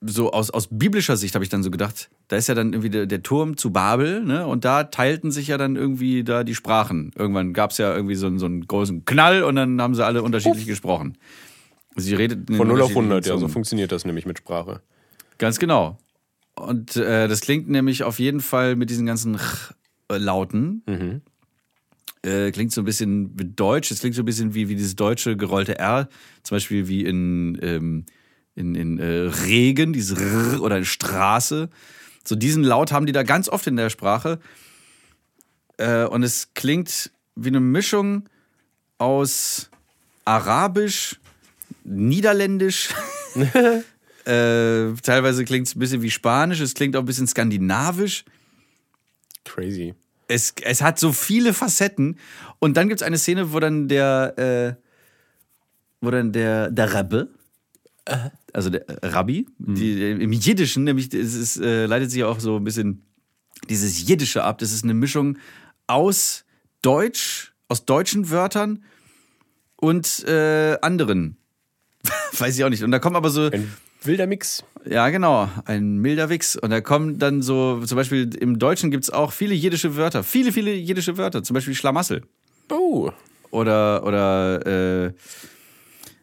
so 0.00 0.32
aus, 0.32 0.50
aus 0.50 0.68
biblischer 0.70 1.16
Sicht 1.16 1.34
habe 1.34 1.44
ich 1.44 1.48
dann 1.50 1.62
so 1.64 1.70
gedacht, 1.70 2.08
da 2.28 2.36
ist 2.36 2.46
ja 2.48 2.54
dann 2.54 2.72
irgendwie 2.72 2.90
der, 2.90 3.06
der 3.06 3.22
Turm 3.22 3.56
zu 3.56 3.72
Babel, 3.72 4.22
ne? 4.24 4.46
Und 4.46 4.64
da 4.64 4.84
teilten 4.84 5.30
sich 5.32 5.48
ja 5.48 5.58
dann 5.58 5.74
irgendwie 5.76 6.22
da 6.24 6.44
die 6.44 6.54
Sprachen. 6.54 7.10
Irgendwann 7.16 7.52
gab 7.52 7.72
es 7.72 7.78
ja 7.78 7.94
irgendwie 7.94 8.14
so, 8.14 8.26
einen- 8.28 8.38
so 8.38 8.46
einen 8.46 8.66
großen 8.66 9.04
Knall 9.04 9.42
und 9.42 9.56
dann 9.56 9.80
haben 9.82 9.94
sie 9.96 10.04
alle 10.04 10.22
unterschiedlich 10.22 10.66
gesprochen. 10.66 11.18
Sie 11.96 12.14
redeten 12.14 12.56
Von 12.56 12.68
0 12.68 12.76
auf 12.82 12.90
unterschiedlichen 12.90 13.02
100, 13.10 13.26
ja, 13.26 13.38
so 13.38 13.48
funktioniert 13.48 13.90
das 13.90 14.04
nämlich 14.04 14.24
mit 14.24 14.38
Sprache. 14.38 14.82
Ganz 15.38 15.58
genau. 15.58 15.98
Und 16.54 16.94
äh, 16.96 17.26
das 17.28 17.40
klingt 17.40 17.68
nämlich 17.68 18.04
auf 18.04 18.18
jeden 18.20 18.40
Fall 18.40 18.76
mit 18.76 18.90
diesen 18.90 19.06
ganzen 19.06 19.36
Ch 19.36 19.74
äh, 20.12 20.16
Lauten. 20.18 20.82
Mhm. 20.86 21.22
Äh, 22.22 22.50
klingt 22.50 22.72
so 22.72 22.82
ein 22.82 22.84
bisschen 22.84 23.36
Deutsch. 23.54 23.90
Es 23.90 24.00
klingt 24.00 24.16
so 24.16 24.22
ein 24.22 24.26
bisschen 24.26 24.54
wie, 24.54 24.68
wie 24.68 24.74
dieses 24.74 24.96
deutsche 24.96 25.36
gerollte 25.36 25.78
R. 25.78 26.08
Zum 26.42 26.56
Beispiel 26.56 26.88
wie 26.88 27.04
in, 27.04 27.58
ähm, 27.62 28.06
in, 28.54 28.74
in 28.74 28.98
äh, 28.98 29.30
Regen, 29.44 29.92
dieses 29.92 30.18
R 30.18 30.60
oder 30.60 30.78
in 30.78 30.84
Straße. 30.84 31.68
So 32.24 32.34
diesen 32.34 32.64
Laut 32.64 32.92
haben 32.92 33.06
die 33.06 33.12
da 33.12 33.22
ganz 33.22 33.48
oft 33.48 33.66
in 33.66 33.76
der 33.76 33.90
Sprache. 33.90 34.40
Äh, 35.76 36.04
und 36.04 36.22
es 36.22 36.50
klingt 36.54 37.12
wie 37.36 37.48
eine 37.48 37.60
Mischung 37.60 38.28
aus 38.98 39.70
Arabisch, 40.24 41.20
Niederländisch. 41.84 42.90
äh, 44.24 44.92
teilweise 45.02 45.44
klingt 45.44 45.68
es 45.68 45.76
ein 45.76 45.78
bisschen 45.78 46.02
wie 46.02 46.10
Spanisch, 46.10 46.60
es 46.60 46.74
klingt 46.74 46.96
auch 46.96 47.00
ein 47.00 47.06
bisschen 47.06 47.28
skandinavisch. 47.28 48.24
Crazy. 49.44 49.94
Es, 50.28 50.54
es 50.62 50.82
hat 50.82 50.98
so 50.98 51.12
viele 51.12 51.54
Facetten. 51.54 52.18
Und 52.58 52.76
dann 52.76 52.88
gibt 52.88 53.00
es 53.00 53.06
eine 53.06 53.18
Szene, 53.18 53.52
wo 53.52 53.60
dann 53.60 53.88
der, 53.88 54.38
äh, 54.38 54.82
wo 56.00 56.10
dann 56.10 56.32
der, 56.32 56.70
der 56.70 56.94
Rabbe, 56.94 57.28
also 58.52 58.70
der 58.70 58.88
äh, 58.88 59.06
Rabbi, 59.06 59.46
die, 59.58 60.10
im 60.10 60.32
Jiddischen, 60.32 60.84
nämlich 60.84 61.12
es 61.12 61.34
ist, 61.34 61.56
äh, 61.58 61.86
leitet 61.86 62.10
sich 62.10 62.24
auch 62.24 62.40
so 62.40 62.56
ein 62.56 62.64
bisschen 62.64 63.02
dieses 63.68 64.06
Jiddische 64.06 64.44
ab. 64.44 64.58
Das 64.58 64.72
ist 64.72 64.84
eine 64.84 64.94
Mischung 64.94 65.38
aus 65.86 66.44
Deutsch, 66.82 67.52
aus 67.68 67.84
deutschen 67.84 68.30
Wörtern 68.30 68.84
und 69.76 70.24
äh, 70.26 70.78
anderen. 70.80 71.36
Weiß 72.38 72.56
ich 72.56 72.64
auch 72.64 72.70
nicht. 72.70 72.84
Und 72.84 72.90
da 72.90 72.98
kommen 72.98 73.16
aber 73.16 73.30
so, 73.30 73.50
Ein 73.50 73.72
wilder 74.08 74.26
Mix. 74.26 74.64
ja, 74.84 75.08
genau, 75.10 75.48
ein 75.64 75.98
milder 75.98 76.28
Wix. 76.28 76.56
Und 76.56 76.70
da 76.70 76.80
kommen 76.80 77.18
dann 77.18 77.42
so, 77.42 77.80
zum 77.84 77.96
Beispiel 77.96 78.34
im 78.34 78.58
Deutschen 78.58 78.90
gibt 78.90 79.04
es 79.04 79.10
auch 79.10 79.32
viele 79.32 79.54
jiddische 79.54 79.96
Wörter. 79.96 80.24
Viele, 80.24 80.52
viele 80.52 80.74
jiddische 80.74 81.16
Wörter. 81.16 81.42
Zum 81.44 81.54
Beispiel 81.54 81.74
Schlamassel. 81.74 82.22
Oh. 82.70 83.10
Oder, 83.50 84.04
oder, 84.04 85.06
äh, 85.06 85.12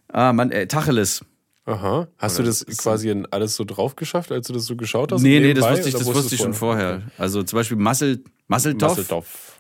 ah, 0.10 0.34
Mann, 0.34 0.52
äh, 0.52 0.68
Tacheles. 0.68 1.24
Aha. 1.66 2.08
Hast 2.18 2.38
du 2.38 2.44
das 2.44 2.66
quasi 2.78 3.10
in 3.10 3.26
alles 3.32 3.56
so 3.56 3.64
drauf 3.64 3.96
geschafft, 3.96 4.32
als 4.32 4.48
du 4.48 4.54
das 4.54 4.66
so 4.66 4.76
geschaut 4.76 5.12
hast? 5.12 5.22
Nee, 5.22 5.40
nee, 5.40 5.54
das 5.56 5.68
wusste 5.68 5.90
ich, 5.90 5.96
oder 5.96 6.04
das 6.06 6.14
wusste 6.14 6.36
ich 6.36 6.42
schon 6.42 6.54
vorher. 6.54 7.02
Also 7.18 7.42
zum 7.42 7.58
Beispiel 7.58 7.78
Massel, 7.78 8.24
Masseltoff 8.48 8.90
Masseltoff. 8.90 9.60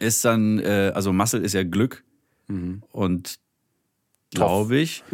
ist 0.00 0.24
dann, 0.24 0.58
äh, 0.58 0.90
also 0.92 1.12
Massel 1.12 1.44
ist 1.44 1.52
ja 1.52 1.62
Glück. 1.62 2.02
Und 2.92 3.38
glaube 4.32 4.78
ich. 4.78 5.04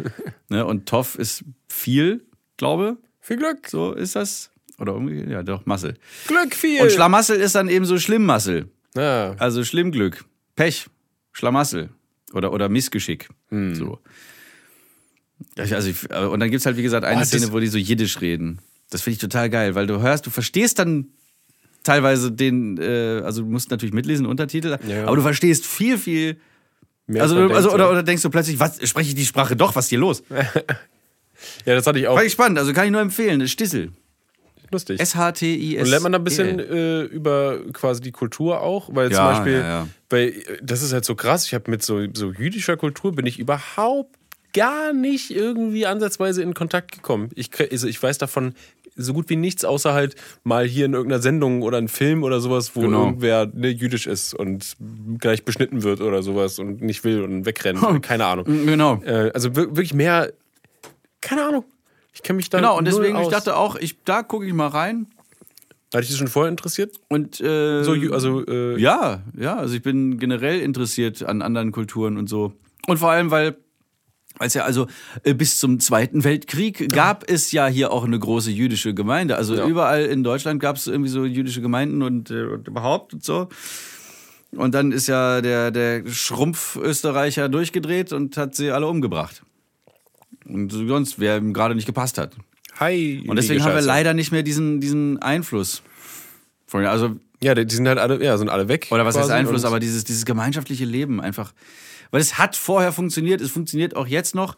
ne, 0.49 0.65
und 0.65 0.87
Toff 0.87 1.17
ist 1.17 1.43
viel, 1.67 2.25
glaube. 2.57 2.97
Viel 3.21 3.37
Glück. 3.37 3.67
So 3.67 3.93
ist 3.93 4.15
das. 4.15 4.49
Oder 4.79 4.93
irgendwie, 4.93 5.31
ja, 5.31 5.41
doch, 5.43 5.65
Massel. 5.65 5.95
Glück 6.27 6.53
viel. 6.53 6.81
Und 6.81 6.91
Schlamassel 6.91 7.37
ist 7.39 7.55
dann 7.55 7.67
eben 7.69 7.85
so 7.85 7.97
Schlimmmassel. 7.97 8.69
Ja. 8.95 9.35
Also 9.39 9.63
Schlimmglück, 9.63 10.23
Pech, 10.55 10.87
Schlamassel 11.33 11.89
oder, 12.33 12.51
oder 12.53 12.69
Missgeschick. 12.69 13.29
So. 13.49 13.99
Ich- 15.55 15.73
Also 15.73 15.89
ich, 15.89 16.09
und 16.11 16.39
dann 16.39 16.49
gibt's 16.51 16.65
halt, 16.65 16.77
wie 16.77 16.83
gesagt, 16.83 17.05
eine 17.05 17.21
Oh, 17.21 17.25
Szene, 17.25 17.51
wo 17.51 17.59
die 17.59 17.67
so 17.67 17.77
Jiddisch 17.77 18.21
reden. 18.21 18.59
Das 18.89 19.01
finde 19.01 19.15
ich 19.15 19.19
total 19.19 19.49
geil, 19.49 19.75
weil 19.75 19.85
du 19.87 19.99
hörst, 20.01 20.25
du 20.25 20.29
verstehst 20.29 20.79
dann 20.79 21.07
teilweise 21.83 22.31
den, 22.31 22.77
äh, 22.77 23.21
also 23.23 23.41
du 23.41 23.47
musst 23.49 23.69
natürlich 23.71 23.93
mitlesen, 23.93 24.25
Untertitel, 24.25 24.77
Ja. 24.87 25.05
aber 25.05 25.15
du 25.15 25.21
verstehst 25.21 25.65
viel, 25.65 25.97
viel. 25.97 26.37
Mehr 27.05 27.21
Also, 27.23 27.35
also 27.37 27.53
denkt, 27.69 27.73
oder, 27.73 27.91
oder 27.91 28.03
denkst 28.03 28.23
du 28.23 28.29
plötzlich, 28.29 28.59
was, 28.59 28.85
spreche 28.87 29.09
ich 29.09 29.15
die 29.15 29.25
Sprache 29.25 29.55
doch, 29.55 29.75
was 29.75 29.85
ist 29.85 29.89
hier 29.89 29.99
los? 29.99 30.23
Ja, 31.65 31.75
das 31.75 31.85
hatte 31.87 31.99
ich 31.99 32.07
auch. 32.07 32.15
War 32.15 32.23
ich 32.25 32.31
spannend, 32.33 32.57
also 32.59 32.73
kann 32.73 32.85
ich 32.85 32.91
nur 32.91 33.01
empfehlen, 33.01 33.39
das 33.39 33.51
Stissel. 33.51 33.91
Lustig. 34.71 34.99
S-H-T-I-S. 34.99 35.83
Und 35.83 35.89
lernt 35.89 36.03
man 36.03 36.11
da 36.11 36.17
ein 36.17 36.23
bisschen 36.25 36.59
äh, 36.59 37.03
über 37.03 37.59
quasi 37.71 38.01
die 38.01 38.11
Kultur 38.11 38.59
auch? 38.61 38.89
Weil 38.93 39.07
zum 39.09 39.15
Ja, 39.17 39.31
Beispiel, 39.31 39.53
ja, 39.53 39.59
ja. 39.59 39.87
Bei, 40.09 40.33
das 40.61 40.81
ist 40.83 40.91
halt 40.91 41.05
so 41.05 41.15
krass, 41.15 41.45
ich 41.45 41.53
habe 41.53 41.71
mit 41.71 41.83
so, 41.83 42.01
so 42.13 42.31
jüdischer 42.33 42.75
Kultur 42.75 43.13
bin 43.13 43.25
ich 43.25 43.39
überhaupt 43.39 44.15
gar 44.53 44.91
nicht 44.91 45.31
irgendwie 45.31 45.85
ansatzweise 45.85 46.41
in 46.41 46.53
Kontakt 46.53 46.91
gekommen. 46.91 47.29
Ich, 47.35 47.49
also 47.71 47.87
ich 47.87 48.01
weiß 48.01 48.17
davon 48.17 48.55
so 48.97 49.13
gut 49.13 49.29
wie 49.29 49.35
nichts, 49.35 49.63
außer 49.63 49.93
halt 49.93 50.15
mal 50.43 50.65
hier 50.65 50.85
in 50.85 50.93
irgendeiner 50.93 51.21
Sendung 51.21 51.61
oder 51.61 51.77
einem 51.77 51.87
Film 51.87 52.23
oder 52.23 52.39
sowas, 52.41 52.75
wo 52.75 52.81
Genau. 52.81 53.05
irgendwer 53.05 53.45
ne, 53.53 53.69
jüdisch 53.69 54.07
ist 54.07 54.33
und 54.33 54.73
gleich 55.19 55.45
beschnitten 55.45 55.83
wird 55.83 56.01
oder 56.01 56.23
sowas 56.23 56.57
und 56.59 56.81
nicht 56.81 57.03
will 57.05 57.21
und 57.21 57.45
wegrennt. 57.45 57.79
Keine 58.01 58.25
Ahnung. 58.25 58.45
Genau. 58.65 59.01
Äh, 59.05 59.31
also 59.33 59.55
wir- 59.55 59.67
wirklich 59.67 59.93
mehr, 59.93 60.33
keine 61.27 61.43
Ahnung. 61.45 61.65
Ich 62.13 62.23
kenne 62.23 62.37
mich 62.37 62.49
da 62.49 62.57
Genau, 62.57 62.77
und 62.77 62.85
deswegen, 62.85 63.15
ich 63.17 63.25
aus. 63.25 63.31
dachte 63.31 63.55
auch, 63.57 63.75
ich, 63.75 64.03
da 64.03 64.23
gucke 64.23 64.45
ich 64.45 64.53
mal 64.53 64.67
rein. 64.67 65.07
Hatte 65.93 66.03
ich 66.03 66.09
das 66.09 66.17
schon 66.17 66.27
vorher 66.27 66.49
interessiert? 66.49 66.95
Und 67.09 67.39
äh, 67.41 67.83
So, 67.83 67.91
also 68.11 68.45
äh, 68.45 68.79
Ja, 68.79 69.23
ja, 69.37 69.55
also 69.57 69.75
ich 69.75 69.81
bin 69.81 70.17
generell 70.17 70.59
interessiert 70.59 71.23
an 71.23 71.41
anderen 71.41 71.71
Kulturen 71.71 72.17
und 72.17 72.27
so. 72.27 72.53
Und 72.87 72.97
vor 72.97 73.11
allem, 73.11 73.29
weil 73.31 73.57
als 74.39 74.53
ja 74.53 74.63
also 74.63 74.87
äh, 75.23 75.33
bis 75.33 75.57
zum 75.59 75.79
Zweiten 75.79 76.23
Weltkrieg 76.23 76.91
gab 76.93 77.29
es 77.29 77.51
ja 77.51 77.67
hier 77.67 77.91
auch 77.91 78.03
eine 78.05 78.19
große 78.19 78.51
jüdische 78.51 78.93
Gemeinde. 78.93 79.35
Also 79.35 79.55
Ja. 79.55 79.65
überall 79.67 80.05
in 80.05 80.23
Deutschland 80.23 80.59
gab 80.61 80.75
es 80.77 80.87
irgendwie 80.87 81.09
so 81.09 81.25
jüdische 81.25 81.61
Gemeinden 81.61 82.01
und, 82.03 82.31
äh, 82.31 82.43
und 82.45 82.67
überhaupt 82.67 83.13
und 83.13 83.23
so. 83.23 83.47
Und 84.51 84.73
dann 84.73 84.91
ist 84.91 85.07
ja 85.07 85.41
der, 85.41 85.71
der 85.71 86.07
Schrumpf-Österreicher 86.07 87.49
durchgedreht 87.49 88.13
und 88.13 88.37
hat 88.37 88.55
sie 88.55 88.71
alle 88.71 88.87
umgebracht. 88.87 89.43
Und 90.47 90.71
sonst, 90.71 91.19
wer 91.19 91.37
ihm 91.37 91.53
gerade 91.53 91.75
nicht 91.75 91.85
gepasst 91.85 92.17
hat. 92.17 92.33
Hi. 92.79 93.23
Und 93.27 93.35
deswegen 93.35 93.63
haben 93.63 93.73
wir 93.75 93.81
leider 93.81 94.13
nicht 94.13 94.31
mehr 94.31 94.43
diesen, 94.43 94.79
diesen 94.79 95.21
Einfluss. 95.21 95.81
Von, 96.67 96.85
also, 96.85 97.15
Ja, 97.41 97.53
die 97.55 97.73
sind 97.73 97.87
halt 97.87 97.97
alle, 97.99 98.23
ja, 98.23 98.37
sind 98.37 98.49
alle 98.49 98.67
weg. 98.67 98.87
oder 98.91 99.05
was 99.05 99.17
heißt 99.17 99.29
Einfluss, 99.31 99.65
aber 99.65 99.79
dieses, 99.79 100.03
dieses 100.03 100.25
gemeinschaftliche 100.25 100.85
Leben 100.85 101.19
einfach. 101.21 101.53
Weil 102.11 102.21
es 102.21 102.37
hat 102.37 102.55
vorher 102.55 102.91
funktioniert, 102.93 103.41
es 103.41 103.51
funktioniert 103.51 103.95
auch 103.95 104.07
jetzt 104.07 104.35
noch. 104.35 104.55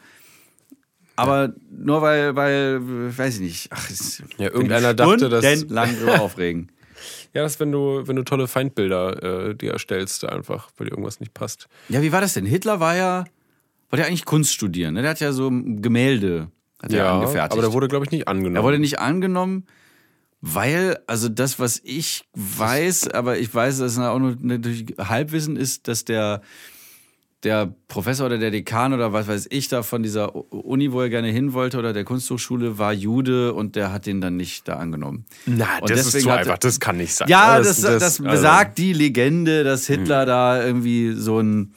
Aber 1.15 1.53
nur 1.69 2.01
weil, 2.01 2.35
weil, 2.35 2.79
weiß 3.17 3.35
ich 3.35 3.41
nicht. 3.41 3.69
Ach, 3.71 3.89
Ja, 4.37 4.49
irgendeiner 4.51 4.93
dachte, 4.93 5.27
dass- 5.29 5.65
lang 5.67 5.97
drüber 5.97 6.21
aufregen. 6.21 6.71
Ja, 7.33 7.43
das 7.43 7.53
ist, 7.53 7.59
wenn 7.59 7.71
du, 7.71 8.03
wenn 8.07 8.15
du 8.15 8.23
tolle 8.23 8.47
Feindbilder 8.47 9.49
äh, 9.49 9.55
dir 9.55 9.71
erstellst, 9.73 10.25
einfach, 10.25 10.69
weil 10.77 10.87
dir 10.87 10.91
irgendwas 10.91 11.19
nicht 11.19 11.33
passt. 11.33 11.67
Ja, 11.89 12.01
wie 12.01 12.11
war 12.11 12.21
das 12.21 12.33
denn? 12.33 12.45
Hitler 12.45 12.79
war 12.79 12.95
ja, 12.95 13.25
wollte 13.89 14.01
ja 14.03 14.07
eigentlich 14.07 14.25
Kunst 14.25 14.53
studieren. 14.53 14.93
Ne? 14.93 15.01
Der 15.01 15.11
hat 15.11 15.19
ja 15.19 15.31
so 15.31 15.49
Gemälde 15.51 16.51
hat 16.81 16.93
er 16.93 17.11
angefertigt. 17.11 17.51
aber 17.51 17.61
der 17.61 17.73
wurde, 17.73 17.87
glaube 17.87 18.05
ich, 18.05 18.11
nicht 18.11 18.27
angenommen. 18.27 18.55
er 18.55 18.63
wurde 18.63 18.79
nicht 18.79 18.99
angenommen, 18.99 19.65
weil, 20.41 20.97
also 21.07 21.27
das, 21.27 21.59
was 21.59 21.81
ich 21.83 22.23
weiß, 22.33 23.09
aber 23.09 23.37
ich 23.37 23.53
weiß, 23.53 23.79
dass 23.79 23.93
es 23.93 23.99
auch 23.99 24.19
nur 24.19 24.37
natürlich 24.39 24.95
Halbwissen 24.97 25.57
ist, 25.57 25.89
dass 25.89 26.05
der, 26.05 26.41
der 27.43 27.73
Professor 27.89 28.27
oder 28.27 28.37
der 28.37 28.51
Dekan 28.51 28.93
oder 28.93 29.11
was 29.11 29.27
weiß 29.27 29.47
ich 29.49 29.67
da 29.67 29.83
von 29.83 30.01
dieser 30.03 30.35
Uni, 30.53 30.93
wo 30.93 31.01
er 31.01 31.09
gerne 31.09 31.29
hin 31.29 31.51
wollte 31.51 31.77
oder 31.77 31.91
der 31.91 32.05
Kunsthochschule 32.05 32.77
war 32.77 32.93
Jude 32.93 33.53
und 33.53 33.75
der 33.75 33.91
hat 33.91 34.05
den 34.05 34.21
dann 34.21 34.37
nicht 34.37 34.67
da 34.67 34.75
angenommen. 34.75 35.25
Na, 35.45 35.79
Und 35.81 35.89
das 35.89 36.13
ist 36.13 36.21
zu 36.21 36.29
einfach. 36.29 36.57
Das 36.57 36.79
kann 36.79 36.95
nicht 36.95 37.13
sein. 37.15 37.27
Ja, 37.27 37.57
das, 37.57 37.81
das, 37.81 38.01
also- 38.01 38.23
besagt 38.23 38.77
die 38.77 38.93
Legende, 38.93 39.65
dass 39.65 39.87
Hitler 39.87 40.25
da 40.25 40.63
irgendwie 40.65 41.11
so 41.13 41.39
ein, 41.39 41.73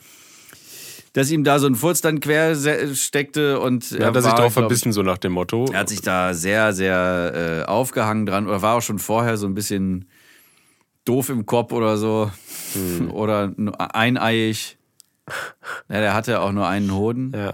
dass 1.15 1.31
ihm 1.31 1.45
da 1.45 1.59
so 1.59 1.67
ein 1.67 1.75
Furz 1.75 2.01
dann 2.01 2.21
quer 2.21 2.55
steckte 2.95 3.61
und 3.61 3.91
Ja, 3.91 4.07
hat 4.07 4.17
er 4.17 4.23
sich 4.23 4.35
glaub 4.35 4.53
verbissen, 4.53 4.93
so 4.93 5.03
nach 5.03 5.19
dem 5.19 5.33
Motto. 5.33 5.67
Er 5.73 5.81
hat 5.81 5.89
sich 5.89 6.01
da 6.01 6.33
sehr, 6.35 6.73
sehr 6.73 7.63
äh, 7.67 7.71
aufgehangen 7.71 8.27
dran 8.27 8.47
oder 8.47 8.63
war 8.63 8.77
auch 8.77 8.83
schon 8.83 8.99
vorher 8.99 9.37
so 9.37 9.47
ein 9.47 9.55
bisschen 9.55 10.07
doof 11.05 11.29
im 11.29 11.45
Kopf 11.47 11.73
oder 11.73 11.97
so 11.97 12.31
Hm. 12.75 13.11
oder 13.15 13.53
eineiig. 13.79 14.79
Ja, 15.89 16.01
der 16.01 16.15
hatte 16.15 16.41
auch 16.41 16.53
nur 16.53 16.67
einen 16.67 16.93
Hoden. 16.95 17.33
ja. 17.35 17.53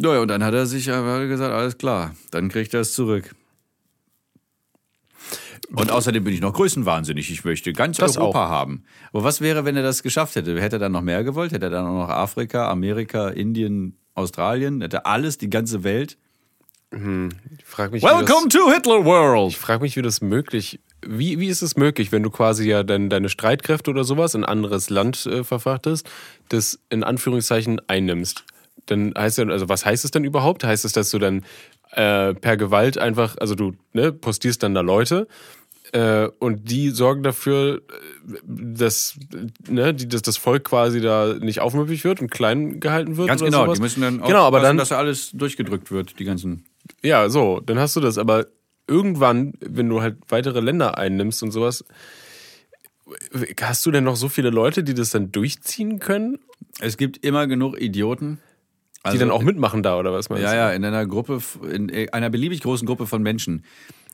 Naja, 0.00 0.20
und 0.20 0.28
dann 0.28 0.44
hat 0.44 0.54
er 0.54 0.64
sich 0.66 0.92
einfach 0.92 1.18
gesagt, 1.26 1.52
alles 1.52 1.76
klar, 1.76 2.14
dann 2.30 2.48
kriegt 2.50 2.72
er 2.72 2.80
es 2.82 2.92
zurück. 2.92 3.34
Und 5.74 5.90
außerdem 5.90 6.24
bin 6.24 6.32
ich 6.32 6.40
noch 6.40 6.54
größenwahnsinnig. 6.54 7.30
Ich 7.30 7.44
möchte 7.44 7.72
ganz 7.72 7.98
Das 7.98 8.16
Europa 8.16 8.48
haben. 8.48 8.84
Aber 9.12 9.24
was 9.24 9.40
wäre, 9.40 9.64
wenn 9.64 9.76
er 9.76 9.82
das 9.82 10.02
geschafft 10.02 10.34
hätte? 10.36 10.60
Hätte 10.60 10.76
er 10.76 10.78
dann 10.78 10.92
noch 10.92 11.02
mehr 11.02 11.24
gewollt? 11.24 11.52
Hätte 11.52 11.66
er 11.66 11.70
dann 11.70 11.86
auch 11.86 12.06
noch 12.06 12.08
Afrika, 12.08 12.70
Amerika, 12.70 13.28
Indien, 13.28 13.98
Australien? 14.14 14.80
Hätte 14.80 14.98
er 14.98 15.06
alles, 15.06 15.36
die 15.36 15.50
ganze 15.50 15.84
Welt? 15.84 16.16
Ich 16.90 17.64
frage 17.66 17.92
mich, 17.92 18.02
wie 18.02 18.06
das, 18.06 18.18
Welcome 18.18 18.48
to 18.48 18.72
Hitler 18.72 19.04
World! 19.04 19.50
ich 19.50 19.58
frag 19.58 19.82
mich, 19.82 19.94
wie 19.96 20.00
das 20.00 20.22
möglich 20.22 20.80
wie, 21.06 21.38
wie 21.38 21.48
ist 21.48 21.62
es 21.62 21.76
möglich, 21.76 22.12
wenn 22.12 22.22
du 22.22 22.30
quasi 22.30 22.68
ja 22.68 22.82
dein, 22.82 23.08
deine 23.08 23.28
Streitkräfte 23.28 23.90
oder 23.90 24.04
sowas 24.04 24.34
in 24.34 24.44
ein 24.44 24.50
anderes 24.50 24.90
Land 24.90 25.26
äh, 25.26 25.44
verfrachtest, 25.44 26.08
das 26.48 26.80
in 26.90 27.04
Anführungszeichen 27.04 27.80
einnimmst? 27.88 28.44
Dann 28.86 29.12
heißt 29.16 29.38
ja, 29.38 29.46
also 29.46 29.68
was 29.68 29.84
heißt 29.84 30.04
es 30.04 30.10
denn 30.10 30.24
überhaupt? 30.24 30.64
Heißt 30.64 30.84
es, 30.84 30.92
dass 30.92 31.10
du 31.10 31.18
dann 31.18 31.44
äh, 31.92 32.34
per 32.34 32.56
Gewalt 32.56 32.98
einfach, 32.98 33.36
also 33.38 33.54
du 33.54 33.74
ne, 33.92 34.12
postierst 34.12 34.62
dann 34.62 34.74
da 34.74 34.80
Leute 34.80 35.28
äh, 35.92 36.28
und 36.38 36.70
die 36.70 36.90
sorgen 36.90 37.22
dafür, 37.22 37.82
äh, 37.88 38.32
dass, 38.46 39.18
ne, 39.68 39.94
die, 39.94 40.08
dass 40.08 40.22
das 40.22 40.36
Volk 40.36 40.64
quasi 40.64 41.00
da 41.00 41.34
nicht 41.40 41.60
aufmüpfig 41.60 42.04
wird 42.04 42.20
und 42.20 42.30
klein 42.30 42.80
gehalten 42.80 43.16
wird. 43.16 43.28
Ganz 43.28 43.40
oder 43.42 43.50
genau, 43.50 43.64
sowas. 43.64 43.78
die 43.78 43.82
müssen 43.82 44.00
dann 44.02 44.22
auch 44.22 44.26
genau, 44.26 44.44
aber 44.44 44.60
dann, 44.60 44.76
dass 44.76 44.90
da 44.90 44.98
alles 44.98 45.30
durchgedrückt 45.32 45.90
wird, 45.90 46.18
die 46.18 46.24
ganzen. 46.24 46.64
ja, 47.02 47.28
so, 47.28 47.60
dann 47.60 47.78
hast 47.78 47.96
du 47.96 48.00
das. 48.00 48.18
Aber 48.18 48.46
irgendwann, 48.86 49.52
wenn 49.60 49.88
du 49.88 50.00
halt 50.02 50.16
weitere 50.28 50.60
Länder 50.60 50.98
einnimmst 50.98 51.42
und 51.42 51.50
sowas, 51.52 51.84
hast 53.60 53.86
du 53.86 53.90
denn 53.90 54.04
noch 54.04 54.16
so 54.16 54.28
viele 54.28 54.50
Leute, 54.50 54.82
die 54.84 54.94
das 54.94 55.10
dann 55.10 55.32
durchziehen 55.32 55.98
können, 55.98 56.38
Es 56.80 56.96
gibt 56.96 57.24
immer 57.24 57.46
genug 57.46 57.80
Idioten. 57.80 58.38
die 58.98 59.10
Also- 59.10 59.18
dann 59.20 59.30
auch 59.30 59.42
mitmachen 59.42 59.82
da 59.82 59.98
oder 59.98 60.12
was 60.12 60.28
meinst 60.28 60.42
Ja, 60.44 60.50
du? 60.50 60.56
ja, 60.56 60.70
in 60.72 60.84
einer 60.84 61.06
Gruppe, 61.06 61.40
in 61.72 61.90
einer 62.12 62.28
beliebig 62.30 62.60
großen 62.60 62.86
Gruppe 62.86 63.06
von 63.06 63.22
Menschen 63.22 63.64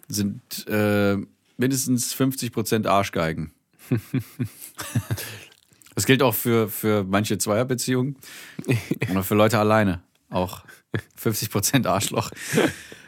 sind 0.09 0.69
äh, 0.69 1.17
mindestens 1.57 2.13
50 2.13 2.53
Prozent 2.53 2.87
Arschgeigen. 2.87 3.53
das 5.95 6.07
gilt 6.07 6.23
auch 6.23 6.35
für, 6.35 6.69
für 6.69 7.05
manche 7.05 7.39
Zweierbeziehungen 7.39 8.17
oder 9.11 9.23
für 9.23 9.35
Leute 9.35 9.59
alleine. 9.59 10.03
Auch 10.31 10.65
50 11.17 11.51
Prozent 11.51 11.87
Arschloch. 11.87 12.31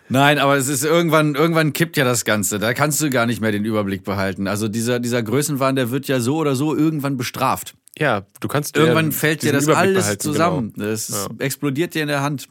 Nein, 0.08 0.38
aber 0.38 0.56
es 0.56 0.68
ist 0.68 0.84
irgendwann, 0.84 1.34
irgendwann 1.34 1.72
kippt 1.72 1.96
ja 1.96 2.04
das 2.04 2.24
Ganze. 2.24 2.58
Da 2.58 2.74
kannst 2.74 3.00
du 3.00 3.10
gar 3.10 3.26
nicht 3.26 3.40
mehr 3.40 3.50
den 3.50 3.64
Überblick 3.64 4.04
behalten. 4.04 4.46
Also 4.46 4.68
dieser, 4.68 5.00
dieser 5.00 5.22
Größenwahn, 5.22 5.74
der 5.74 5.90
wird 5.90 6.06
ja 6.06 6.20
so 6.20 6.36
oder 6.36 6.54
so 6.54 6.76
irgendwann 6.76 7.16
bestraft. 7.16 7.74
Ja, 7.98 8.26
du 8.40 8.48
kannst 8.48 8.76
Irgendwann 8.76 9.06
ja 9.06 9.16
fällt 9.16 9.42
dir 9.42 9.52
das 9.52 9.64
Überblick 9.64 9.96
alles 9.96 10.18
zusammen. 10.18 10.72
Genau. 10.74 10.90
Das 10.90 11.08
ist, 11.08 11.28
explodiert 11.38 11.94
dir 11.94 12.02
in 12.02 12.08
der 12.08 12.22
Hand. 12.22 12.46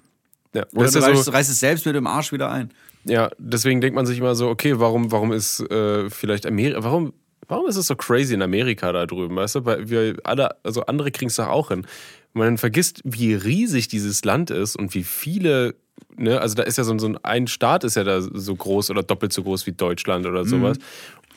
Ja. 0.53 0.65
Oder 0.73 0.89
du 0.89 0.99
ja, 0.99 1.05
reißt, 1.05 1.23
so, 1.23 1.31
reißt 1.31 1.49
es 1.49 1.59
selbst 1.59 1.85
mit 1.85 1.95
dem 1.95 2.07
Arsch 2.07 2.31
wieder 2.31 2.51
ein. 2.51 2.71
Ja, 3.05 3.29
deswegen 3.37 3.81
denkt 3.81 3.95
man 3.95 4.05
sich 4.05 4.17
immer 4.19 4.35
so, 4.35 4.49
okay, 4.49 4.79
warum, 4.79 5.11
warum 5.11 5.31
ist 5.31 5.59
äh, 5.71 6.09
vielleicht 6.09 6.45
Amerika, 6.45 6.83
warum, 6.83 7.13
warum 7.47 7.67
ist 7.67 7.75
es 7.75 7.87
so 7.87 7.95
crazy 7.95 8.33
in 8.33 8.41
Amerika 8.41 8.91
da 8.91 9.05
drüben, 9.05 9.35
weißt 9.35 9.55
du? 9.55 9.65
Weil 9.65 9.89
wir 9.89 10.17
alle, 10.23 10.55
also 10.63 10.81
andere 10.85 11.11
kriegen 11.11 11.29
es 11.29 11.35
doch 11.35 11.47
auch 11.47 11.69
hin. 11.69 11.85
Man 12.33 12.57
vergisst, 12.57 13.01
wie 13.05 13.33
riesig 13.33 13.87
dieses 13.87 14.25
Land 14.25 14.49
ist 14.49 14.75
und 14.75 14.93
wie 14.93 15.03
viele, 15.03 15.75
ne, 16.17 16.41
also 16.41 16.55
da 16.55 16.63
ist 16.63 16.77
ja 16.77 16.83
so, 16.83 16.91
ein- 16.93 16.99
so 16.99 17.07
ein, 17.07 17.17
ein 17.23 17.47
Staat 17.47 17.83
ist 17.83 17.95
ja 17.95 18.03
da 18.03 18.21
so 18.21 18.55
groß 18.55 18.89
oder 18.89 19.03
doppelt 19.03 19.31
so 19.31 19.43
groß 19.43 19.65
wie 19.67 19.71
Deutschland 19.71 20.25
Mhm. 20.25 20.31
oder 20.31 20.45
sowas. 20.45 20.77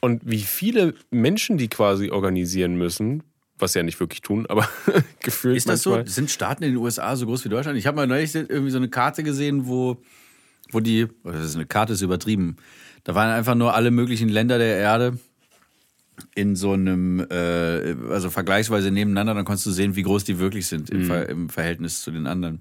Und 0.00 0.22
wie 0.24 0.38
viele 0.40 0.94
Menschen 1.10 1.58
die 1.58 1.68
quasi 1.68 2.10
organisieren 2.10 2.76
müssen, 2.76 3.22
was 3.58 3.72
sie 3.72 3.80
ja 3.80 3.82
nicht 3.82 3.98
wirklich 4.00 4.22
tun, 4.22 4.46
aber 4.48 4.68
gefühlt 5.22 5.56
Ist 5.56 5.68
das 5.68 5.84
manchmal. 5.84 6.06
so? 6.06 6.12
Sind 6.12 6.30
Staaten 6.30 6.62
in 6.62 6.70
den 6.70 6.78
USA 6.78 7.14
so 7.16 7.26
groß 7.26 7.44
wie 7.44 7.48
Deutschland? 7.48 7.76
Ich 7.78 7.86
habe 7.86 7.96
mal 7.96 8.06
neulich 8.06 8.34
irgendwie 8.34 8.70
so 8.70 8.76
eine 8.78 8.88
Karte 8.88 9.22
gesehen, 9.24 9.66
wo, 9.66 9.96
wo 10.72 10.80
die, 10.80 11.06
das 11.24 11.44
ist 11.44 11.54
eine 11.56 11.66
Karte 11.66 11.92
ist 11.94 12.02
übertrieben, 12.02 12.56
da 13.04 13.14
waren 13.14 13.30
einfach 13.30 13.54
nur 13.54 13.74
alle 13.74 13.90
möglichen 13.90 14.28
Länder 14.28 14.58
der 14.58 14.76
Erde 14.76 15.18
in 16.34 16.56
so 16.56 16.72
einem, 16.72 17.20
äh, 17.30 17.94
also 18.10 18.28
vergleichsweise 18.30 18.90
nebeneinander, 18.90 19.34
dann 19.34 19.44
konntest 19.44 19.66
du 19.66 19.70
sehen, 19.70 19.94
wie 19.96 20.02
groß 20.02 20.24
die 20.24 20.38
wirklich 20.38 20.66
sind 20.66 20.90
im, 20.90 21.04
Ver 21.04 21.28
im 21.28 21.48
Verhältnis 21.48 22.02
zu 22.02 22.10
den 22.10 22.26
anderen. 22.26 22.60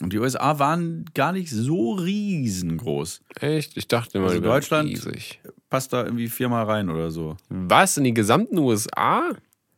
Und 0.00 0.12
die 0.12 0.18
USA 0.18 0.58
waren 0.58 1.04
gar 1.14 1.32
nicht 1.32 1.50
so 1.50 1.92
riesengroß. 1.92 3.22
Echt? 3.40 3.76
Ich 3.76 3.86
dachte 3.88 4.18
immer, 4.18 4.28
Also 4.28 4.40
Deutschland- 4.40 4.88
riesig. 4.88 5.40
Passt 5.68 5.92
da 5.92 6.04
irgendwie 6.04 6.28
viermal 6.28 6.64
rein 6.64 6.88
oder 6.90 7.10
so. 7.10 7.36
Was? 7.48 7.96
In 7.96 8.04
die 8.04 8.14
gesamten 8.14 8.58
USA? 8.58 9.30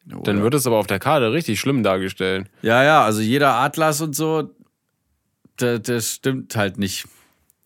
Dann 0.05 0.19
Oder- 0.19 0.43
wird 0.43 0.55
es 0.55 0.67
aber 0.67 0.77
auf 0.79 0.87
der 0.87 0.99
Karte 0.99 1.33
richtig 1.33 1.59
schlimm 1.61 1.83
dargestellt. 1.83 2.49
Ja, 2.63 2.83
ja, 2.85 3.05
also 3.05 3.21
jeder 3.21 3.55
Atlas 3.57 4.01
und 4.01 4.15
so, 4.17 4.51
das, 5.57 5.83
das 5.83 6.15
stimmt 6.15 6.57
halt 6.57 6.79
nicht. 6.79 7.07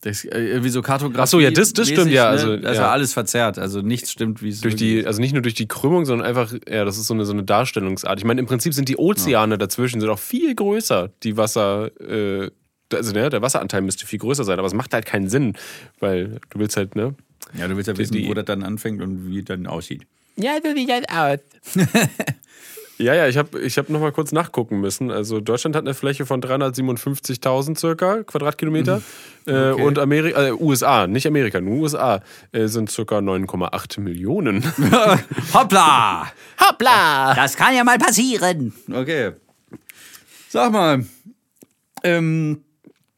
Das, 0.06 0.24
äh, 0.24 0.38
irgendwie 0.38 0.68
so 0.68 0.82
Kartografie. 0.82 1.20
Ach 1.22 1.26
so, 1.26 1.40
ja, 1.40 1.50
das- 1.50 1.72
das 1.72 1.88
stimmt, 1.88 2.12
ja, 2.12 2.28
also, 2.28 2.50
Ne? 2.50 2.60
Das 2.60 2.72
ist 2.72 2.76
ja. 2.78 2.84
ja 2.84 2.90
alles 2.92 3.12
verzerrt. 3.12 3.58
Also 3.58 3.80
nichts 3.82 4.12
stimmt, 4.12 4.40
wie 4.40 4.50
es 4.50 4.60
Durch 4.60 4.76
die, 4.76 5.04
also 5.04 5.20
nicht 5.20 5.32
nur 5.32 5.42
durch 5.42 5.54
die 5.54 5.66
Krümmung, 5.66 6.04
sondern 6.04 6.24
einfach, 6.28 6.52
ja, 6.70 6.84
das 6.84 6.96
ist 6.96 7.08
so 7.08 7.14
eine, 7.14 7.24
so 7.24 7.32
eine 7.32 7.42
Darstellungsart. 7.42 8.18
Ich 8.20 8.24
meine, 8.24 8.38
im 8.40 8.46
Prinzip 8.46 8.72
sind 8.72 8.88
die 8.88 8.96
Ozeane 8.98 9.58
dazwischen 9.58 10.00
sind 10.00 10.08
auch 10.08 10.20
viel 10.20 10.54
größer. 10.54 11.10
Die 11.24 11.36
Wasser, 11.36 11.90
äh, 12.00 12.50
also 12.92 13.12
ne, 13.12 13.30
der 13.30 13.42
Wasseranteil 13.42 13.80
müsste 13.82 14.06
viel 14.06 14.20
größer 14.20 14.44
sein, 14.44 14.60
aber 14.60 14.68
es 14.68 14.74
macht 14.74 14.94
halt 14.94 15.06
keinen 15.06 15.28
Sinn, 15.28 15.54
weil 15.98 16.38
du 16.50 16.58
willst 16.60 16.76
halt, 16.76 16.94
ne? 16.94 17.16
ist. 17.52 17.60
Ja, 17.60 17.66
du 17.66 17.74
willst 17.76 17.88
ja 17.88 17.98
wissen, 17.98 18.12
die- 18.14 18.28
wo 18.28 18.34
das 18.34 18.44
dann 18.44 18.62
anfängt 18.62 19.02
und 19.02 19.26
wie 19.28 19.40
es 19.40 19.44
dann 19.46 19.66
aussieht. 19.66 20.02
Ja, 20.36 20.52
so 20.62 20.72
sieht 20.72 20.88
das 20.88 21.02
aus. 21.08 21.38
ja, 22.98 23.14
ja, 23.14 23.28
ich 23.28 23.36
habe 23.36 23.60
ich 23.60 23.76
hab 23.78 23.88
nochmal 23.90 24.12
kurz 24.12 24.32
nachgucken 24.32 24.80
müssen. 24.80 25.10
Also 25.10 25.40
Deutschland 25.40 25.76
hat 25.76 25.84
eine 25.84 25.94
Fläche 25.94 26.24
von 26.26 26.40
357.000 26.40 27.76
circa 27.78 28.22
Quadratkilometer. 28.22 29.02
äh, 29.46 29.70
und 29.72 29.98
Amerika, 29.98 30.46
äh, 30.46 30.52
USA, 30.52 31.06
nicht 31.06 31.26
Amerika, 31.26 31.60
nur 31.60 31.76
USA, 31.82 32.20
äh, 32.52 32.66
sind 32.68 32.90
circa 32.90 33.18
9,8 33.18 34.00
Millionen. 34.00 34.64
Hoppla! 35.54 36.26
Hoppla! 36.60 37.34
Das 37.34 37.56
kann 37.56 37.74
ja 37.74 37.84
mal 37.84 37.98
passieren. 37.98 38.72
Okay. 38.92 39.32
Sag 40.48 40.72
mal, 40.72 41.04
ähm, 42.02 42.62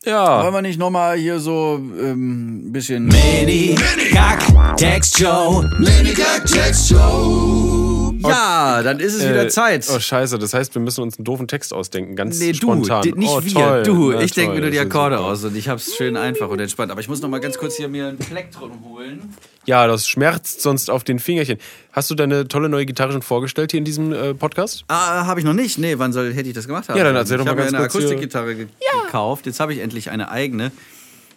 Ja. 0.05 0.43
wollen 0.43 0.55
wir 0.55 0.63
nicht 0.63 0.79
nochmal 0.79 1.17
hier 1.19 1.39
so 1.39 1.77
ähm, 2.01 2.69
ein 2.69 2.73
bisschen. 2.73 3.07
Mini 3.07 3.77
Kack 4.13 4.77
Text 4.77 5.19
Show. 5.19 5.65
Minicock 5.79 6.45
Text 6.47 6.89
Show. 6.89 7.78
Ja, 8.21 8.83
dann 8.83 9.01
ist 9.01 9.15
es 9.15 9.23
wieder 9.23 9.45
Äh, 9.45 9.49
Zeit. 9.49 9.87
Oh, 9.95 9.99
scheiße. 10.01 10.39
Das 10.39 10.55
heißt, 10.55 10.75
wir 10.75 10.83
müssen 10.83 11.03
uns 11.03 11.19
einen 11.19 11.25
doofen 11.25 11.47
Text 11.49 11.73
ausdenken. 11.73 12.17
Ganz 12.17 12.39
Nee, 12.41 12.53
du, 12.53 12.59
spontan. 12.59 13.03
di- 13.03 13.13
nicht 13.13 13.29
oh, 13.31 13.41
wir, 13.43 13.53
toll. 13.53 13.83
du. 13.85 14.11
Na, 14.13 14.21
ich 14.23 14.33
denke 14.33 14.55
mir 14.55 14.61
nur 14.61 14.71
die 14.71 14.79
Akkorde 14.79 15.21
aus 15.21 15.45
und 15.45 15.57
ich 15.57 15.69
hab's 15.69 15.95
schön 15.97 16.17
einfach 16.17 16.49
und 16.49 16.59
entspannt. 16.61 16.91
Aber 16.91 17.01
ich 17.01 17.09
muss 17.09 17.21
noch 17.23 17.29
mal 17.29 17.39
ganz 17.41 17.59
kurz 17.59 17.77
hier 17.77 17.89
mir 17.89 18.09
ein 18.09 18.19
Plektron 18.19 18.73
holen. 18.85 19.35
Ja, 19.67 19.87
das 19.87 20.09
schmerzt 20.09 20.63
sonst 20.63 20.91
auf 20.91 21.05
den 21.05 21.19
Fingerchen. 21.19 21.59
Hast 21.93 22.11
du 22.11 22.15
deine 22.15 22.49
tolle 22.49 22.69
neue 22.69 22.87
Gitarre 22.87 23.13
schon 23.13 23.23
vorgestellt 23.23 23.71
hier 23.71 23.79
in 23.79 23.85
diesem 23.85 24.13
äh, 24.13 24.35
Podcast? 24.35 24.85
Ah, 24.89 25.27
habe 25.27 25.41
ich 25.41 25.47
noch 25.47 25.53
nicht. 25.55 25.79
Nee, 25.79 25.99
wann 25.99 26.13
soll 26.13 26.33
hätte 26.33 26.49
ich 26.49 26.55
das 26.55 26.67
gemacht 26.67 26.89
haben? 26.89 26.97
Ja, 26.99 27.05
dann 27.05 27.15
erzähl 27.17 27.37
doch 27.37 27.45
ich 27.45 27.47
mal 27.47 27.51
habe 27.53 27.61
mir 27.61 27.67
ganz 27.67 27.75
eine 27.75 27.89
kurz 27.89 28.05
hier- 28.05 28.11
Akustikgitarre 28.13 28.55
ge 28.55 28.67
gekauft. 29.05 29.47
Jetzt 29.47 29.61
habe 29.61 29.73
ich 29.73 29.81
endlich 29.81 30.11
eine 30.11 30.31
eigene. 30.31 30.73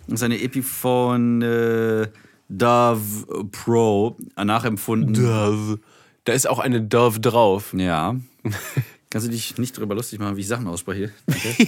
Das 0.08 0.20
ist 0.20 0.24
eine 0.24 0.42
Epiphone 0.42 1.42
äh, 1.42 2.08
Dove 2.50 3.46
Pro 3.52 4.18
nachempfunden. 4.42 5.14
Dove. 5.14 5.80
Da 6.24 6.34
ist 6.34 6.48
auch 6.48 6.60
eine 6.60 6.82
Dove 6.82 7.20
drauf. 7.20 7.74
Ja. 7.76 8.16
Kannst 9.10 9.28
du 9.28 9.32
dich 9.32 9.58
nicht 9.58 9.78
darüber 9.78 9.94
lustig 9.94 10.20
machen, 10.20 10.38
wie 10.38 10.42
ich 10.42 10.48
Sachen 10.48 10.68
ausspreche? 10.68 11.12
Okay. 11.28 11.68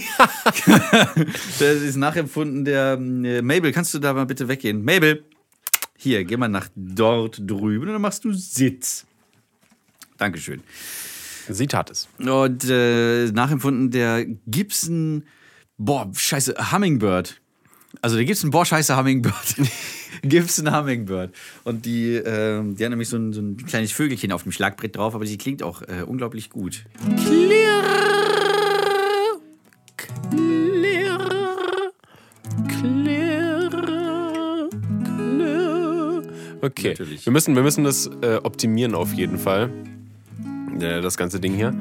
das 1.58 1.82
ist 1.82 1.96
nachempfunden 1.96 2.64
der 2.64 2.94
äh, 2.94 3.42
Mabel. 3.42 3.70
Kannst 3.72 3.92
du 3.92 3.98
da 3.98 4.14
mal 4.14 4.24
bitte 4.24 4.48
weggehen? 4.48 4.82
Mabel, 4.82 5.24
hier, 5.96 6.24
geh 6.24 6.36
mal 6.36 6.48
nach 6.48 6.68
dort 6.74 7.38
drüben 7.38 7.86
und 7.86 7.92
dann 7.92 8.00
machst 8.00 8.24
du 8.24 8.32
Sitz. 8.32 9.04
Dankeschön. 10.16 10.62
Sie 11.48 11.66
tat 11.66 11.90
es. 11.90 12.08
Und 12.18 12.64
äh, 12.64 13.26
nachempfunden 13.26 13.90
der 13.90 14.24
Gibson, 14.46 15.24
boah, 15.76 16.10
scheiße, 16.14 16.72
Hummingbird. 16.72 17.40
Also 18.00 18.16
der 18.16 18.24
Gibson, 18.24 18.50
boah, 18.50 18.64
scheiße, 18.64 18.96
Hummingbird. 18.96 19.56
Gibson 20.22 20.74
Hummingbird. 20.74 21.34
Und 21.64 21.84
die, 21.84 22.14
ähm, 22.14 22.76
die 22.76 22.84
hat 22.84 22.90
nämlich 22.90 23.08
so 23.08 23.16
ein, 23.16 23.32
so 23.32 23.40
ein 23.40 23.56
kleines 23.56 23.92
Vögelchen 23.92 24.32
auf 24.32 24.42
dem 24.42 24.52
Schlagbrett 24.52 24.96
drauf, 24.96 25.14
aber 25.14 25.24
die 25.24 25.38
klingt 25.38 25.62
auch 25.62 25.82
äh, 25.82 26.02
unglaublich 26.06 26.50
gut. 26.50 26.84
Okay. 36.60 36.90
Natürlich. 36.90 37.26
Wir 37.26 37.32
müssen, 37.32 37.54
wir 37.54 37.62
müssen 37.62 37.84
das 37.84 38.06
äh, 38.22 38.36
optimieren 38.42 38.94
auf 38.94 39.12
jeden 39.12 39.38
Fall. 39.38 39.70
Äh, 40.80 41.02
das 41.02 41.16
ganze 41.16 41.38
Ding 41.38 41.54
hier. 41.54 41.74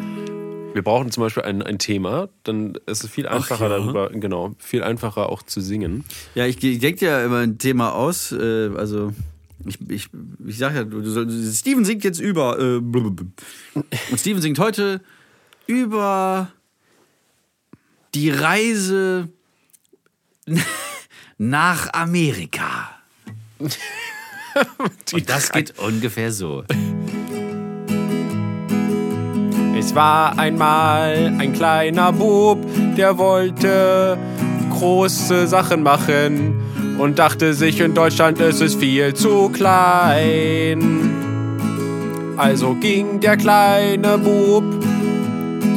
Wir 0.74 0.82
brauchen 0.82 1.12
zum 1.12 1.24
Beispiel 1.24 1.44
ein, 1.44 1.62
ein 1.62 1.78
Thema, 1.78 2.30
dann 2.44 2.74
ist 2.88 3.04
es 3.04 3.10
viel 3.10 3.28
einfacher 3.28 3.70
ja. 3.70 3.78
darüber, 3.78 4.10
genau, 4.10 4.56
viel 4.58 4.84
einfacher 4.84 5.30
auch 5.30 5.44
zu 5.44 5.62
singen. 5.62 6.04
Ja, 6.36 6.46
ich, 6.46 6.64
ich 6.64 6.80
denke 6.80 7.06
ja 7.06 7.24
immer 7.24 7.40
ein 7.40 7.58
Thema 7.60 7.94
aus. 7.94 8.32
Äh, 8.32 8.72
also, 8.76 9.14
ich, 9.66 9.80
ich, 9.90 10.10
ich 10.46 10.58
sag 10.58 10.76
ja, 10.76 10.84
du, 10.84 11.04
soll, 11.04 11.30
Steven 11.30 11.86
singt 11.86 12.04
jetzt 12.04 12.20
über. 12.20 12.60
Äh, 12.60 12.78
und 12.78 13.34
Steven 14.16 14.42
singt 14.42 14.60
heute 14.60 15.02
über 15.68 16.52
die 18.16 18.30
Reise 18.30 19.30
nach 21.38 21.94
Amerika. 21.94 22.90
Und 25.14 25.30
das 25.30 25.52
geht 25.52 25.80
ungefähr 25.80 26.32
so. 26.32 26.64
Es 29.86 29.94
war 29.94 30.40
einmal 30.40 31.34
ein 31.40 31.52
kleiner 31.52 32.14
Bub, 32.14 32.58
der 32.96 33.18
wollte 33.18 34.18
große 34.72 35.46
Sachen 35.46 35.84
machen 35.84 36.56
und 36.98 37.20
dachte 37.20 37.54
sich, 37.54 37.82
in 37.82 37.94
Deutschland 37.94 38.40
ist 38.40 38.62
es 38.62 38.76
viel 38.76 39.14
zu 39.14 39.50
klein. 39.50 41.10
Also 42.38 42.76
ging 42.76 43.20
der 43.20 43.36
kleine 43.36 44.18
Bub 44.20 44.64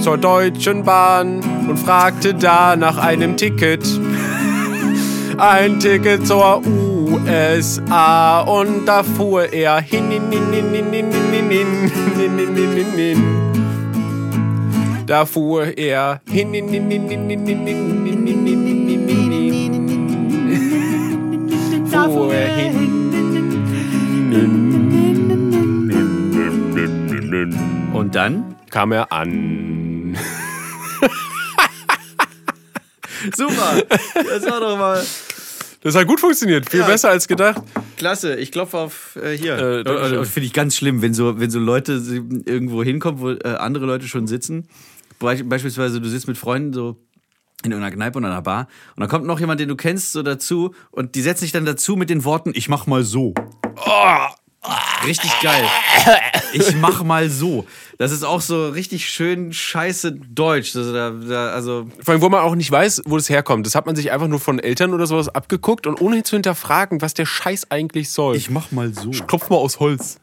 zur 0.02 0.18
Deutschen 0.18 0.84
Bahn 0.84 1.40
und 1.68 1.76
fragte 1.76 2.32
da 2.32 2.76
nach 2.76 2.98
einem 2.98 3.36
Ticket. 3.36 3.84
Ein 5.36 5.80
Ticket 5.80 6.24
zur 6.24 6.62
USA 6.64 8.40
und 8.42 8.86
da 8.86 9.02
fuhr 9.02 9.52
er 9.52 9.80
hin, 9.80 10.04
hin, 10.11 10.30
hin, 10.30 10.44
hin, 10.92 11.11
Da 15.07 15.24
fuhr 15.24 15.62
er 15.78 16.20
hin, 16.28 16.52
hin, 16.52 16.68
hin, 16.68 16.90
hin, 16.90 17.09
hin, 17.09 17.28
hin, 17.28 17.46
hin, 17.46 17.66
hin, 17.66 17.86
hin, 18.07 18.26
hin, 18.26 18.46
hin, 18.46 18.57
hin, 18.66 19.09
hin, 19.09 19.88
hin. 20.48 21.88
Fuhr 21.88 22.32
er 22.34 22.57
hin. 22.57 22.92
Und 27.92 28.14
dann? 28.14 28.57
Kam 28.70 28.92
er 28.92 29.12
an. 29.12 30.16
Super! 33.34 33.82
Das 34.28 34.44
war 34.44 34.61
doch 34.61 34.76
mal 34.78 35.02
Das 35.82 35.94
hat 35.94 36.07
gut 36.07 36.20
funktioniert, 36.20 36.68
viel 36.70 36.80
Ja. 36.80 36.86
besser 36.86 37.11
als 37.11 37.26
gedacht. 37.28 37.62
klasse. 37.96 38.36
Ich 38.36 38.52
klopfe 38.52 38.76
auf 38.78 39.16
äh, 39.22 39.36
hier. 39.36 39.57
Äh. 39.57 39.80
Äh, 39.80 40.24
Finde 40.24 40.46
ich 40.46 40.52
ganz 40.52 40.76
schlimm, 40.76 41.00
wenn 41.02 41.14
so, 41.14 41.38
wenn 41.40 41.50
so 41.50 41.59
Leute 41.59 41.92
irgendwo 42.44 42.82
hinkommen, 42.84 43.20
wo 43.20 43.30
äh, 43.30 43.54
andere 43.59 43.86
Leute 43.86 44.07
schon 44.09 44.26
sitzen. 44.26 44.68
Be 45.18 45.44
beispielsweise, 45.44 46.00
du 46.00 46.08
sitzt 46.08 46.28
mit 46.28 46.38
Freunden 46.38 46.72
so 46.72 46.96
in 47.64 47.72
irgendeiner 47.72 47.94
Kneipe 47.94 48.18
oder 48.18 48.28
einer 48.28 48.42
Bar 48.42 48.68
und 48.94 49.00
dann 49.00 49.08
kommt 49.08 49.26
noch 49.26 49.40
jemand, 49.40 49.60
den 49.60 49.68
du 49.68 49.76
kennst, 49.76 50.12
so 50.12 50.22
dazu 50.22 50.74
und 50.90 51.14
die 51.14 51.22
setzen 51.22 51.40
sich 51.40 51.52
dann 51.52 51.64
dazu 51.64 51.96
mit 51.96 52.10
den 52.10 52.24
Worten, 52.24 52.52
ich 52.54 52.68
mach 52.68 52.86
mal 52.86 53.02
so. 53.02 53.34
Richtig 55.04 55.30
geil. 55.40 55.64
Ich 56.52 56.74
mach 56.76 57.02
mal 57.02 57.30
so. 57.30 57.66
Das 57.98 58.12
ist 58.12 58.24
auch 58.24 58.40
so 58.40 58.68
richtig 58.68 59.08
schön 59.08 59.52
scheiße 59.52 60.12
Deutsch. 60.12 60.74
Also, 60.74 60.92
da, 60.92 61.10
da, 61.10 61.50
also 61.50 61.86
Vor 62.02 62.12
allem, 62.12 62.22
wo 62.22 62.28
man 62.28 62.40
auch 62.40 62.54
nicht 62.54 62.70
weiß, 62.70 63.02
wo 63.04 63.16
das 63.16 63.28
herkommt. 63.28 63.66
Das 63.66 63.74
hat 63.74 63.86
man 63.86 63.94
sich 63.94 64.10
einfach 64.10 64.28
nur 64.28 64.40
von 64.40 64.58
Eltern 64.58 64.92
oder 64.92 65.06
sowas 65.06 65.28
abgeguckt 65.28 65.86
und 65.86 66.00
ohne 66.00 66.22
zu 66.22 66.36
hinterfragen, 66.36 67.00
was 67.00 67.14
der 67.14 67.26
Scheiß 67.26 67.70
eigentlich 67.70 68.10
soll. 68.10 68.36
ich 68.36 68.50
mach 68.50 68.72
mal 68.72 68.92
so. 68.92 69.10
klopf 69.10 69.50
mal 69.50 69.56
aus 69.56 69.80
Holz. 69.80 70.18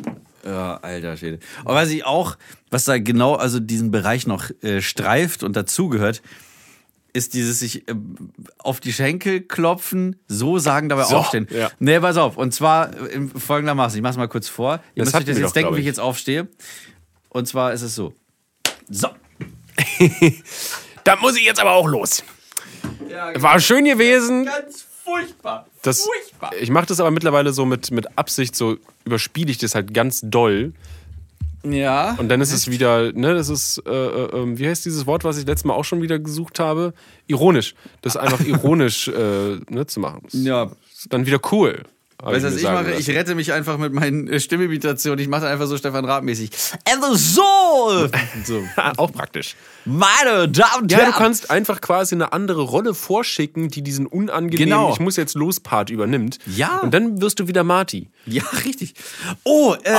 Ja, 0.45 0.77
alter 0.77 1.15
Schwede. 1.17 1.39
Aber 1.63 1.75
was 1.75 1.89
ich 1.89 2.05
auch, 2.05 2.37
was 2.69 2.85
da 2.85 2.97
genau, 2.97 3.35
also 3.35 3.59
diesen 3.59 3.91
Bereich 3.91 4.27
noch 4.27 4.49
äh, 4.61 4.81
streift 4.81 5.43
und 5.43 5.55
dazugehört, 5.55 6.21
ist 7.13 7.33
dieses 7.35 7.59
sich 7.59 7.87
äh, 7.87 7.93
auf 8.57 8.79
die 8.79 8.91
Schenkel 8.91 9.41
klopfen, 9.41 10.15
so 10.27 10.57
sagen, 10.59 10.89
dabei 10.89 11.03
So, 11.03 11.17
aufstehen. 11.17 11.47
ja. 11.51 11.69
Nee, 11.79 11.99
pass 11.99 12.17
auf. 12.17 12.37
Und 12.37 12.53
zwar 12.53 12.93
äh, 12.93 13.21
folgendermaßen. 13.37 13.97
Ich 13.97 14.03
mach's 14.03 14.17
mal 14.17 14.27
kurz 14.27 14.49
vor. 14.49 14.81
Ihr 14.95 15.05
Das 15.05 15.13
müsst 15.13 15.15
euch 15.15 15.25
das 15.25 15.37
jetzt 15.37 15.47
doch, 15.49 15.53
denken, 15.53 15.75
wie 15.75 15.79
ich 15.81 15.85
jetzt 15.85 15.99
aufstehe. 15.99 16.47
Und 17.29 17.47
zwar 17.47 17.71
ist 17.73 17.81
es 17.83 17.95
so. 17.95 18.13
So. 18.89 19.09
Da 21.03 21.17
muss 21.17 21.35
ich 21.35 21.43
jetzt 21.43 21.59
aber 21.59 21.71
auch 21.73 21.87
los. 21.87 22.23
War 23.35 23.59
schön 23.59 23.83
gewesen. 23.83 24.45
Ganz 24.45 24.85
furchtbar. 25.03 25.67
Das, 25.81 26.07
ich 26.61 26.69
mache 26.69 26.85
das 26.85 27.01
aber 27.01 27.11
mittlerweile 27.11 27.51
so 27.51 27.65
mit, 27.65 27.91
mit 27.91 28.17
Absicht, 28.17 28.55
so 28.55 28.77
überspiele 29.06 29.51
ich 29.51 29.58
das 29.58 29.76
halt 29.76 29.93
ganz 29.93 30.22
doll. 30.24 30.74
Ja. 31.64 32.16
Und 32.18 32.28
dann 32.30 32.41
ist 32.41 32.51
es 32.51 32.70
wieder, 32.70 33.14
ne, 33.14 33.34
das 33.34 33.49
ist, 33.49 33.82
äh, 33.88 33.91
äh, 33.91 34.38
ähm, 34.38 34.60
wie 34.60 34.68
heißt 34.68 34.86
dieses 34.86 35.06
Wort, 35.06 35.24
was 35.24 35.38
ich 35.38 35.45
letztes 35.45 35.66
Mal 35.66 35.74
auch 35.74 35.86
schon 35.86 36.01
wieder 36.01 36.20
gesucht 36.20 36.60
habe? 36.60 36.93
Ironisch. 37.28 37.74
Das 38.01 38.18
einfach 38.18 38.45
ironisch 38.45 39.08
äh, 39.08 39.60
ne, 39.70 39.86
zu 39.88 39.99
machen. 39.99 40.28
Ja. 40.32 40.72
ist 40.93 41.12
dann 41.12 41.26
wieder 41.26 41.39
cool. 41.51 41.84
Weißt 42.32 42.43
du, 42.43 42.47
was 42.49 42.55
ich 42.57 42.63
mache? 42.63 42.89
lassen. 42.89 42.99
Ich 42.99 43.09
rette 43.09 43.36
mich 43.36 43.51
einfach 43.53 43.78
mit 43.78 43.93
meinen 43.93 44.28
äh, 44.28 44.39
Stimmimitationen. 44.39 45.19
Ich 45.19 45.28
mache 45.28 45.47
einfach 45.47 45.67
so 45.67 45.78
Stefan 45.78 46.05
Raab-mäßig. 46.05 46.51
And 46.89 47.03
so! 47.17 48.07
so. 48.45 48.63
auch 48.97 49.11
praktisch. 49.11 49.55
Meine 49.86 50.47
Damen 50.47 50.84
und 50.84 50.91
Ja, 50.91 50.99
du 50.99 51.03
Herren. 51.03 51.13
kannst 51.13 51.49
einfach 51.51 51.82
quasi 51.82 52.15
eine 52.15 52.32
andere 52.32 52.61
Rolle 52.61 52.93
vorschicken, 52.93 53.67
die 53.69 53.82
diesen 53.82 54.05
unangenehmen 54.07 54.65
Genau. 54.69 54.93
Ich 54.93 54.99
muss 54.99 55.17
jetzt 55.17 55.36
los 55.36 55.59
Part 55.59 55.89
übernimmt. 55.89 56.39
Ja. 56.45 56.78
Und 56.80 56.93
dann 56.93 57.21
wirst 57.21 57.39
du 57.39 57.47
wieder 57.47 57.63
Marty. 57.63 58.09
Ja, 58.26 58.43
richtig. 58.65 58.93
Oh, 59.43 59.76
äh, 59.84 59.89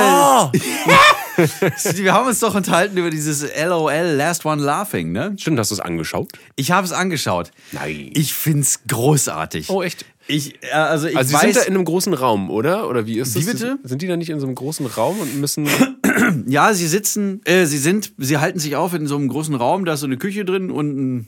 wir 2.01 2.13
haben 2.13 2.27
uns 2.27 2.39
doch 2.39 2.55
unterhalten 2.55 2.97
über 2.97 3.09
dieses 3.09 3.45
LOL, 3.55 3.91
Last 4.15 4.45
One 4.45 4.61
Laughing, 4.63 5.11
ne? 5.11 5.35
Stimmt, 5.37 5.59
hast 5.59 5.71
du 5.71 5.75
es 5.75 5.81
angeschaut? 5.81 6.31
Ich 6.55 6.71
habe 6.71 6.85
es 6.85 6.91
angeschaut. 6.93 7.51
Nein. 7.71 8.11
Ich 8.15 8.33
find's 8.33 8.79
großartig. 8.87 9.69
Oh, 9.69 9.83
echt? 9.83 10.05
Ich, 10.27 10.55
also 10.73 11.07
ich 11.07 11.15
Also 11.15 11.29
sie 11.29 11.33
weiß, 11.35 11.41
sind 11.41 11.55
da 11.57 11.61
in 11.61 11.75
einem 11.75 11.85
großen 11.85 12.13
Raum, 12.13 12.49
oder? 12.49 12.89
Oder 12.89 13.05
wie 13.05 13.19
ist 13.19 13.35
das? 13.35 13.43
Wie 13.45 13.51
bitte? 13.51 13.77
Sind 13.83 14.01
die 14.01 14.07
da 14.07 14.17
nicht 14.17 14.29
in 14.31 14.39
so 14.39 14.47
einem 14.47 14.55
großen 14.55 14.85
Raum 14.87 15.19
und 15.19 15.39
müssen. 15.39 15.67
ja, 16.47 16.73
sie 16.73 16.87
sitzen, 16.87 17.41
äh, 17.45 17.65
sie 17.65 17.77
sind, 17.77 18.11
sie 18.17 18.37
halten 18.37 18.57
sich 18.59 18.75
auf 18.75 18.93
in 18.93 19.05
so 19.07 19.15
einem 19.17 19.27
großen 19.27 19.53
Raum, 19.55 19.85
da 19.85 19.93
ist 19.93 19.99
so 19.99 20.07
eine 20.07 20.17
Küche 20.17 20.43
drin 20.45 20.71
und 20.71 20.97
ein, 20.97 21.27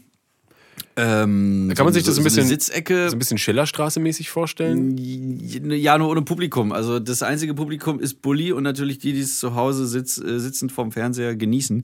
ähm, 0.95 1.71
Kann 1.75 1.85
man 1.85 1.93
sich 1.93 2.03
das 2.03 2.15
so, 2.15 2.21
ein 2.21 2.23
bisschen- 2.23 2.43
so 2.43 2.49
Sitzecke. 2.49 3.09
so 3.09 3.15
ein 3.15 3.19
bisschen 3.19 3.37
Schillerstraße-mäßig 3.37 4.29
vorstellen? 4.29 4.97
Ja, 4.97 5.97
nur 5.99 6.09
ohne 6.09 6.23
Publikum. 6.23 6.71
Also 6.71 6.97
das 6.99 7.21
einzige 7.21 7.53
Publikum 7.53 7.99
ist 7.99 8.23
Bulli 8.23 8.51
und 8.51 8.63
natürlich 8.63 8.97
die, 8.97 9.13
die 9.13 9.19
es 9.21 9.37
zu 9.37 9.53
Hause 9.53 9.85
sitz, 9.85 10.17
äh, 10.17 10.39
sitzend 10.39 10.71
vorm 10.71 10.91
Fernseher 10.91 11.35
genießen. 11.35 11.83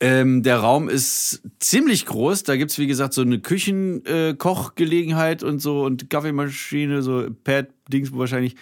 Ähm, 0.00 0.42
der 0.42 0.58
Raum 0.58 0.88
ist 0.88 1.42
ziemlich 1.60 2.06
groß. 2.06 2.42
Da 2.42 2.56
gibt's 2.56 2.78
wie 2.78 2.86
gesagt, 2.86 3.12
so 3.14 3.22
eine 3.22 3.38
Küchenkochgelegenheit 3.38 5.42
äh, 5.42 5.46
und 5.46 5.60
so 5.60 5.84
und 5.84 6.10
Kaffeemaschine, 6.10 7.02
so 7.02 7.28
Pad-Dings 7.44 8.12
wahrscheinlich. 8.12 8.56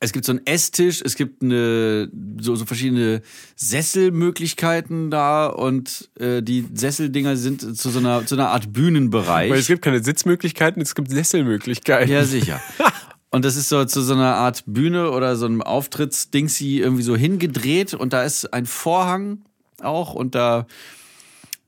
Es 0.00 0.12
gibt 0.12 0.24
so 0.24 0.32
einen 0.32 0.46
Esstisch, 0.46 1.02
es 1.04 1.14
gibt 1.14 1.42
eine, 1.42 2.10
so, 2.40 2.56
so 2.56 2.64
verschiedene 2.66 3.22
Sesselmöglichkeiten 3.56 5.10
da 5.10 5.46
und 5.46 6.10
äh, 6.18 6.42
die 6.42 6.66
Sesseldinger 6.74 7.36
sind 7.36 7.76
zu 7.76 7.90
so 7.90 7.98
einer, 7.98 8.26
zu 8.26 8.34
einer 8.34 8.50
Art 8.50 8.72
Bühnenbereich. 8.72 9.50
Weil 9.50 9.58
es 9.58 9.66
gibt 9.66 9.82
keine 9.82 10.02
Sitzmöglichkeiten, 10.02 10.82
es 10.82 10.94
gibt 10.94 11.10
Sesselmöglichkeiten. 11.10 12.10
Ja, 12.10 12.24
sicher. 12.24 12.62
Und 13.30 13.44
das 13.44 13.56
ist 13.56 13.68
so 13.68 13.84
zu 13.84 14.00
so 14.00 14.14
einer 14.14 14.36
Art 14.36 14.62
Bühne 14.64 15.10
oder 15.10 15.34
so 15.34 15.46
einem 15.46 15.60
Auftrittsdingsy 15.60 16.78
irgendwie 16.78 17.02
so 17.02 17.16
hingedreht 17.16 17.92
und 17.92 18.12
da 18.12 18.22
ist 18.22 18.52
ein 18.52 18.64
Vorhang 18.64 19.44
auch 19.84 20.14
und 20.14 20.34
da 20.34 20.66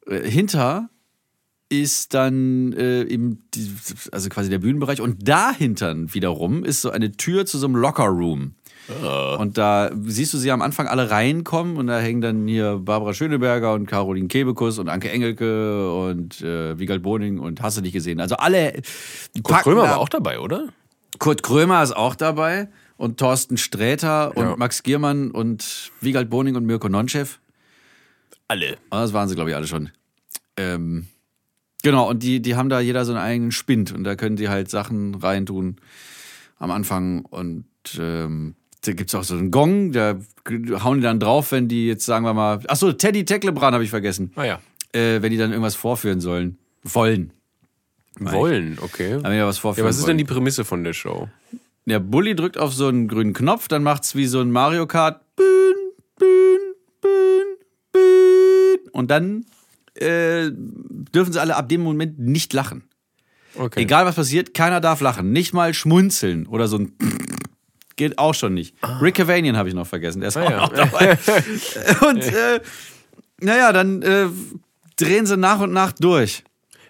äh, 0.07 0.29
hinter 0.29 0.89
ist 1.69 2.15
dann 2.15 2.73
äh, 2.75 3.03
eben 3.03 3.43
die, 3.55 3.73
also 4.13 4.29
quasi 4.29 4.49
der 4.51 4.61
Bühnenbereich 4.61 5.01
und 5.01 5.29
dahinter 5.29 5.95
wiederum 6.15 6.65
ist 6.65 6.81
so 6.81 6.91
eine 6.91 7.13
Tür 7.13 7.45
zu 7.45 7.59
so 7.59 7.67
einem 7.67 7.77
Lockerroom. 7.77 8.55
Und 9.41 9.59
da 9.59 9.91
siehst 10.05 10.33
du 10.33 10.39
sie 10.39 10.53
am 10.53 10.63
Anfang 10.63 10.87
alle 10.87 11.11
reinkommen 11.11 11.77
und 11.77 11.89
da 11.89 11.99
hängen 11.99 12.21
dann 12.21 12.47
hier 12.47 12.77
Barbara 12.79 13.15
Schöneberger 13.15 13.75
und 13.75 13.87
Caroline 13.87 14.29
Kebekus 14.29 14.79
und 14.79 14.89
Anke 14.89 15.11
Engelke 15.11 15.93
und 15.93 16.41
äh, 16.41 16.79
Wiegald 16.79 17.03
Boning 17.03 17.41
und 17.41 17.61
hast 17.63 17.77
du 17.79 17.81
nicht 17.81 17.95
gesehen. 17.95 18.21
Also 18.21 18.37
alle 18.37 18.81
Kurt 19.43 19.63
Krömer 19.65 19.83
da- 19.83 19.91
war 19.91 19.99
auch 19.99 20.09
dabei, 20.09 20.39
oder? 20.39 20.69
Kurt 21.19 21.43
Krömer 21.43 21.83
ist 21.83 21.97
auch 21.97 22.15
dabei 22.15 22.69
und 22.97 23.19
Thorsten 23.19 23.57
Sträter 23.57 24.37
und 24.37 24.45
Ja. 24.45 24.57
Max 24.57 24.85
Giermann 24.85 25.33
und 25.33 25.91
Wiegald 26.01 26.31
Boning 26.31 26.55
und 26.55 26.65
Mirko 26.65 26.89
Nonchev. 26.89 27.41
Alle. 28.49 28.77
Ah, 28.91 29.03
Das 29.03 29.13
waren 29.13 29.29
sie, 29.29 29.35
glaube 29.35 29.51
ich, 29.51 29.57
alle 29.57 29.67
schon. 29.67 29.91
Ähm, 30.57 31.07
genau, 31.83 32.09
und 32.11 32.23
die, 32.23 32.41
die 32.41 32.55
haben 32.57 32.69
da 32.69 32.81
jeder 32.81 33.05
so 33.05 33.13
einen 33.13 33.21
eigenen 33.21 33.53
Spind 33.53 33.93
und 33.93 34.05
da 34.05 34.17
können 34.17 34.37
die 34.37 34.49
halt 34.49 34.71
Sachen 34.71 35.15
reintun 35.15 35.77
am 36.59 36.71
Anfang 36.71 37.25
und 37.25 37.65
ähm, 37.99 38.55
da 38.83 38.93
gibt's 38.93 39.15
auch 39.15 39.25
so 39.25 39.35
einen 39.37 39.51
Gong, 39.51 39.93
da 39.93 40.17
hauen 40.83 40.99
die 40.99 41.03
dann 41.03 41.21
drauf, 41.21 41.53
wenn 41.53 41.69
die 41.69 41.87
jetzt, 41.89 42.07
sagen 42.07 42.25
wir 42.25 42.35
mal, 42.35 42.61
ach 42.69 42.77
so, 42.77 42.93
Teddy 42.93 43.25
Tecklebrand 43.25 43.75
habe 43.75 43.85
ich 43.85 43.91
vergessen, 43.91 44.31
Ah 44.37 44.45
ja. 44.45 44.61
äh, 44.93 45.21
wenn 45.23 45.31
die 45.33 45.37
dann 45.39 45.51
irgendwas 45.51 45.75
vorführen 45.75 46.21
sollen, 46.21 46.59
wollen. 46.85 47.33
Wollen, 48.19 48.79
okay. 48.81 49.19
Wenn 49.23 49.33
die 49.33 49.41
was 49.43 49.57
Ja, 49.57 49.61
vorführen 49.61 49.89
was 49.89 49.97
ist 49.97 50.03
wollen. 50.03 50.17
denn 50.17 50.19
die 50.19 50.33
Prämisse 50.33 50.65
von 50.65 50.85
der 50.85 50.95
Show? 50.95 51.29
Der 51.85 51.99
Bully 52.01 52.35
drückt 52.35 52.57
auf 52.59 52.73
so 52.73 52.89
einen 52.89 53.07
grünen 53.09 53.35
Knopf, 53.35 53.69
dann 53.69 53.83
macht's 53.83 54.15
wie 54.15 54.27
so 54.27 54.41
ein 54.41 54.51
Mario 54.51 54.87
Kart. 54.87 55.21
Bühn, 55.37 55.45
Und 58.97 59.11
dann 59.11 59.45
äh, 59.95 60.51
dürfen 60.51 61.33
sie 61.33 61.41
alle 61.41 61.57
ab 61.57 61.69
dem 61.69 61.83
Moment 61.83 62.19
nicht 62.19 62.53
lachen. 62.53 62.85
Okay. 63.55 63.81
Egal 63.83 64.07
was 64.07 64.15
passiert, 64.15 64.55
keiner 64.55 64.81
darf 64.81 65.01
lachen. 65.01 65.33
Nicht 65.33 65.53
mal 65.55 65.73
schmunzeln 65.75 66.47
oder 66.47 66.67
so 66.69 66.79
ein 66.79 66.93
geht 67.97 68.19
auch 68.19 68.35
schon 68.35 68.55
nicht. 68.55 68.75
Rick 69.01 69.15
Cavanian 69.17 69.57
habe 69.57 69.69
ich 69.69 69.75
noch 69.75 69.87
vergessen, 69.87 70.21
der 70.21 70.29
ist 70.29 70.37
auch 70.37 70.47
Ah, 70.47 70.51
ja. 70.51 70.61
noch 70.61 70.73
dabei. 70.73 71.19
Und 72.09 72.23
äh, 72.25 72.61
naja, 73.41 73.73
dann 73.73 74.03
äh, 74.03 74.27
drehen 74.97 75.27
sie 75.27 75.37
nach 75.37 75.61
und 75.61 75.73
nach 75.73 75.93
durch. 75.93 76.43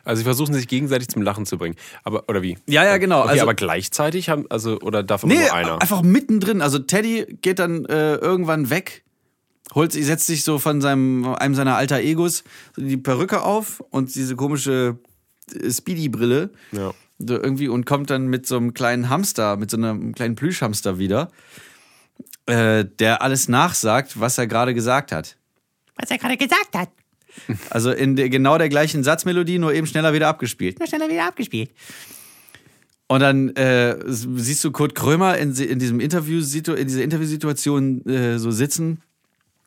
Also 0.04 0.18
sie 0.20 0.24
versuchen 0.24 0.54
sich 0.54 0.68
gegenseitig 0.68 1.08
zum 1.08 1.22
Lachen 1.22 1.46
zu 1.46 1.58
bringen. 1.58 1.74
Aber, 2.04 2.28
oder 2.28 2.42
wie? 2.42 2.56
Ja, 2.68 2.84
ja, 2.84 2.96
genau. 2.98 3.22
Okay, 3.22 3.30
Also- 3.30 3.42
aber 3.42 3.54
gleichzeitig 3.54 4.28
haben, 4.28 4.46
also, 4.50 4.78
oder 4.80 5.02
darf 5.02 5.24
immer 5.24 5.34
Nee, 5.34 5.40
nur 5.40 5.52
einer? 5.54 5.82
einfach 5.82 6.02
mittendrin. 6.02 6.62
Also 6.62 6.78
Teddy 6.78 7.38
geht 7.42 7.58
dann 7.58 7.84
äh, 7.86 8.14
irgendwann 8.16 8.70
weg, 8.70 9.02
holt 9.74 9.92
sich, 9.92 10.06
setzt 10.06 10.26
sich 10.26 10.44
so 10.44 10.58
von 10.58 10.80
seinem, 10.80 11.26
einem 11.34 11.54
seiner 11.54 11.76
alter 11.76 12.00
Egos 12.00 12.44
die 12.76 12.96
Perücke 12.96 13.42
auf 13.42 13.80
und 13.90 14.14
diese 14.14 14.36
komische 14.36 14.98
äh, 15.52 15.70
Speedy-Brille. 15.70 16.50
Ja. 16.72 16.92
So 17.18 17.34
irgendwie 17.34 17.68
und 17.68 17.86
kommt 17.86 18.10
dann 18.10 18.26
mit 18.26 18.46
so 18.46 18.56
einem 18.56 18.74
kleinen 18.74 19.08
Hamster, 19.08 19.56
mit 19.56 19.70
so 19.70 19.78
einem 19.78 20.14
kleinen 20.14 20.34
Plüschhamster 20.34 20.98
wieder, 20.98 21.30
äh, 22.44 22.84
der 22.84 23.22
alles 23.22 23.48
nachsagt, 23.48 24.20
was 24.20 24.36
er 24.36 24.46
gerade 24.46 24.74
gesagt 24.74 25.12
hat. 25.12 25.36
was 25.96 26.10
er 26.10 26.18
gerade 26.18 26.36
gesagt 26.36 26.74
hat. 26.74 26.90
Also 27.68 27.90
in 27.90 28.16
der, 28.16 28.30
genau 28.30 28.56
der 28.56 28.70
gleichen 28.70 29.04
Satzmelodie, 29.04 29.58
nur 29.58 29.74
eben 29.74 29.86
schneller 29.86 30.14
wieder 30.14 30.26
abgespielt. 30.26 30.78
Nur 30.78 30.88
schneller 30.88 31.10
wieder 31.10 31.26
abgespielt. 31.26 31.70
Und 33.08 33.20
dann 33.20 33.50
äh, 33.50 33.96
siehst 34.06 34.64
du 34.64 34.72
Kurt 34.72 34.94
Krömer 34.94 35.36
in, 35.38 35.54
in 35.54 35.78
diesem 35.78 36.00
Interview, 36.00 36.38
in 36.38 36.86
dieser 36.88 37.04
Interviewsituation 37.04 38.04
äh, 38.06 38.38
so 38.38 38.50
sitzen. 38.50 39.02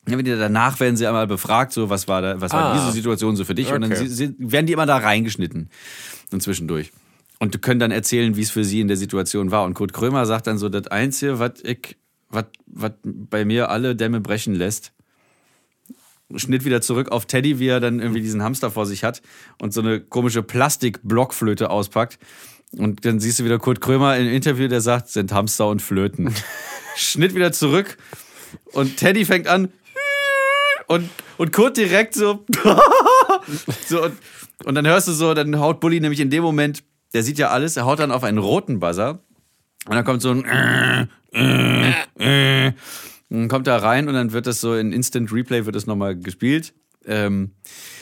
Ja, 0.10 0.18
wenn 0.18 0.26
die 0.26 0.32
danach 0.32 0.80
werden 0.80 0.95
sie 0.97 1.05
einmal 1.07 1.28
befragt, 1.28 1.72
so 1.74 1.89
was 1.89 2.07
war 2.07 2.22
da, 2.22 2.41
was 2.41 2.51
war 2.51 2.74
Ah. 2.74 2.80
diese 2.80 2.91
Situation 2.93 3.36
so 3.36 3.45
für 3.45 3.55
dich? 3.55 3.72
Und 3.72 3.82
dann 3.82 3.91
Okay. 3.91 4.07
sie, 4.07 4.14
sie, 4.28 4.36
werden 4.38 4.66
die 4.66 4.74
immer 4.74 4.86
da 4.86 4.97
reingeschnitten 4.97 5.70
und 6.32 6.41
zwischendurch. 6.43 6.91
Und 7.39 7.62
können 7.62 7.80
dann 7.80 7.91
erzählen, 7.91 8.36
wie 8.36 8.41
es 8.41 8.51
für 8.51 8.64
sie 8.66 8.82
in 8.82 8.88
der 8.89 8.97
Situation 8.97 9.51
war. 9.51 9.64
Und 9.64 9.74
Kurt 9.74 9.93
Krömer 9.93 10.26
sagt 10.26 10.47
dann 10.47 10.57
so, 10.57 10.68
das 10.68 10.88
Einzige, 10.88 11.39
was 11.39 11.53
ich, 11.64 11.95
was, 12.30 12.45
was 12.66 12.91
bei 13.03 13.45
mir 13.45 13.70
alle 13.70 13.95
Dämme 13.95 14.20
brechen 14.20 14.55
lässt, 14.55 14.91
Schnitt 16.36 16.64
wieder 16.66 16.82
zurück 16.82 17.12
auf 17.12 17.26
Teddy, 17.26 17.57
wie 17.60 17.68
er 17.68 17.80
dann 17.80 17.99
irgendwie 17.99 18.22
diesen 18.22 18.43
Hamster 18.43 18.70
vor 18.70 18.86
sich 18.86 19.03
hat 19.03 19.22
und 19.62 19.74
so 19.74 19.82
eine 19.82 19.99
komische 19.99 20.43
Plastik-Blockflöte 20.43 21.70
auspackt. 21.72 22.20
Und 22.78 23.03
dann 23.03 23.20
siehst 23.20 23.39
du 23.39 23.45
wieder 23.45 23.57
Kurt 23.57 23.82
Krömer 23.82 24.16
im 24.18 24.28
Interview, 24.28 24.68
der 24.68 24.82
sagt, 24.82 25.10
sind 25.10 25.32
Hamster 25.32 25.68
und 25.68 25.82
Flöten. 25.82 26.32
Schnitt 26.95 27.34
wieder 27.34 27.51
zurück 27.51 27.97
und 28.74 28.97
Teddy 28.97 29.26
fängt 29.26 29.47
an 29.47 29.70
und, 30.90 31.10
und 31.38 31.54
Kurt 31.54 31.78
direkt 31.78 32.16
so, 32.16 32.46
so 33.88 34.04
und, 34.04 34.18
und 34.66 34.76
dann 34.76 34.88
hörst 34.88 35.08
du 35.08 35.12
so, 35.12 35.34
dann 35.34 35.60
haut 35.60 35.80
Bully 35.80 36.00
nämlich 36.00 36.20
in 36.20 36.30
dem 36.30 36.44
Moment, 36.44 36.84
der 37.14 37.24
sieht 37.24 37.38
ja 37.38 37.50
alles, 37.50 37.78
er 37.78 37.86
haut 37.86 38.00
dann 38.00 38.12
auf 38.12 38.24
einen 38.24 38.40
roten 38.40 38.80
Buzzer 38.80 39.20
und 39.88 39.96
dann 39.96 40.04
kommt 40.04 40.22
so 40.22 40.32
ein 40.32 40.46
äh, 40.46 41.08
äh, 41.32 42.68
äh, 42.68 42.74
dann 43.30 43.48
kommt 43.48 43.68
er 43.68 43.84
rein 43.84 44.08
und 44.08 44.16
dann 44.16 44.32
wird 44.32 44.48
das 44.48 44.62
so 44.62 44.76
in 44.76 44.92
Instant 44.92 45.32
Replay 45.32 45.66
wird 45.66 45.76
das 45.76 45.86
nochmal 45.86 46.18
gespielt. 46.18 46.74
Ähm, 47.06 47.52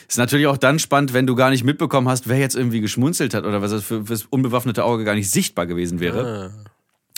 ist 0.08 0.18
natürlich 0.18 0.48
auch 0.48 0.58
dann 0.58 0.80
spannend, 0.80 1.14
wenn 1.14 1.28
du 1.28 1.36
gar 1.36 1.50
nicht 1.50 1.66
mitbekommen 1.66 2.08
hast, 2.08 2.30
wer 2.30 2.40
jetzt 2.40 2.56
irgendwie 2.56 2.80
geschmunzelt 2.80 3.34
hat 3.34 3.44
oder 3.46 3.62
was 3.62 3.72
das 3.72 3.84
für 3.84 4.06
fürs 4.06 4.24
unbewaffnete 4.24 4.86
Auge 4.86 5.04
gar 5.04 5.16
nicht 5.16 5.30
sichtbar 5.30 5.68
gewesen 5.68 6.00
wäre. 6.00 6.54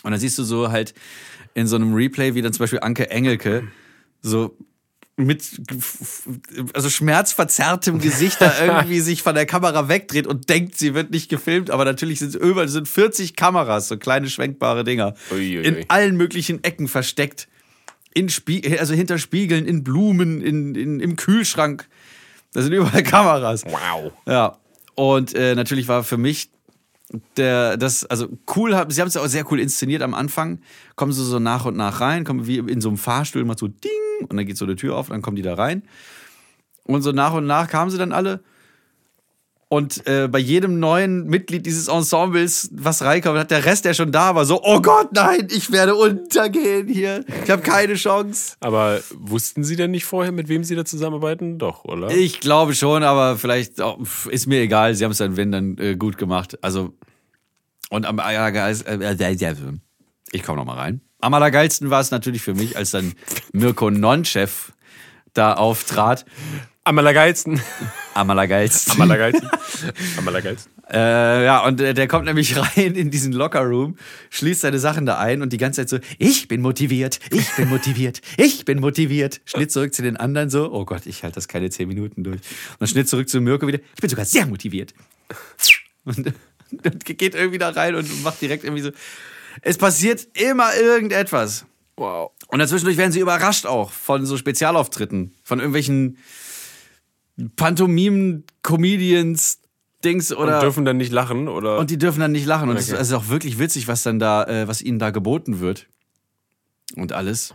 Und 0.01 0.11
dann 0.11 0.19
siehst 0.19 0.37
du 0.39 0.43
so 0.43 0.71
halt 0.71 0.95
in 1.53 1.67
so 1.67 1.75
einem 1.75 1.93
Replay, 1.93 2.33
wie 2.33 2.41
dann 2.41 2.53
zum 2.53 2.63
Beispiel 2.63 2.79
Anke 2.79 3.11
Engelke 3.11 3.67
so 4.21 4.57
mit 5.19 5.61
also 6.73 6.89
schmerzverzerrtem 6.89 7.99
Gesicht 7.99 8.41
da 8.41 8.53
irgendwie 8.61 9.01
sich 9.01 9.21
von 9.21 9.35
der 9.35 9.45
Kamera 9.45 9.89
wegdreht 9.89 10.27
und 10.27 10.49
denkt, 10.49 10.77
sie 10.77 10.93
wird 10.93 11.11
nicht 11.11 11.29
gefilmt, 11.29 11.69
aber 11.69 11.85
natürlich 11.85 12.19
sind 12.19 12.29
es 12.29 12.35
überall 12.35 12.69
sind 12.69 12.87
40 12.87 13.35
Kameras, 13.35 13.87
so 13.87 13.97
kleine 13.97 14.29
schwenkbare 14.29 14.83
Dinger, 14.83 15.13
Uiuiui. 15.31 15.63
in 15.63 15.85
allen 15.89 16.15
möglichen 16.15 16.63
Ecken 16.63 16.87
versteckt. 16.87 17.47
In 18.13 18.29
Spie 18.29 18.79
also 18.79 18.95
hinter 18.95 19.19
Spiegeln, 19.19 19.65
in 19.65 19.83
Blumen, 19.83 20.41
in, 20.41 20.73
in, 20.73 20.99
im 20.99 21.15
Kühlschrank. 21.15 21.87
Da 22.53 22.63
sind 22.63 22.73
überall 22.73 23.03
Kameras. 23.03 23.65
Wow. 23.65 24.11
Ja. 24.25 24.57
Und 24.95 25.35
äh, 25.35 25.53
natürlich 25.53 25.87
war 25.87 26.03
für 26.03 26.17
mich 26.17 26.49
der, 27.37 27.77
das, 27.77 28.05
also 28.05 28.27
cool, 28.55 28.71
sie 28.89 29.01
haben 29.01 29.07
es 29.07 29.17
auch 29.17 29.27
sehr 29.27 29.49
cool 29.51 29.59
inszeniert 29.59 30.01
am 30.01 30.13
Anfang. 30.13 30.59
Kommen 30.95 31.11
sie 31.11 31.23
so 31.23 31.39
nach 31.39 31.65
und 31.65 31.77
nach 31.77 32.01
rein, 32.01 32.23
kommen 32.23 32.47
wie 32.47 32.57
in 32.57 32.81
so 32.81 32.89
einem 32.89 32.97
Fahrstuhl 32.97 33.45
mal 33.45 33.57
so 33.57 33.67
ding 33.67 33.91
und 34.21 34.35
dann 34.35 34.45
geht 34.45 34.57
so 34.57 34.65
eine 34.65 34.75
Tür 34.75 34.95
auf 34.95 35.09
und 35.09 35.13
dann 35.13 35.21
kommen 35.21 35.35
die 35.35 35.41
da 35.41 35.53
rein. 35.53 35.83
Und 36.83 37.01
so 37.01 37.11
nach 37.11 37.33
und 37.33 37.45
nach 37.45 37.67
kamen 37.67 37.91
sie 37.91 37.97
dann 37.97 38.11
alle. 38.11 38.41
Und 39.71 40.07
äh, 40.07 40.27
bei 40.27 40.39
jedem 40.39 40.79
neuen 40.79 41.27
Mitglied 41.27 41.67
dieses 41.67 41.89
Ensembles, 41.89 42.71
was 42.73 43.03
reinkommt, 43.03 43.37
hat 43.37 43.51
der 43.51 43.65
Rest, 43.65 43.85
der 43.85 43.93
schon 43.93 44.11
da 44.11 44.33
war, 44.33 44.43
so, 44.43 44.59
oh 44.63 44.81
Gott, 44.81 45.13
nein, 45.13 45.47
ich 45.51 45.71
werde 45.71 45.93
untergehen 45.93 46.87
hier. 46.87 47.23
Ich 47.43 47.51
habe 47.51 47.61
keine 47.61 47.93
Chance. 47.93 48.55
Aber 48.61 48.99
wussten 49.13 49.63
Sie 49.63 49.75
denn 49.75 49.91
nicht 49.91 50.05
vorher, 50.05 50.31
mit 50.31 50.49
wem 50.49 50.63
Sie 50.63 50.75
da 50.75 50.85
zusammenarbeiten? 50.85 51.59
Doch, 51.59 51.85
oder? 51.85 52.09
Ich 52.09 52.39
glaube 52.39 52.73
schon, 52.73 53.03
aber 53.03 53.37
vielleicht 53.37 53.75
pf, 53.75 54.25
ist 54.25 54.47
mir 54.47 54.59
egal. 54.59 54.95
Sie 54.95 55.03
haben 55.03 55.11
es 55.11 55.19
dann, 55.19 55.37
wenn, 55.37 55.51
dann 55.51 55.77
äh, 55.77 55.95
gut 55.95 56.17
gemacht. 56.17 56.57
Also, 56.63 56.95
und 57.91 58.07
am 58.07 58.17
äh, 58.17 58.49
äh, 58.49 59.13
äh, 59.13 59.73
ich 60.31 60.43
komme 60.43 60.57
noch 60.57 60.65
mal 60.65 60.77
rein. 60.77 61.01
Am 61.21 61.33
allergeilsten 61.33 61.89
war 61.89 61.99
es 61.99 62.11
natürlich 62.11 62.41
für 62.41 62.53
mich, 62.53 62.77
als 62.77 62.91
dann 62.91 63.13
Mirko 63.51 63.89
Nonchef 63.89 64.71
da 65.33 65.53
auftrat. 65.53 66.25
Am 66.85 66.97
allergeilsten. 66.97 67.61
Am 68.13 68.29
allergeilsten. 68.29 68.93
Am 68.93 69.01
allergeilsten. 69.01 69.49
Am 70.17 70.27
allergeilsten. 70.27 70.71
Äh, 70.91 71.45
ja, 71.45 71.63
und 71.65 71.79
äh, 71.81 71.93
der 71.93 72.07
kommt 72.07 72.25
nämlich 72.25 72.57
rein 72.77 72.95
in 72.95 73.11
diesen 73.11 73.31
Lockerroom, 73.31 73.95
schließt 74.31 74.61
seine 74.61 74.79
Sachen 74.79 75.05
da 75.05 75.19
ein 75.19 75.43
und 75.43 75.53
die 75.53 75.57
ganze 75.57 75.81
Zeit 75.81 75.89
so, 75.89 75.99
ich 76.17 76.47
bin 76.47 76.61
motiviert, 76.61 77.19
ich 77.29 77.47
bin 77.55 77.69
motiviert, 77.69 78.21
ich 78.37 78.65
bin 78.65 78.79
motiviert. 78.79 79.39
Schnitt 79.45 79.71
zurück 79.71 79.93
zu 79.93 80.01
den 80.01 80.17
anderen 80.17 80.49
so, 80.49 80.73
oh 80.73 80.85
Gott, 80.85 81.05
ich 81.05 81.21
halte 81.21 81.35
das 81.35 81.47
keine 81.47 81.69
zehn 81.69 81.87
Minuten 81.87 82.23
durch. 82.23 82.37
Und 82.37 82.79
dann 82.79 82.87
Schnitt 82.87 83.07
zurück 83.07 83.29
zu 83.29 83.39
Mirko 83.39 83.67
wieder, 83.67 83.77
ich 83.77 84.01
bin 84.01 84.09
sogar 84.09 84.25
sehr 84.25 84.47
motiviert. 84.47 84.95
Und 86.05 86.33
dann 86.71 86.99
geht 86.99 87.35
irgendwie 87.35 87.59
da 87.59 87.69
rein 87.69 87.93
und 87.93 88.23
macht 88.23 88.41
direkt 88.41 88.63
irgendwie 88.63 88.81
so, 88.81 88.91
es 89.61 89.77
passiert 89.77 90.27
immer 90.33 90.75
irgendetwas. 90.75 91.65
Wow. 91.97 92.31
Und 92.47 92.59
dazwischendurch 92.59 92.97
werden 92.97 93.11
sie 93.11 93.19
überrascht 93.19 93.65
auch 93.65 93.91
von 93.91 94.25
so 94.25 94.37
Spezialauftritten, 94.37 95.33
von 95.43 95.59
irgendwelchen 95.59 96.17
Pantomimen, 97.55 98.43
Comedians, 98.63 99.59
Dings 100.03 100.33
oder. 100.33 100.55
Und 100.57 100.63
dürfen 100.63 100.85
dann 100.85 100.97
nicht 100.97 101.11
lachen, 101.11 101.47
oder? 101.47 101.77
Und 101.77 101.89
die 101.89 101.97
dürfen 101.97 102.19
dann 102.19 102.31
nicht 102.31 102.45
lachen. 102.45 102.69
Und 102.69 102.77
es 102.77 102.85
Okay. 102.85 102.93
ist 102.93 102.99
also 102.99 103.17
auch 103.17 103.27
wirklich 103.29 103.59
witzig, 103.59 103.87
was 103.87 104.03
dann 104.03 104.19
da, 104.19 104.43
äh, 104.45 104.67
was 104.67 104.81
ihnen 104.81 104.99
da 104.99 105.09
geboten 105.11 105.59
wird. 105.59 105.87
und 106.95 107.13
alles. 107.13 107.53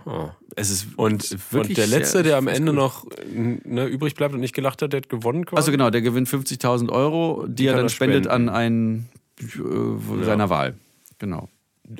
Es 0.55 0.71
ist 0.71 0.87
Und, 0.97 1.29
wirklich 1.53 1.71
und 1.71 1.79
der 1.79 1.87
Letzte, 1.89 2.23
der 2.23 2.37
am 2.37 2.47
Ende 2.47 2.71
gut. 2.71 2.77
noch 2.77 3.05
ne, 3.35 3.85
übrig 3.87 4.15
bleibt 4.15 4.33
und 4.33 4.39
nicht 4.39 4.55
gelacht 4.55 4.81
hat, 4.81 4.93
der 4.93 4.99
hat 4.99 5.09
gewonnen 5.09 5.45
quasi. 5.45 5.57
Also 5.59 5.73
genau, 5.73 5.91
der 5.91 6.03
gewinnt 6.03 6.29
50.000 6.29 6.89
Euro, 6.93 7.45
die, 7.49 7.67
er 7.67 7.73
kann 7.73 7.79
dann 7.79 7.87
er 7.87 7.91
spendet 7.91 8.25
spenden. 8.27 8.49
an 8.49 8.55
einen 8.55 9.09
äh, 9.41 10.25
seiner 10.25 10.51
Wahl. 10.51 10.75
Genau. 11.19 11.49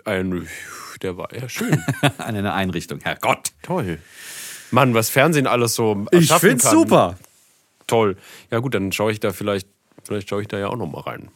Ein, 0.05 0.49
der 1.03 1.17
war 1.17 1.35
ja 1.35 1.49
schön. 1.49 1.83
an 2.03 2.35
eine 2.37 2.53
Einrichtung. 2.55 3.01
Herrgott. 3.01 3.53
Toll. 3.63 3.99
Mann, 4.71 4.95
was 4.95 5.11
Fernsehen 5.11 5.47
alles 5.47 5.75
so 5.75 6.07
Ich 6.11 6.33
find's 6.33 6.65
kann. 6.65 6.73
super. 6.73 7.19
Toll. 7.87 8.17
Ja 8.51 8.61
gut, 8.61 8.75
dann 8.75 8.93
schaue 8.93 9.13
ich 9.13 9.21
da 9.21 9.33
vielleicht, 9.33 9.69
vielleicht 10.05 10.29
schaue 10.31 10.43
ich 10.43 10.49
da 10.49 10.59
ja 10.59 10.69
auch 10.69 10.77
noch 10.77 10.91
mal 10.91 11.01
rein, 11.03 11.29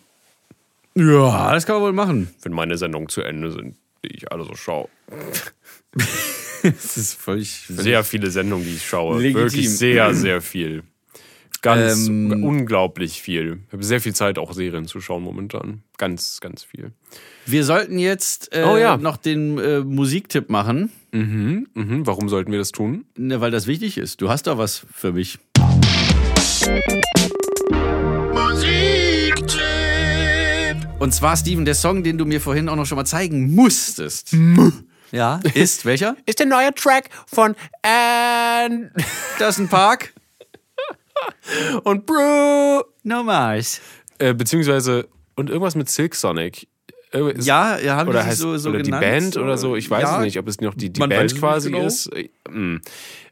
Ja, 0.95 1.53
das 1.53 1.67
kann 1.67 1.77
man 1.77 1.83
wohl 1.85 1.93
machen. 1.93 2.35
wenn 2.43 2.53
meine 2.53 2.79
Sendungen 2.79 3.09
zu 3.11 3.21
Ende 3.23 3.53
sind, 3.53 3.77
die 4.05 4.09
ich 4.17 4.33
alle 4.33 4.45
so 4.45 4.55
schaue. 4.55 4.89
Das 6.63 6.97
ist 6.97 7.15
völlig. 7.15 7.61
völlig 7.67 7.83
Sehr 7.83 8.03
viele 8.03 8.31
Sendungen, 8.33 8.65
die 8.65 8.75
ich 8.75 8.85
schaue. 8.87 9.21
Legitim. 9.23 9.43
Wirklich 9.45 9.71
sehr, 9.71 10.13
sehr 10.15 10.41
viel. 10.43 10.83
Ganz 11.63 12.07
Ähm, 12.09 12.45
unglaublich 12.45 13.21
viel. 13.21 13.61
Ich 13.67 13.73
habe 13.73 13.83
sehr 13.83 14.01
viel 14.01 14.15
Zeit, 14.15 14.39
auch 14.39 14.53
Serien 14.53 14.87
zu 14.87 15.01
schauen 15.01 15.23
momentan. 15.23 15.83
Ganz, 15.97 16.41
ganz 16.41 16.63
viel. 16.63 16.93
Wir 17.47 17.65
sollten 17.65 17.99
jetzt 17.99 18.55
äh, 18.55 18.63
Oh 18.65 18.77
ja. 18.77 18.97
noch 18.97 19.17
den 19.17 19.59
äh, 19.59 19.81
Musiktipp 19.81 20.51
machen, 20.51 20.91
Mhm. 21.11 21.67
Warum 21.75 22.29
sollten 22.29 22.53
wir 22.53 22.59
das 22.59 22.71
tun? 22.71 23.07
ne, 23.17 23.41
weil 23.41 23.51
das 23.51 23.67
wichtig 23.67 23.97
ist. 23.97 24.21
Du 24.21 24.29
hast 24.29 24.47
da 24.47 24.59
was 24.59 24.85
für 24.93 25.13
mich. 25.13 25.39
Und 30.99 31.15
zwar, 31.15 31.37
Steven, 31.37 31.65
der 31.65 31.75
Song, 31.75 32.03
den 32.03 32.19
du 32.19 32.25
mir 32.27 32.41
vorhin 32.41 32.69
auch 32.69 32.75
noch 32.77 32.85
schon 32.87 32.97
mal 32.97 33.05
zeigen 33.05 33.55
musstest. 33.55 34.35
Ja, 35.13 35.41
ist 35.55 35.85
welcher? 35.85 36.17
Ist 36.27 36.41
der 36.41 36.47
neue 36.47 36.75
Track 36.75 37.09
von 37.27 37.55
ist 39.49 39.59
ein 39.61 39.69
Park. 39.69 40.13
Und 41.85 42.07
Bro. 42.07 42.85
No 43.05 43.23
Mars. 43.23 43.81
Äh, 44.19 44.35
beziehungsweise, 44.35 45.09
und 45.37 45.49
irgendwas 45.51 45.75
mit 45.75 45.89
Silk 45.89 46.15
Sonic. 46.15 46.67
Ist- 47.11 47.47
Ja, 47.47 47.79
ja, 47.79 47.97
haben 47.97 48.09
oder 48.11 48.19
die 48.19 48.23
sich 48.25 48.31
heißt, 48.33 48.41
so, 48.41 48.57
so 48.59 48.69
oder 48.69 48.83
genannt? 48.83 49.03
die 49.03 49.09
Band 49.09 49.37
oder 49.39 49.57
so, 49.57 49.77
ich 49.77 49.91
weiß 49.91 50.03
Ja, 50.03 50.19
es 50.19 50.25
nicht, 50.25 50.39
ob 50.39 50.47
es 50.47 50.61
noch 50.61 50.75
die, 50.75 50.91
die 50.91 51.01
Band 51.01 51.35
quasi 51.39 51.71
genau. 51.71 51.87
ist. 51.87 52.07
Äh, 52.15 52.29
mm. 52.51 52.83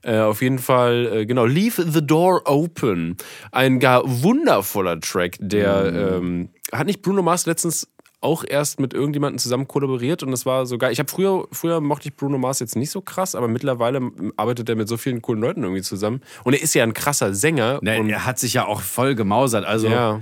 Äh, 0.03 0.19
auf 0.21 0.41
jeden 0.41 0.59
Fall, 0.59 1.11
äh, 1.13 1.27
genau, 1.27 1.45
Leave 1.45 1.85
the 1.91 2.01
Door 2.07 2.43
Open. 2.47 3.17
Ein 3.53 3.79
gar 3.79 4.03
wundervoller 4.07 4.99
Track, 5.01 5.37
der 5.41 5.91
Mhm. 5.91 5.97
ähm, 6.25 6.49
hat 6.73 6.87
nicht 6.87 7.03
Bruno 7.03 7.21
Mars 7.23 7.45
letztens 7.45 7.87
auch 8.27 8.45
erst 8.47 8.81
mit 8.81 8.93
irgendjemandem 8.93 9.39
zusammen 9.39 9.69
kollaboriert 9.69 10.23
und 10.23 10.33
das 10.33 10.45
war 10.45 10.67
sogar, 10.67 10.91
ich 10.91 10.99
habe 10.99 11.09
früher, 11.09 11.47
früher 11.53 11.81
mochte 11.81 12.09
ich 12.09 12.17
Bruno 12.17 12.39
Mars 12.39 12.59
jetzt 12.59 12.75
nicht 12.77 12.91
so 12.91 13.01
krass, 13.01 13.35
aber 13.35 13.47
mittlerweile 13.47 14.01
arbeitet 14.37 14.69
er 14.69 14.75
mit 14.75 14.89
so 14.89 14.97
vielen 14.97 15.23
coolen 15.23 15.41
Leuten 15.41 15.63
irgendwie 15.63 15.83
zusammen 15.83 16.21
und 16.45 16.55
er 16.55 16.63
ist 16.63 16.75
ja 16.75 16.83
ein 16.83 16.95
krasser 16.95 17.33
Sänger 17.33 17.79
Ne, 17.83 18.01
und 18.01 18.11
er 18.11 18.27
hat 18.27 18.39
sich 18.39 18.55
ja 18.55 18.67
auch 18.67 18.81
voll 18.81 19.15
gemausert. 19.15 19.65
Also, 19.65 19.89
ja, 19.89 20.21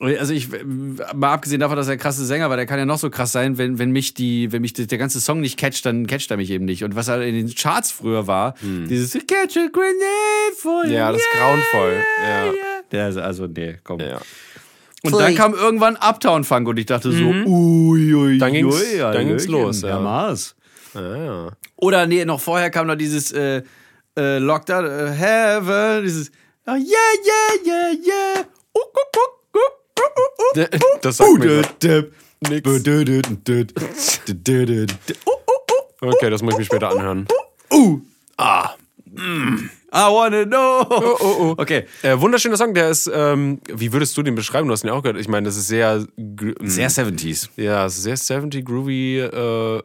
also 0.00 0.34
ich, 0.34 0.48
mal 1.14 1.32
abgesehen 1.32 1.60
davon, 1.60 1.76
dass 1.76 1.86
er 1.86 1.94
ein 1.94 1.98
krasser 1.98 2.24
Sänger 2.24 2.50
war, 2.50 2.56
der 2.56 2.66
kann 2.66 2.78
ja 2.78 2.84
noch 2.84 2.98
so 2.98 3.10
krass 3.10 3.32
sein, 3.32 3.58
wenn, 3.58 3.78
wenn 3.78 3.90
mich 3.90 4.12
die, 4.12 4.52
wenn 4.52 4.60
mich 4.60 4.74
der 4.74 4.98
ganze 4.98 5.20
Song 5.20 5.40
nicht 5.40 5.58
catcht, 5.58 5.86
dann 5.86 6.06
catcht 6.06 6.30
er 6.30 6.36
mich 6.36 6.50
eben 6.50 6.64
nicht. 6.64 6.84
Und 6.84 6.94
was 6.94 7.08
halt 7.08 7.26
in 7.26 7.34
den 7.34 7.54
Charts 7.54 7.90
früher 7.90 8.26
war, 8.26 8.54
dieses 8.60 9.12
Catch 9.12 9.56
a 9.56 9.68
grenade 9.72 10.56
for 10.56 10.84
you. 10.84 10.90
Hm. 10.90 10.92
ja, 10.92 11.12
das 11.12 11.20
ist 11.20 11.30
grauenvoll. 11.32 12.04
Ja. 12.92 13.08
Ist 13.08 13.16
also, 13.16 13.46
nee, 13.46 13.78
komm. 13.82 14.00
Ja. 14.00 14.20
Und 15.04 15.18
dann 15.18 15.34
kam 15.34 15.54
irgendwann 15.54 15.96
Uptown 15.96 16.44
Funk 16.44 16.66
und 16.66 16.78
ich 16.78 16.86
dachte 16.86 17.12
so, 17.12 17.24
mhm. 17.24 17.46
ui, 17.46 18.14
ui, 18.14 18.38
dann 18.38 18.52
ging's, 18.52 18.74
ui, 18.74 18.96
ja, 18.96 19.12
dann 19.12 19.28
ging's 19.28 19.46
los. 19.46 19.82
Ja. 19.82 20.00
Mars. 20.00 20.56
Ja, 20.94 21.00
ah, 21.00 21.16
ja. 21.16 21.48
Oder 21.76 22.06
nee, 22.06 22.24
noch 22.24 22.40
vorher 22.40 22.70
kam 22.70 22.86
noch 22.86 22.94
dieses 22.94 23.32
äh, 23.32 23.62
äh, 24.16 24.38
Lockdown, 24.38 24.86
äh, 24.86 25.10
Heaven, 25.10 26.04
dieses 26.04 26.30
oh, 26.66 26.70
Yeah, 26.70 26.78
yeah, 26.78 27.54
yeah, 27.64 27.92
yeah. 27.92 28.44
Uh, 28.74 28.80
uh, 28.80 29.18
uh, 29.56 30.78
das 31.02 31.16
sagt 31.18 31.38
mir 31.38 31.64
nix. 32.48 32.68
Okay, 36.00 36.30
das 36.30 36.42
muss 36.42 36.54
ich 36.54 36.58
mir 36.58 36.64
später 36.64 36.90
anhören. 36.90 37.26
Ah, 38.36 38.74
Mm. 39.14 39.68
I 39.92 40.08
wanna 40.10 40.44
know. 40.44 40.86
oh. 40.90 41.54
Okay. 41.56 41.84
Äh, 42.02 42.18
wunderschöner 42.20 42.56
Song, 42.56 42.74
der 42.74 42.90
ist, 42.90 43.10
ähm, 43.14 43.60
wie 43.72 43.92
würdest 43.92 44.16
du 44.16 44.22
den 44.22 44.34
beschreiben? 44.34 44.66
Du 44.68 44.72
hast 44.72 44.84
ihn 44.84 44.88
ja 44.88 44.94
auch 44.94 45.02
gehört. 45.02 45.20
Ich 45.20 45.28
meine, 45.28 45.44
das 45.46 45.56
ist 45.56 45.68
sehr, 45.68 46.04
gr- 46.36 46.54
Sehr 46.62 46.90
70s. 46.90 47.48
ja, 47.56 47.88
sehr 47.88 48.16
70 48.16 48.64
groovy, 48.64 49.20
äh, 49.20 49.82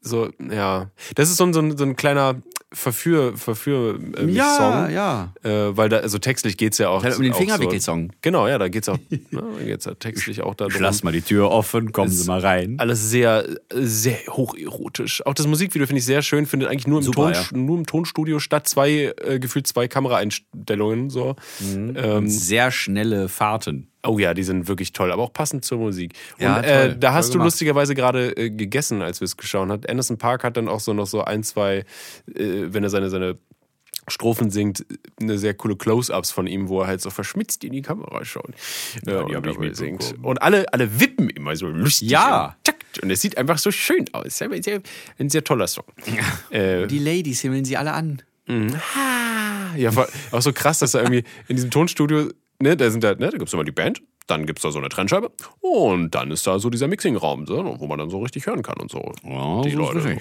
so, 0.00 0.30
ja. 0.50 0.90
Das 1.14 1.28
ist 1.28 1.36
so 1.36 1.44
ein, 1.44 1.52
so 1.52 1.60
ein, 1.60 1.76
so 1.76 1.84
ein 1.84 1.94
kleiner 1.96 2.40
Verführ, 2.72 3.36
Verführ 3.36 3.98
äh, 4.16 4.22
mich 4.22 4.36
Ja, 4.36 4.56
Song. 4.56 4.94
ja. 4.94 5.32
Äh, 5.42 5.76
weil 5.76 5.88
da, 5.88 5.98
also 5.98 6.18
textlich 6.18 6.56
geht's 6.56 6.78
ja 6.78 6.88
auch. 6.88 7.04
Um 7.04 7.22
den 7.22 7.34
Fingerwickelsong. 7.34 8.08
So, 8.12 8.18
genau, 8.22 8.46
ja, 8.46 8.58
da 8.58 8.68
geht's 8.68 8.88
auch, 8.88 8.98
ne, 9.10 9.20
da 9.32 9.64
geht's 9.64 9.86
ja 9.86 9.94
textlich 9.94 10.42
auch 10.42 10.54
darum. 10.54 10.74
Lass 10.78 11.02
mal 11.02 11.12
die 11.12 11.22
Tür 11.22 11.50
offen, 11.50 11.90
kommen 11.92 12.10
Sie 12.10 12.26
mal 12.28 12.40
rein. 12.40 12.76
Alles 12.78 13.10
sehr, 13.10 13.44
sehr 13.74 14.18
hocherotisch. 14.28 15.26
Auch 15.26 15.34
das 15.34 15.48
Musikvideo 15.48 15.86
finde 15.86 15.98
ich 15.98 16.04
sehr 16.04 16.22
schön, 16.22 16.46
findet 16.46 16.68
eigentlich 16.68 16.86
nur 16.86 16.98
im, 16.98 17.04
Super, 17.04 17.32
Ton, 17.32 17.32
ja. 17.32 17.44
nur 17.58 17.78
im 17.78 17.86
Tonstudio 17.86 18.38
statt, 18.38 18.68
zwei, 18.68 19.14
äh, 19.24 19.40
gefühlt 19.40 19.66
zwei 19.66 19.88
Kameraeinstellungen. 19.88 21.10
So. 21.10 21.34
Mhm. 21.58 21.94
Ähm, 21.96 22.28
Sehr 22.28 22.70
schnelle 22.70 23.28
Fahrten. 23.28 23.88
Oh 24.06 24.18
ja, 24.18 24.32
die 24.34 24.42
sind 24.42 24.66
wirklich 24.68 24.92
toll, 24.92 25.12
aber 25.12 25.22
auch 25.22 25.32
passend 25.32 25.64
zur 25.64 25.78
Musik. 25.78 26.14
Und 26.38 26.44
Ja, 26.44 26.60
äh, 26.60 26.88
toll, 26.88 26.96
da 26.98 27.12
hast 27.12 27.28
du 27.28 27.32
gemacht. 27.34 27.46
lustigerweise 27.46 27.94
gerade 27.94 28.36
äh, 28.36 28.50
gegessen, 28.50 29.02
als 29.02 29.20
wir 29.20 29.24
es 29.26 29.36
geschaut 29.36 29.68
haben. 29.68 29.82
Anderson 29.86 30.16
Park 30.18 30.44
hat 30.44 30.56
dann 30.56 30.68
auch 30.68 30.80
so 30.80 30.92
noch 30.94 31.06
so 31.06 31.22
ein, 31.24 31.42
zwei, 31.42 31.78
äh, 31.78 31.84
wenn 32.68 32.82
er 32.82 32.90
seine, 32.90 33.10
seine 33.10 33.36
Strophen 34.08 34.50
singt, 34.50 34.84
eine 35.20 35.38
sehr 35.38 35.54
coole 35.54 35.76
Close-Ups 35.76 36.30
von 36.32 36.46
ihm, 36.46 36.68
wo 36.68 36.80
er 36.80 36.86
halt 36.88 37.00
so 37.00 37.10
verschmitzt 37.10 37.62
in 37.62 37.72
die 37.72 37.82
Kamera 37.82 38.24
schaut. 38.24 38.50
Ja, 39.06 39.22
die 39.24 39.34
und, 39.34 39.36
hab 39.36 39.46
ich 39.46 39.54
dabei 39.54 39.72
singt. 39.74 40.14
und 40.22 40.42
alle, 40.42 40.72
alle 40.72 40.98
wippen 41.00 41.28
immer 41.30 41.54
so 41.54 41.66
lustig. 41.68 42.08
Ja. 42.10 42.56
Und, 42.66 43.02
und 43.04 43.10
es 43.10 43.20
sieht 43.20 43.36
einfach 43.38 43.58
so 43.58 43.70
schön 43.70 44.06
aus. 44.12 44.38
Sehr, 44.38 44.48
sehr, 44.62 44.80
ein 45.18 45.28
sehr 45.30 45.44
toller 45.44 45.66
Song. 45.68 45.84
Äh, 46.50 46.86
Die 46.88 46.98
Ladies 46.98 47.40
himmeln 47.42 47.64
sie 47.64 47.76
alle 47.76 47.92
an. 47.92 48.22
ja, 49.76 49.92
voll- 49.92 50.08
auch 50.32 50.42
so 50.42 50.52
krass, 50.52 50.80
dass 50.80 50.94
er 50.94 51.02
irgendwie 51.02 51.22
in 51.48 51.56
diesem 51.56 51.70
Tonstudio, 51.70 52.30
ne, 52.60 52.76
da 52.76 52.90
sind 52.90 53.04
da, 53.04 53.14
ne, 53.14 53.30
da 53.30 53.38
gibt's 53.38 53.52
immer 53.52 53.64
die 53.64 53.72
Band, 53.72 54.02
dann 54.26 54.46
gibt's 54.46 54.62
da 54.62 54.70
so 54.70 54.78
eine 54.78 54.88
Trennscheibe 54.88 55.32
und 55.60 56.14
dann 56.14 56.30
ist 56.30 56.46
da 56.46 56.58
so 56.58 56.70
dieser 56.70 56.88
Mixingraum, 56.88 57.46
so, 57.46 57.76
wo 57.78 57.86
man 57.86 57.98
dann 57.98 58.10
so 58.10 58.20
richtig 58.20 58.46
hören 58.46 58.62
kann 58.62 58.76
und 58.78 58.90
so. 58.90 59.12
Ja, 59.24 59.62
die 59.62 59.70
so 59.70 59.78
Leute. 59.78 60.18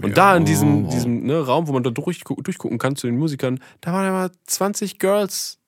Und 0.00 0.16
da 0.16 0.36
in 0.36 0.44
diesem, 0.44 0.88
diesem 0.88 1.24
ne, 1.24 1.40
Raum, 1.40 1.68
wo 1.68 1.72
man 1.72 1.82
da 1.82 1.90
durch, 1.90 2.20
durchgucken 2.20 2.78
kann 2.78 2.96
zu 2.96 3.06
den 3.06 3.18
Musikern, 3.18 3.60
da 3.80 3.92
waren 3.92 4.08
immer 4.08 4.30
20 4.46 4.98
Girls, 4.98 5.58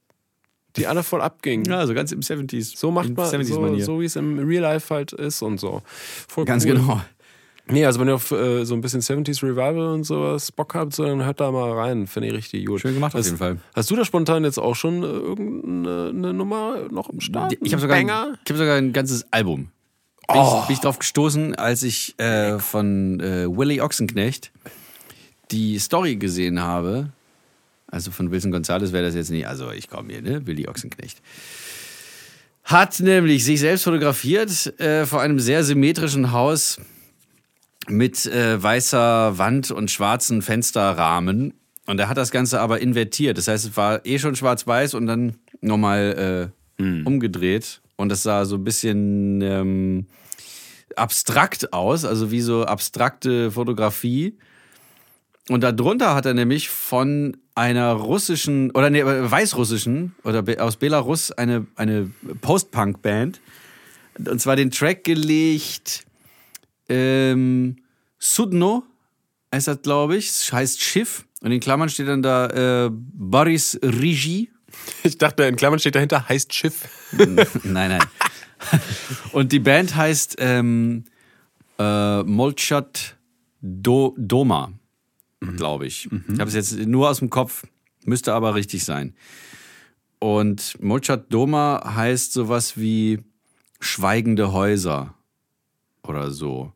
die 0.76 0.86
alle 0.86 1.02
voll 1.02 1.20
abgingen. 1.20 1.66
Ja, 1.66 1.86
so 1.86 1.92
ganz 1.92 2.12
im 2.12 2.20
70s. 2.20 2.78
So 2.78 2.90
macht 2.90 3.14
man, 3.14 3.26
70s 3.26 3.44
so, 3.44 3.78
so 3.78 4.00
wie 4.00 4.06
es 4.06 4.16
im 4.16 4.38
Real 4.38 4.62
Life 4.62 4.94
halt 4.94 5.12
ist 5.12 5.42
und 5.42 5.60
so. 5.60 5.82
Voll 6.28 6.46
Ganz 6.46 6.64
cool. 6.64 6.72
genau. 6.72 7.02
Nee, 7.68 7.86
also 7.86 8.00
wenn 8.00 8.08
ihr 8.08 8.14
auf 8.16 8.30
äh, 8.32 8.64
so 8.64 8.74
ein 8.74 8.80
bisschen 8.80 9.00
70s 9.00 9.42
Revival 9.42 9.86
und 9.94 10.04
sowas 10.04 10.50
Bock 10.50 10.74
habt, 10.74 10.94
so, 10.94 11.04
dann 11.04 11.24
hört 11.24 11.40
da 11.40 11.50
mal 11.52 11.72
rein. 11.72 12.06
Finde 12.08 12.28
ich 12.28 12.34
richtig 12.34 12.66
gut. 12.66 12.80
Schön 12.80 12.94
gemacht 12.94 13.14
auf 13.14 13.20
hast, 13.20 13.26
jeden 13.26 13.38
Fall. 13.38 13.58
Hast 13.74 13.90
du 13.90 13.96
da 13.96 14.04
spontan 14.04 14.44
jetzt 14.44 14.58
auch 14.58 14.74
schon 14.74 15.02
äh, 15.02 15.06
irgendeine 15.06 16.08
eine 16.10 16.32
Nummer 16.34 16.88
noch 16.90 17.08
im 17.08 17.20
Start? 17.20 17.54
Ich 17.60 17.72
habe 17.72 17.80
sogar, 17.80 17.96
ein- 17.96 18.06
ich 18.08 18.50
hab 18.50 18.56
sogar 18.58 18.76
ein 18.76 18.92
ganzes 18.92 19.26
Album. 19.32 19.68
Bin, 20.32 20.40
ich, 20.42 20.66
bin 20.66 20.74
ich 20.74 20.80
drauf 20.80 20.98
gestoßen, 20.98 21.54
als 21.54 21.82
ich 21.82 22.18
äh, 22.18 22.58
von 22.58 23.20
äh, 23.20 23.46
Willy 23.48 23.80
Ochsenknecht 23.80 24.50
die 25.50 25.78
Story 25.78 26.16
gesehen 26.16 26.60
habe. 26.60 27.10
Also 27.86 28.10
von 28.10 28.30
Wilson 28.30 28.50
Gonzalez 28.50 28.92
wäre 28.92 29.04
das 29.04 29.14
jetzt 29.14 29.30
nicht. 29.30 29.46
Also 29.46 29.70
ich 29.70 29.88
komme 29.88 30.12
hier, 30.12 30.22
ne? 30.22 30.46
Willy 30.46 30.66
Ochsenknecht. 30.66 31.20
Hat 32.64 33.00
nämlich 33.00 33.44
sich 33.44 33.60
selbst 33.60 33.84
fotografiert 33.84 34.78
äh, 34.80 35.04
vor 35.04 35.20
einem 35.20 35.38
sehr 35.40 35.62
symmetrischen 35.64 36.32
Haus 36.32 36.78
mit 37.88 38.26
äh, 38.26 38.62
weißer 38.62 39.38
Wand 39.38 39.70
und 39.70 39.90
schwarzen 39.90 40.42
Fensterrahmen. 40.42 41.54
Und 41.86 41.98
er 41.98 42.08
hat 42.08 42.16
das 42.16 42.30
Ganze 42.30 42.60
aber 42.60 42.80
invertiert. 42.80 43.38
Das 43.38 43.48
heißt, 43.48 43.64
es 43.64 43.76
war 43.76 44.04
eh 44.06 44.18
schon 44.18 44.36
schwarz-weiß 44.36 44.94
und 44.94 45.06
dann 45.06 45.36
nochmal 45.60 46.52
äh, 46.80 47.02
umgedreht. 47.04 47.80
Und 47.96 48.08
das 48.08 48.22
sah 48.22 48.44
so 48.44 48.56
ein 48.56 48.64
bisschen 48.64 49.40
ähm, 49.42 50.06
abstrakt 50.96 51.72
aus, 51.72 52.04
also 52.04 52.30
wie 52.30 52.40
so 52.40 52.64
abstrakte 52.64 53.50
Fotografie. 53.50 54.36
Und 55.48 55.62
darunter 55.62 56.14
hat 56.14 56.26
er 56.26 56.34
nämlich 56.34 56.68
von 56.68 57.36
einer 57.54 57.92
russischen, 57.92 58.70
oder 58.70 58.90
nee, 58.90 59.04
weißrussischen, 59.04 60.14
oder 60.24 60.44
aus 60.64 60.76
Belarus 60.76 61.32
eine, 61.32 61.66
eine 61.76 62.10
Post-Punk-Band. 62.40 63.40
Und 64.18 64.40
zwar 64.40 64.56
den 64.56 64.70
Track 64.70 65.04
gelegt, 65.04 66.04
ähm, 66.92 67.76
Sudno 68.18 68.84
heißt 69.52 69.68
das, 69.68 69.82
glaube 69.82 70.16
ich. 70.16 70.52
Heißt 70.52 70.80
Schiff. 70.82 71.26
Und 71.40 71.52
in 71.52 71.60
Klammern 71.60 71.88
steht 71.88 72.08
dann 72.08 72.22
da 72.22 72.86
äh, 72.86 72.90
Boris 72.92 73.78
Rigi. 73.82 74.50
Ich 75.02 75.18
dachte, 75.18 75.44
in 75.44 75.56
Klammern 75.56 75.78
steht 75.78 75.94
dahinter, 75.94 76.28
heißt 76.28 76.52
Schiff. 76.54 76.88
nein, 77.12 77.46
nein. 77.64 78.02
Und 79.32 79.52
die 79.52 79.58
Band 79.58 79.96
heißt 79.96 80.36
ähm, 80.38 81.04
äh, 81.78 82.22
Molchat 82.22 83.16
Do 83.60 84.14
Doma. 84.16 84.72
glaube 85.56 85.86
ich. 85.86 86.08
Ich 86.32 86.38
habe 86.38 86.48
es 86.48 86.54
jetzt 86.54 86.78
nur 86.78 87.10
aus 87.10 87.18
dem 87.18 87.30
Kopf, 87.30 87.66
müsste 88.04 88.32
aber 88.34 88.54
richtig 88.54 88.84
sein. 88.84 89.14
Und 90.20 90.80
Molchat 90.80 91.32
Doma 91.32 91.82
heißt 91.96 92.32
sowas 92.32 92.78
wie 92.78 93.18
schweigende 93.80 94.52
Häuser 94.52 95.14
oder 96.04 96.30
so. 96.30 96.72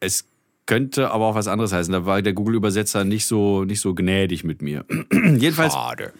Es 0.00 0.24
könnte 0.66 1.10
aber 1.10 1.26
auch 1.26 1.34
was 1.34 1.48
anderes 1.48 1.72
heißen. 1.72 1.92
Da 1.92 2.04
war 2.06 2.20
der 2.22 2.32
Google-Übersetzer 2.32 3.04
nicht 3.04 3.26
so, 3.26 3.64
nicht 3.64 3.80
so 3.80 3.94
gnädig 3.94 4.44
mit 4.44 4.62
mir. 4.62 4.84
Jedenfalls 5.12 5.72
Schade. 5.72 6.12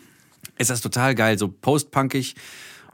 ist 0.58 0.70
das 0.70 0.80
total 0.80 1.14
geil, 1.14 1.38
so 1.38 1.48
postpunkig 1.48 2.36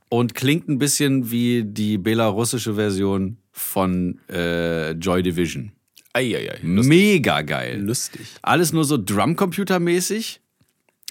und 0.09 0.35
klingt 0.35 0.69
ein 0.69 0.79
bisschen 0.79 1.31
wie 1.31 1.65
die 1.65 1.99
belarussische 1.99 2.75
Version 2.75 3.37
von 3.51 4.19
äh, 4.29 4.91
Joy 4.93 5.23
Division. 5.23 5.73
Eieiei. 6.15 6.59
Mega 6.63 7.41
geil. 7.43 7.81
Lustig. 7.81 8.27
Alles 8.43 8.73
nur 8.73 8.85
so 8.85 8.97
Drumcomputer-mäßig 8.97 10.41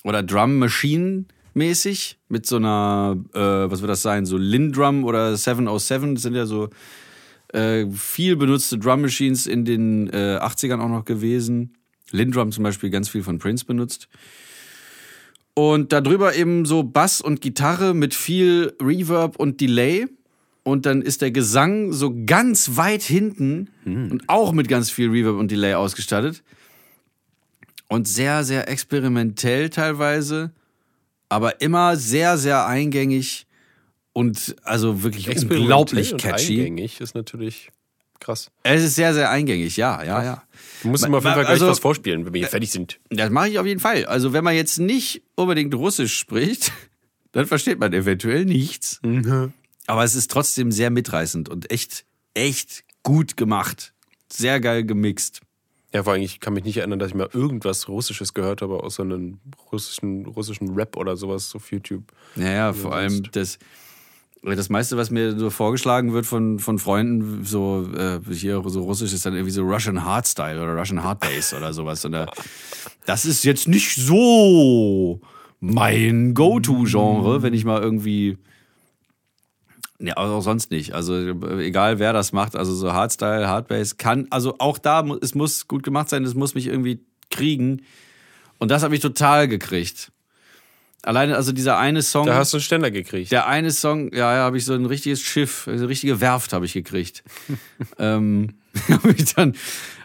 oder 0.04 0.22
Drum-Machine-mäßig 0.22 2.18
mit 2.30 2.46
so 2.46 2.58
einer, 2.58 3.18
äh, 3.34 3.40
was 3.40 3.82
wird 3.82 3.90
das 3.90 4.04
sein, 4.04 4.28
so 4.28 4.38
Lindrum 4.38 5.04
oder 5.04 5.36
707, 5.36 6.16
das 6.16 6.22
sind 6.24 6.36
ja 6.36 6.46
so 6.46 6.70
äh, 7.54 7.86
viel 7.92 8.36
benutzte 8.36 8.78
Drum-Machines 8.78 9.46
in 9.48 9.66
den 9.66 10.08
äh, 10.10 10.40
80ern 10.42 10.80
auch 10.80 10.90
noch 10.90 11.06
gewesen. 11.06 11.74
Lindrum 12.12 12.52
zum 12.52 12.64
Beispiel 12.64 12.90
ganz 12.90 13.10
viel 13.10 13.24
von 13.24 13.40
Prince 13.40 13.66
benutzt. 13.66 14.08
Und 15.54 15.92
darüber 15.92 16.36
eben 16.36 16.66
so 16.66 16.84
Bass 16.84 17.22
und 17.22 17.42
Gitarre 17.42 17.94
mit 17.94 18.14
viel 18.14 18.74
Reverb 18.82 19.36
und 19.36 19.60
Delay. 19.60 20.08
Und 20.64 20.86
dann 20.86 21.02
ist 21.02 21.22
der 21.22 21.32
Gesang 21.32 21.92
so 21.92 22.16
ganz 22.26 22.78
weit 22.78 23.02
hinten 23.02 23.70
und 23.86 24.24
auch 24.28 24.54
mit 24.54 24.68
ganz 24.68 24.92
viel 24.92 25.10
Reverb 25.10 25.38
und 25.38 25.52
Delay 25.52 25.74
ausgestattet. 25.74 26.44
Und 27.88 28.08
sehr, 28.08 28.44
sehr 28.44 28.70
experimentell 28.70 29.70
teilweise, 29.70 30.52
aber 31.28 31.62
immer 31.62 31.98
sehr, 31.98 32.38
sehr 32.38 32.66
eingängig 32.66 33.48
und 34.14 34.56
also 34.64 35.04
wirklich 35.04 35.28
unglaublich 35.30 36.14
und 36.14 36.22
catchy. 36.22 36.60
Eingängig 36.60 37.00
ist 37.02 37.16
natürlich 37.16 37.70
krass. 38.20 38.52
Es 38.64 38.84
ist 38.84 38.96
sehr, 38.96 39.14
sehr 39.14 39.30
eingängig, 39.32 39.78
ja, 39.78 40.04
ja, 40.04 40.24
ja. 40.24 40.44
Du 40.84 40.90
musst 40.90 41.04
Ma- 41.04 41.10
mir 41.10 41.18
auf 41.18 41.24
jeden 41.24 41.34
Fall 41.36 41.44
gleich 41.44 41.54
also- 41.54 41.68
was 41.68 41.80
vorspielen, 41.80 42.26
wenn 42.26 42.34
wir 42.34 42.40
hier 42.42 42.50
fertig 42.50 42.72
sind. 42.72 43.00
Das 43.10 43.30
mache 43.30 43.50
ich 43.50 43.60
auf 43.60 43.66
jeden 43.66 43.80
Fall. 43.80 44.06
Also 44.06 44.34
wenn 44.34 44.44
man 44.44 44.56
jetzt 44.56 44.78
nicht 44.80 45.24
unbedingt 45.36 45.74
Russisch 45.74 46.16
spricht, 46.18 46.72
dann 47.32 47.46
versteht 47.48 47.80
man 47.80 47.94
eventuell 47.94 48.46
nichts. 48.46 49.00
Aber 49.88 50.04
es 50.04 50.16
ist 50.16 50.30
trotzdem 50.30 50.72
sehr 50.72 50.90
mitreißend 50.92 51.50
und 51.50 51.72
echt, 51.72 52.06
echt 52.34 52.84
gut 53.04 53.38
gemacht. 53.38 53.94
Sehr 54.32 54.60
geil 54.60 54.84
gemixt. 54.86 55.42
Ja, 55.94 56.04
vor 56.04 56.14
allem, 56.14 56.22
ich 56.22 56.40
kann 56.40 56.54
mich 56.54 56.64
nicht 56.64 56.78
erinnern, 56.78 57.00
dass 57.00 57.10
ich 57.10 57.16
mal 57.16 57.28
irgendwas 57.34 57.90
Russisches 57.90 58.34
gehört 58.34 58.62
habe, 58.62 58.82
außer 58.82 59.04
einen 59.04 59.42
russischen, 59.74 60.26
russischen 60.26 60.74
Rap 60.76 60.96
oder 60.96 61.18
sowas 61.18 61.54
auf 61.54 61.70
YouTube. 61.72 62.04
Naja, 62.36 62.72
vor 62.72 62.96
allem 62.96 63.24
das, 63.34 63.60
das 64.44 64.70
meiste, 64.70 64.98
was 64.98 65.12
mir 65.12 65.38
so 65.38 65.50
vorgeschlagen 65.50 66.14
wird 66.14 66.26
von, 66.26 66.58
von 66.58 66.80
Freunden, 66.80 67.44
so 67.44 67.88
äh, 67.96 68.20
hier 68.34 68.62
so 68.66 68.84
russisch, 68.84 69.14
ist 69.14 69.26
dann 69.26 69.34
irgendwie 69.34 69.52
so 69.52 69.64
Russian 69.64 70.04
Hardstyle 70.04 70.62
oder 70.62 70.76
Russian 70.76 71.04
Hardbass 71.04 71.54
oder 71.54 71.74
sowas. 71.74 72.04
Und 72.06 72.14
da, 72.14 72.26
das 73.06 73.26
ist 73.26 73.44
jetzt 73.44 73.68
nicht 73.68 73.96
so 73.96 75.22
mein 75.60 76.34
Go-To-Genre, 76.34 77.44
wenn 77.44 77.54
ich 77.54 77.66
mal 77.66 77.82
irgendwie. 77.82 78.38
Ja, 80.00 80.18
aber 80.18 80.32
auch 80.32 80.42
sonst 80.42 80.72
nicht. 80.72 80.94
Also 80.94 81.14
äh, 81.14 81.64
egal 81.64 82.00
wer 82.00 82.12
das 82.12 82.32
macht, 82.32 82.56
also 82.56 82.74
so 82.74 82.92
Hardstyle, 82.92 83.48
Hardbass 83.48 83.98
kann, 83.98 84.26
also 84.32 84.56
auch 84.58 84.80
da, 84.80 85.06
es 85.22 85.36
muss 85.36 85.68
gut 85.68 85.84
gemacht 85.84 86.10
sein, 86.10 86.24
es 86.24 86.34
muss 86.34 86.56
mich 86.56 86.66
irgendwie 86.66 87.06
kriegen. 87.30 87.84
Und 88.58 88.72
das 88.72 88.82
hat 88.82 88.90
mich 88.90 89.02
total 89.02 89.48
gekriegt. 89.48 90.12
Alleine, 91.04 91.36
also 91.36 91.52
dieser 91.52 91.78
eine 91.80 92.02
Song. 92.04 92.28
Da 92.28 92.36
hast 92.36 92.54
du 92.54 92.58
einen 92.58 92.64
Ständer 92.64 92.92
gekriegt. 92.92 93.32
Der 93.32 93.48
eine 93.48 93.72
Song, 93.72 94.14
ja, 94.14 94.36
ja, 94.36 94.44
habe 94.44 94.58
ich 94.58 94.66
so 94.66 94.74
ein 94.74 94.86
richtiges 94.86 95.22
Schiff, 95.22 95.68
eine 95.68 95.88
richtige 95.88 96.22
Werft 96.22 96.54
habe 96.54 96.66
ich 96.66 96.74
gekriegt. 96.74 97.24
ähm, 97.98 98.50
hab 98.90 99.06
ich 99.06 99.34
dann, 99.34 99.56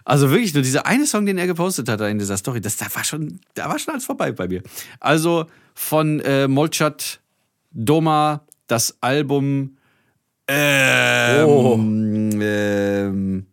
also 0.04 0.30
wirklich 0.30 0.54
nur 0.54 0.62
dieser 0.62 0.86
eine 0.86 1.06
Song, 1.06 1.26
den 1.26 1.36
er 1.36 1.46
gepostet 1.46 1.88
hat 1.88 2.00
da 2.00 2.08
in 2.08 2.18
dieser 2.18 2.36
Story, 2.36 2.60
das 2.60 2.76
da 2.76 2.86
war 2.94 3.04
schon, 3.04 3.40
da 3.54 3.68
war 3.68 3.78
schon 3.78 3.92
alles 3.92 4.06
vorbei 4.06 4.32
bei 4.32 4.48
mir. 4.48 4.62
Also 5.00 5.46
von 5.74 6.20
äh, 6.20 6.48
Molchat 6.48 7.20
Doma 7.72 8.42
das 8.66 8.96
Album 9.00 9.76
ähm, 10.48 11.46
Oh. 11.46 11.74
ähm, 11.78 13.46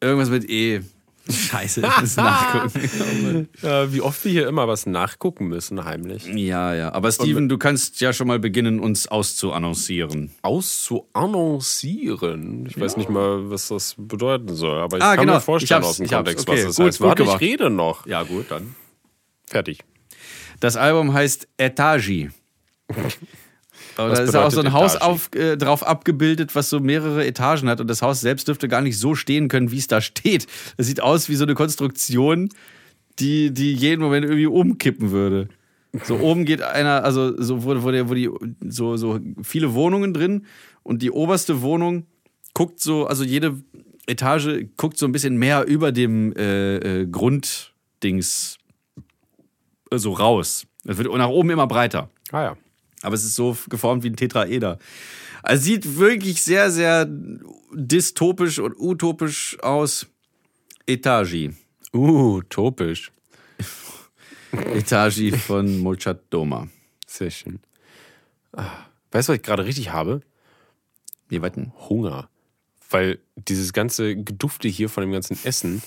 irgendwas 0.00 0.30
mit 0.30 0.48
E. 0.50 0.82
Scheiße, 1.30 1.82
ich 1.82 2.00
muss 2.00 2.16
nachgucken. 2.16 3.48
Ja, 3.62 3.92
wie 3.92 4.00
oft 4.00 4.24
wir 4.24 4.32
hier 4.32 4.48
immer 4.48 4.66
was 4.66 4.86
nachgucken 4.86 5.46
müssen, 5.48 5.84
heimlich. 5.84 6.26
Ja, 6.26 6.74
ja. 6.74 6.92
Aber 6.92 7.12
Steven, 7.12 7.48
du 7.48 7.58
kannst 7.58 8.00
ja 8.00 8.12
schon 8.12 8.26
mal 8.26 8.40
beginnen, 8.40 8.80
uns 8.80 9.06
auszuannoncieren. 9.06 10.32
Auszuannoncieren. 10.42 12.66
Ich 12.66 12.78
weiß 12.80 12.96
nicht 12.96 13.08
mal, 13.08 13.50
was 13.50 13.68
das 13.68 13.94
bedeuten 13.96 14.54
soll, 14.54 14.78
aber 14.80 14.96
ich 14.98 15.02
Ah, 15.02 15.14
kann 15.14 15.26
genau. 15.26 15.34
mir 15.38 15.40
vorstellen 15.40 15.82
aus 15.84 15.96
dem. 15.98 16.08
Kontext, 16.08 16.48
Okay, 16.48 16.58
was 16.58 16.64
das 16.66 16.76
gut, 16.76 16.86
heißt. 16.86 16.98
gut 16.98 17.06
Warte, 17.08 17.22
ich 17.24 17.40
rede 17.40 17.70
noch. 17.70 18.06
Ja, 18.06 18.22
gut, 18.24 18.46
dann. 18.50 18.74
Fertig. 19.46 19.80
Das 20.60 20.76
Album 20.76 21.12
heißt 21.12 21.48
Etagi. 21.56 22.30
Aber 23.96 24.10
Was 24.10 24.18
da 24.18 24.24
ist 24.24 24.36
auch 24.36 24.50
so 24.50 24.60
ein 24.60 24.66
bedeutet 24.66 24.72
Haus 24.72 24.96
auf, 24.96 25.34
äh, 25.34 25.56
drauf 25.56 25.86
abgebildet, 25.86 26.54
was 26.54 26.70
so 26.70 26.80
mehrere 26.80 27.26
Etagen 27.26 27.68
hat. 27.68 27.80
Und 27.80 27.88
das 27.88 28.02
Haus 28.02 28.20
selbst 28.20 28.48
dürfte 28.48 28.68
gar 28.68 28.80
nicht 28.80 28.98
so 28.98 29.14
stehen 29.14 29.48
können, 29.48 29.70
wie 29.70 29.78
es 29.78 29.86
da 29.86 30.00
steht. 30.00 30.46
Das 30.76 30.86
sieht 30.86 31.00
aus 31.00 31.28
wie 31.28 31.34
so 31.34 31.44
eine 31.44 31.54
Konstruktion, 31.54 32.48
die, 33.18 33.52
die 33.52 33.72
jeden 33.72 34.00
Moment 34.00 34.24
irgendwie 34.24 34.46
umkippen 34.46 35.10
würde. 35.10 35.48
So 36.04 36.18
oben 36.18 36.46
geht 36.46 36.62
einer, 36.62 37.04
also 37.04 37.40
so 37.40 37.64
wo, 37.64 37.82
wo, 37.82 37.90
der, 37.90 38.08
wo 38.08 38.14
die 38.14 38.30
so, 38.66 38.96
so 38.96 39.20
viele 39.42 39.74
Wohnungen 39.74 40.14
drin 40.14 40.46
und 40.82 41.02
die 41.02 41.10
oberste 41.10 41.60
Wohnung 41.60 42.06
guckt 42.54 42.80
so, 42.80 43.06
also 43.06 43.24
jede 43.24 43.62
Etage 44.06 44.66
guckt 44.76 44.98
so 44.98 45.06
ein 45.06 45.12
bisschen 45.12 45.36
mehr 45.36 45.66
über 45.66 45.92
dem 45.92 46.34
äh, 46.34 46.76
äh, 46.76 47.06
Grunddings 47.06 48.58
äh, 49.90 49.98
so 49.98 50.12
raus. 50.12 50.66
Es 50.84 50.96
wird 50.98 51.12
nach 51.14 51.28
oben 51.28 51.50
immer 51.50 51.66
breiter. 51.66 52.08
Ah 52.32 52.42
ja. 52.42 52.56
Aber 53.02 53.14
es 53.14 53.24
ist 53.24 53.34
so 53.34 53.56
geformt 53.68 54.04
wie 54.04 54.10
ein 54.10 54.16
Tetraeder. 54.16 54.78
Also 55.42 55.64
sieht 55.64 55.96
wirklich 55.96 56.42
sehr, 56.42 56.70
sehr 56.70 57.06
dystopisch 57.72 58.58
und 58.58 58.74
utopisch 58.78 59.58
aus. 59.60 60.06
Etagi. 60.86 61.54
Uh, 61.92 62.42
topisch. 62.48 63.12
Etagi 64.52 65.32
von 65.32 65.78
Molchat 65.80 66.22
Doma. 66.30 66.68
Sehr 67.06 67.30
schön. 67.30 67.60
Ah, 68.52 68.86
Weißt 69.12 69.28
du, 69.28 69.32
was 69.32 69.36
ich 69.36 69.42
gerade 69.42 69.66
richtig 69.66 69.92
habe? 69.92 70.22
Nee, 71.28 71.42
warten. 71.42 71.72
Hunger. 71.88 72.28
Weil 72.90 73.18
dieses 73.36 73.72
ganze 73.72 74.16
Gedufte 74.16 74.68
hier 74.68 74.88
von 74.88 75.02
dem 75.02 75.12
ganzen 75.12 75.38
Essen, 75.44 75.82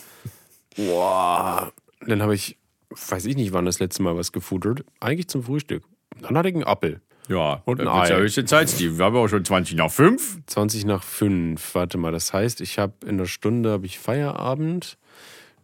boah, 0.75 1.73
dann 2.05 2.21
habe 2.21 2.35
ich, 2.35 2.57
weiß 2.89 3.25
ich 3.25 3.35
nicht, 3.35 3.51
wann 3.51 3.65
das 3.65 3.79
letzte 3.79 4.03
Mal 4.03 4.15
was 4.15 4.31
gefuttert. 4.31 4.85
Eigentlich 4.99 5.27
zum 5.27 5.43
Frühstück. 5.43 5.83
Dann 6.21 6.37
hatte 6.37 6.49
ich 6.49 6.55
einen 6.55 6.63
Apfel. 6.63 7.01
Ja, 7.27 7.61
Und 7.65 7.81
ein 7.81 7.87
wird's 7.87 8.09
ja 8.09 8.15
Ei. 8.17 8.19
höchste 8.21 8.45
Zeit, 8.45 8.69
Steve. 8.69 8.97
Wir 8.97 9.05
haben 9.05 9.15
auch 9.15 9.27
schon 9.27 9.43
20 9.43 9.75
nach 9.77 9.91
5. 9.91 10.39
20 10.45 10.85
nach 10.85 11.03
5. 11.03 11.75
Warte 11.75 11.97
mal, 11.97 12.11
das 12.11 12.33
heißt, 12.33 12.61
ich 12.61 12.77
habe 12.77 12.93
in 13.03 13.09
einer 13.15 13.25
Stunde 13.25 13.71
habe 13.71 13.85
ich 13.87 13.97
Feierabend, 13.97 14.97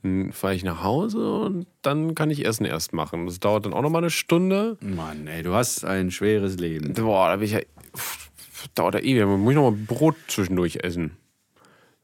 dann 0.02 0.32
fahre 0.32 0.56
ich 0.56 0.64
nach 0.64 0.84
Hause 0.84 1.34
und 1.34 1.68
dann 1.84 2.16
kann 2.16 2.32
ich 2.32 2.46
Essen 2.46 2.66
erst 2.66 2.94
machen. 2.94 3.28
Das 3.28 3.40
dauert 3.40 3.66
dann 3.66 3.74
auch 3.74 3.84
noch 3.84 3.92
mal 3.92 4.00
eine 4.00 4.10
Stunde. 4.10 4.78
Mann, 4.82 5.28
ey, 5.28 5.44
du 5.44 5.54
hast 5.54 5.86
ein 5.86 6.10
schweres 6.10 6.58
Leben. 6.58 6.94
Boah, 6.96 7.30
da 7.30 7.36
bin 7.36 7.46
ich 7.46 7.52
ja. 7.52 7.60
pff, 7.96 8.30
Dauert 8.76 8.96
ja 8.96 9.02
ewig. 9.02 9.26
Muss 9.26 9.52
ich 9.52 9.56
noch 9.56 9.72
mal 9.72 9.78
Brot 9.78 10.16
zwischendurch 10.28 10.78
essen. 10.84 11.18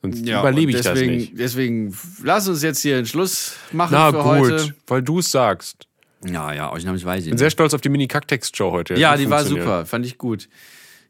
Sonst 0.02 0.22
überlebe 0.22 0.72
ich 0.72 0.78
deswegen, 0.78 1.14
das 1.14 1.22
nicht. 1.22 1.40
Deswegen 1.40 1.98
lass 2.24 2.48
uns 2.48 2.62
jetzt 2.62 2.82
hier 2.82 2.98
einen 2.98 3.06
Schluss 3.08 3.56
machen 3.72 3.94
Na 3.94 4.12
für 4.12 4.18
gut, 4.18 4.26
heute. 4.26 4.76
weil 4.86 5.02
du 5.02 5.20
es 5.20 5.32
sagst. 5.32 5.87
Ja, 6.26 6.52
ja, 6.54 6.70
ausnahmsweise. 6.70 7.26
Ich 7.26 7.30
bin 7.32 7.38
sehr 7.38 7.50
stolz 7.52 7.74
auf 7.74 7.82
die 7.82 7.90
Mini-Kacktext-Show 7.90 8.72
heute. 8.72 8.96
ja, 8.96 9.16
die 9.18 9.30
war 9.30 9.44
super, 9.44 9.86
fand 9.86 10.06
ich 10.06 10.18
gut. 10.18 10.50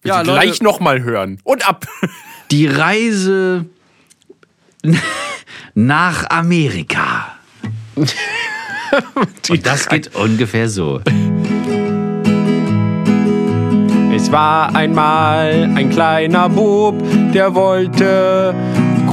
Will 0.02 0.10
Ja, 0.10 0.20
sie 0.24 0.28
Leute, 0.30 0.46
gleich 0.46 0.62
noch 0.62 0.80
mal 0.80 1.02
hören. 1.04 1.40
Und 1.44 1.68
ab! 1.68 1.86
die 2.52 2.68
Reise 2.68 3.66
nach 5.74 6.30
Amerika. 6.30 7.36
Und 9.50 9.66
das 9.66 9.90
geht 9.90 10.16
ungefähr 10.16 10.70
so. 10.70 11.02
Es 14.16 14.32
war 14.32 14.76
einmal 14.76 15.72
ein 15.76 15.90
kleiner 15.90 16.48
Bub, 16.50 16.96
der 17.34 17.54
wollte 17.54 18.54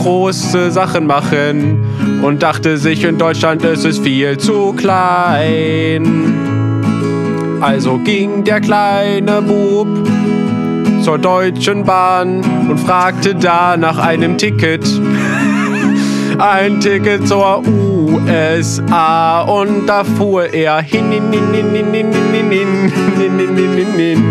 große 0.05 0.71
Sachen 0.71 1.07
machen 1.07 1.79
und 2.23 2.43
dachte 2.43 2.77
sich, 2.77 3.05
in 3.05 3.17
Deutschland 3.17 3.65
ist 3.65 3.87
es 3.87 3.99
viel 3.99 4.37
zu 4.37 4.75
klein. 4.75 6.35
Also 7.63 7.97
ging 8.05 8.45
der 8.45 8.61
kleine 8.61 9.41
Bub 9.41 9.89
zur 11.03 11.17
Deutschen 11.17 11.85
Bahn 11.85 12.43
und 12.69 12.79
fragte 12.79 13.35
da 13.35 13.79
nach 13.79 13.97
einem 13.97 14.37
Ticket. 14.37 14.85
Ein 16.37 16.81
Ticket 16.81 17.27
zur 17.27 17.63
USA 17.67 19.41
und 19.43 19.87
da 19.87 20.05
fuhr 20.05 20.53
er 20.53 20.83
hin. 20.83 21.11
hin, 21.13 21.33
hin, 21.33 21.45
hin, 21.55 21.73
hin, 21.73 21.93
hin, 21.93 22.13
hin, 23.57 23.73
hin, 23.75 23.93
hin. 23.97 24.23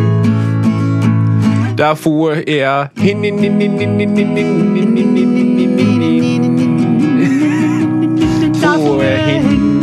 da 1.75 1.95
fuhr 1.95 2.47
er 2.47 2.91
hin. 2.95 3.23
hin, 3.23 3.39
hin, 3.39 3.59
hin, 3.59 3.79
hin, 3.79 3.99
hin, 3.99 4.15
hin, 4.15 4.35
hin, 4.35 5.15
hin. 5.15 5.32
Hin. 9.01 9.81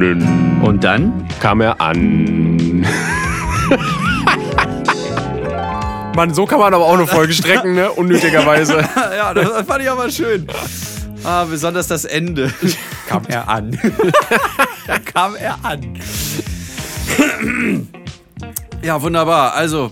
Er. 0.00 0.66
Und 0.66 0.84
dann? 0.84 1.22
kam 1.42 1.60
er 1.60 1.80
an. 1.80 2.86
Mann, 6.14 6.32
so 6.32 6.46
kann 6.46 6.60
man 6.60 6.72
aber 6.72 6.84
auch 6.84 6.94
eine 6.94 7.08
Folge 7.08 7.32
strecken, 7.32 7.74
ne? 7.74 7.90
Unnötigerweise. 7.90 8.78
ja, 9.16 9.34
das 9.34 9.66
fand 9.66 9.82
ich 9.82 9.90
aber 9.90 10.08
schön. 10.08 10.46
Ah, 11.24 11.44
besonders 11.44 11.88
das 11.88 12.04
Ende. 12.04 12.54
kam 13.08 13.24
er 13.26 13.48
an. 13.48 13.76
da 14.86 15.00
kam 15.00 15.34
er 15.34 15.58
an. 15.64 15.98
ja, 18.82 19.02
wunderbar. 19.02 19.54
Also, 19.54 19.90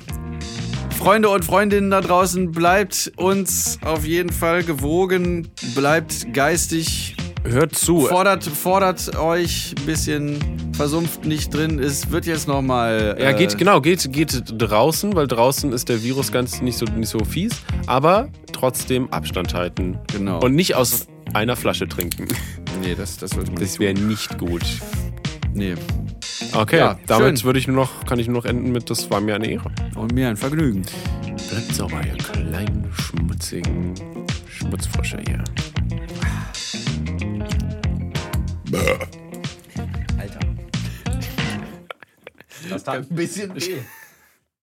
Freunde 1.01 1.30
und 1.30 1.46
Freundinnen 1.46 1.90
da 1.90 2.03
draußen, 2.03 2.53
bleibt 2.53 3.11
uns 3.16 3.78
auf 3.82 4.05
jeden 4.05 4.30
Fall 4.30 4.62
gewogen, 4.62 5.48
bleibt 5.74 6.34
geistig, 6.34 7.16
Hört 7.42 7.74
zu. 7.74 8.03
fordert, 8.03 8.44
fordert 8.44 9.16
euch 9.16 9.74
ein 9.78 9.86
bisschen 9.86 10.38
versumpft 10.74 11.24
nicht 11.24 11.55
drin. 11.55 11.78
Es 11.78 12.11
wird 12.11 12.26
jetzt 12.26 12.46
nochmal. 12.46 13.16
Ja, 13.18 13.32
geht, 13.32 13.57
genau, 13.57 13.80
geht, 13.80 14.12
geht 14.12 14.42
draußen, 14.46 15.16
weil 15.16 15.26
draußen 15.26 15.72
ist 15.72 15.88
der 15.88 16.03
Virus 16.03 16.32
ganz 16.32 16.61
nicht 16.61 16.76
so, 16.76 16.84
nicht 16.84 17.09
so 17.09 17.24
fies, 17.24 17.53
aber 17.86 18.28
trotzdem 18.53 19.11
Abstand 19.11 19.55
halten. 19.55 19.98
Genau. 20.12 20.40
Und 20.40 20.55
nicht 20.55 20.74
aus 20.74 21.07
einer 21.32 21.57
Flasche 21.57 21.88
trinken. 21.88 22.28
Nee, 22.82 22.94
das, 22.94 23.16
das 23.16 23.30
sollte 23.30 23.53
man 23.53 23.62
Das 23.62 23.78
wäre 23.78 23.94
nicht 23.94 24.36
gut. 24.38 24.64
Nee. 25.55 25.76
Okay, 26.53 26.78
Ja, 26.78 26.98
damit 27.07 27.38
schön. 27.38 27.46
würde 27.46 27.59
ich 27.59 27.66
nur 27.68 27.76
noch, 27.76 28.05
kann 28.05 28.18
ich 28.18 28.26
nur 28.26 28.36
noch 28.38 28.44
enden 28.44 28.72
mit, 28.72 28.90
das 28.90 29.09
war 29.11 29.20
mir 29.20 29.34
eine 29.36 29.48
Ehre. 29.51 29.70
Und 29.94 30.12
mir 30.12 30.28
ein 30.28 30.36
Vergnügen. 30.36 30.82
Bleibt 31.22 31.74
sauber, 31.74 32.01
ihr 32.07 32.16
kleinen, 32.16 32.90
schmutzigen 32.92 33.94
Schmutzfrösche 34.48 35.18
hier. 35.26 35.44
Alter. 40.18 40.40
Das 42.68 42.84
tat 42.84 42.96
ein 42.96 43.07
bisschen 43.16 43.55
weh. 43.55 43.76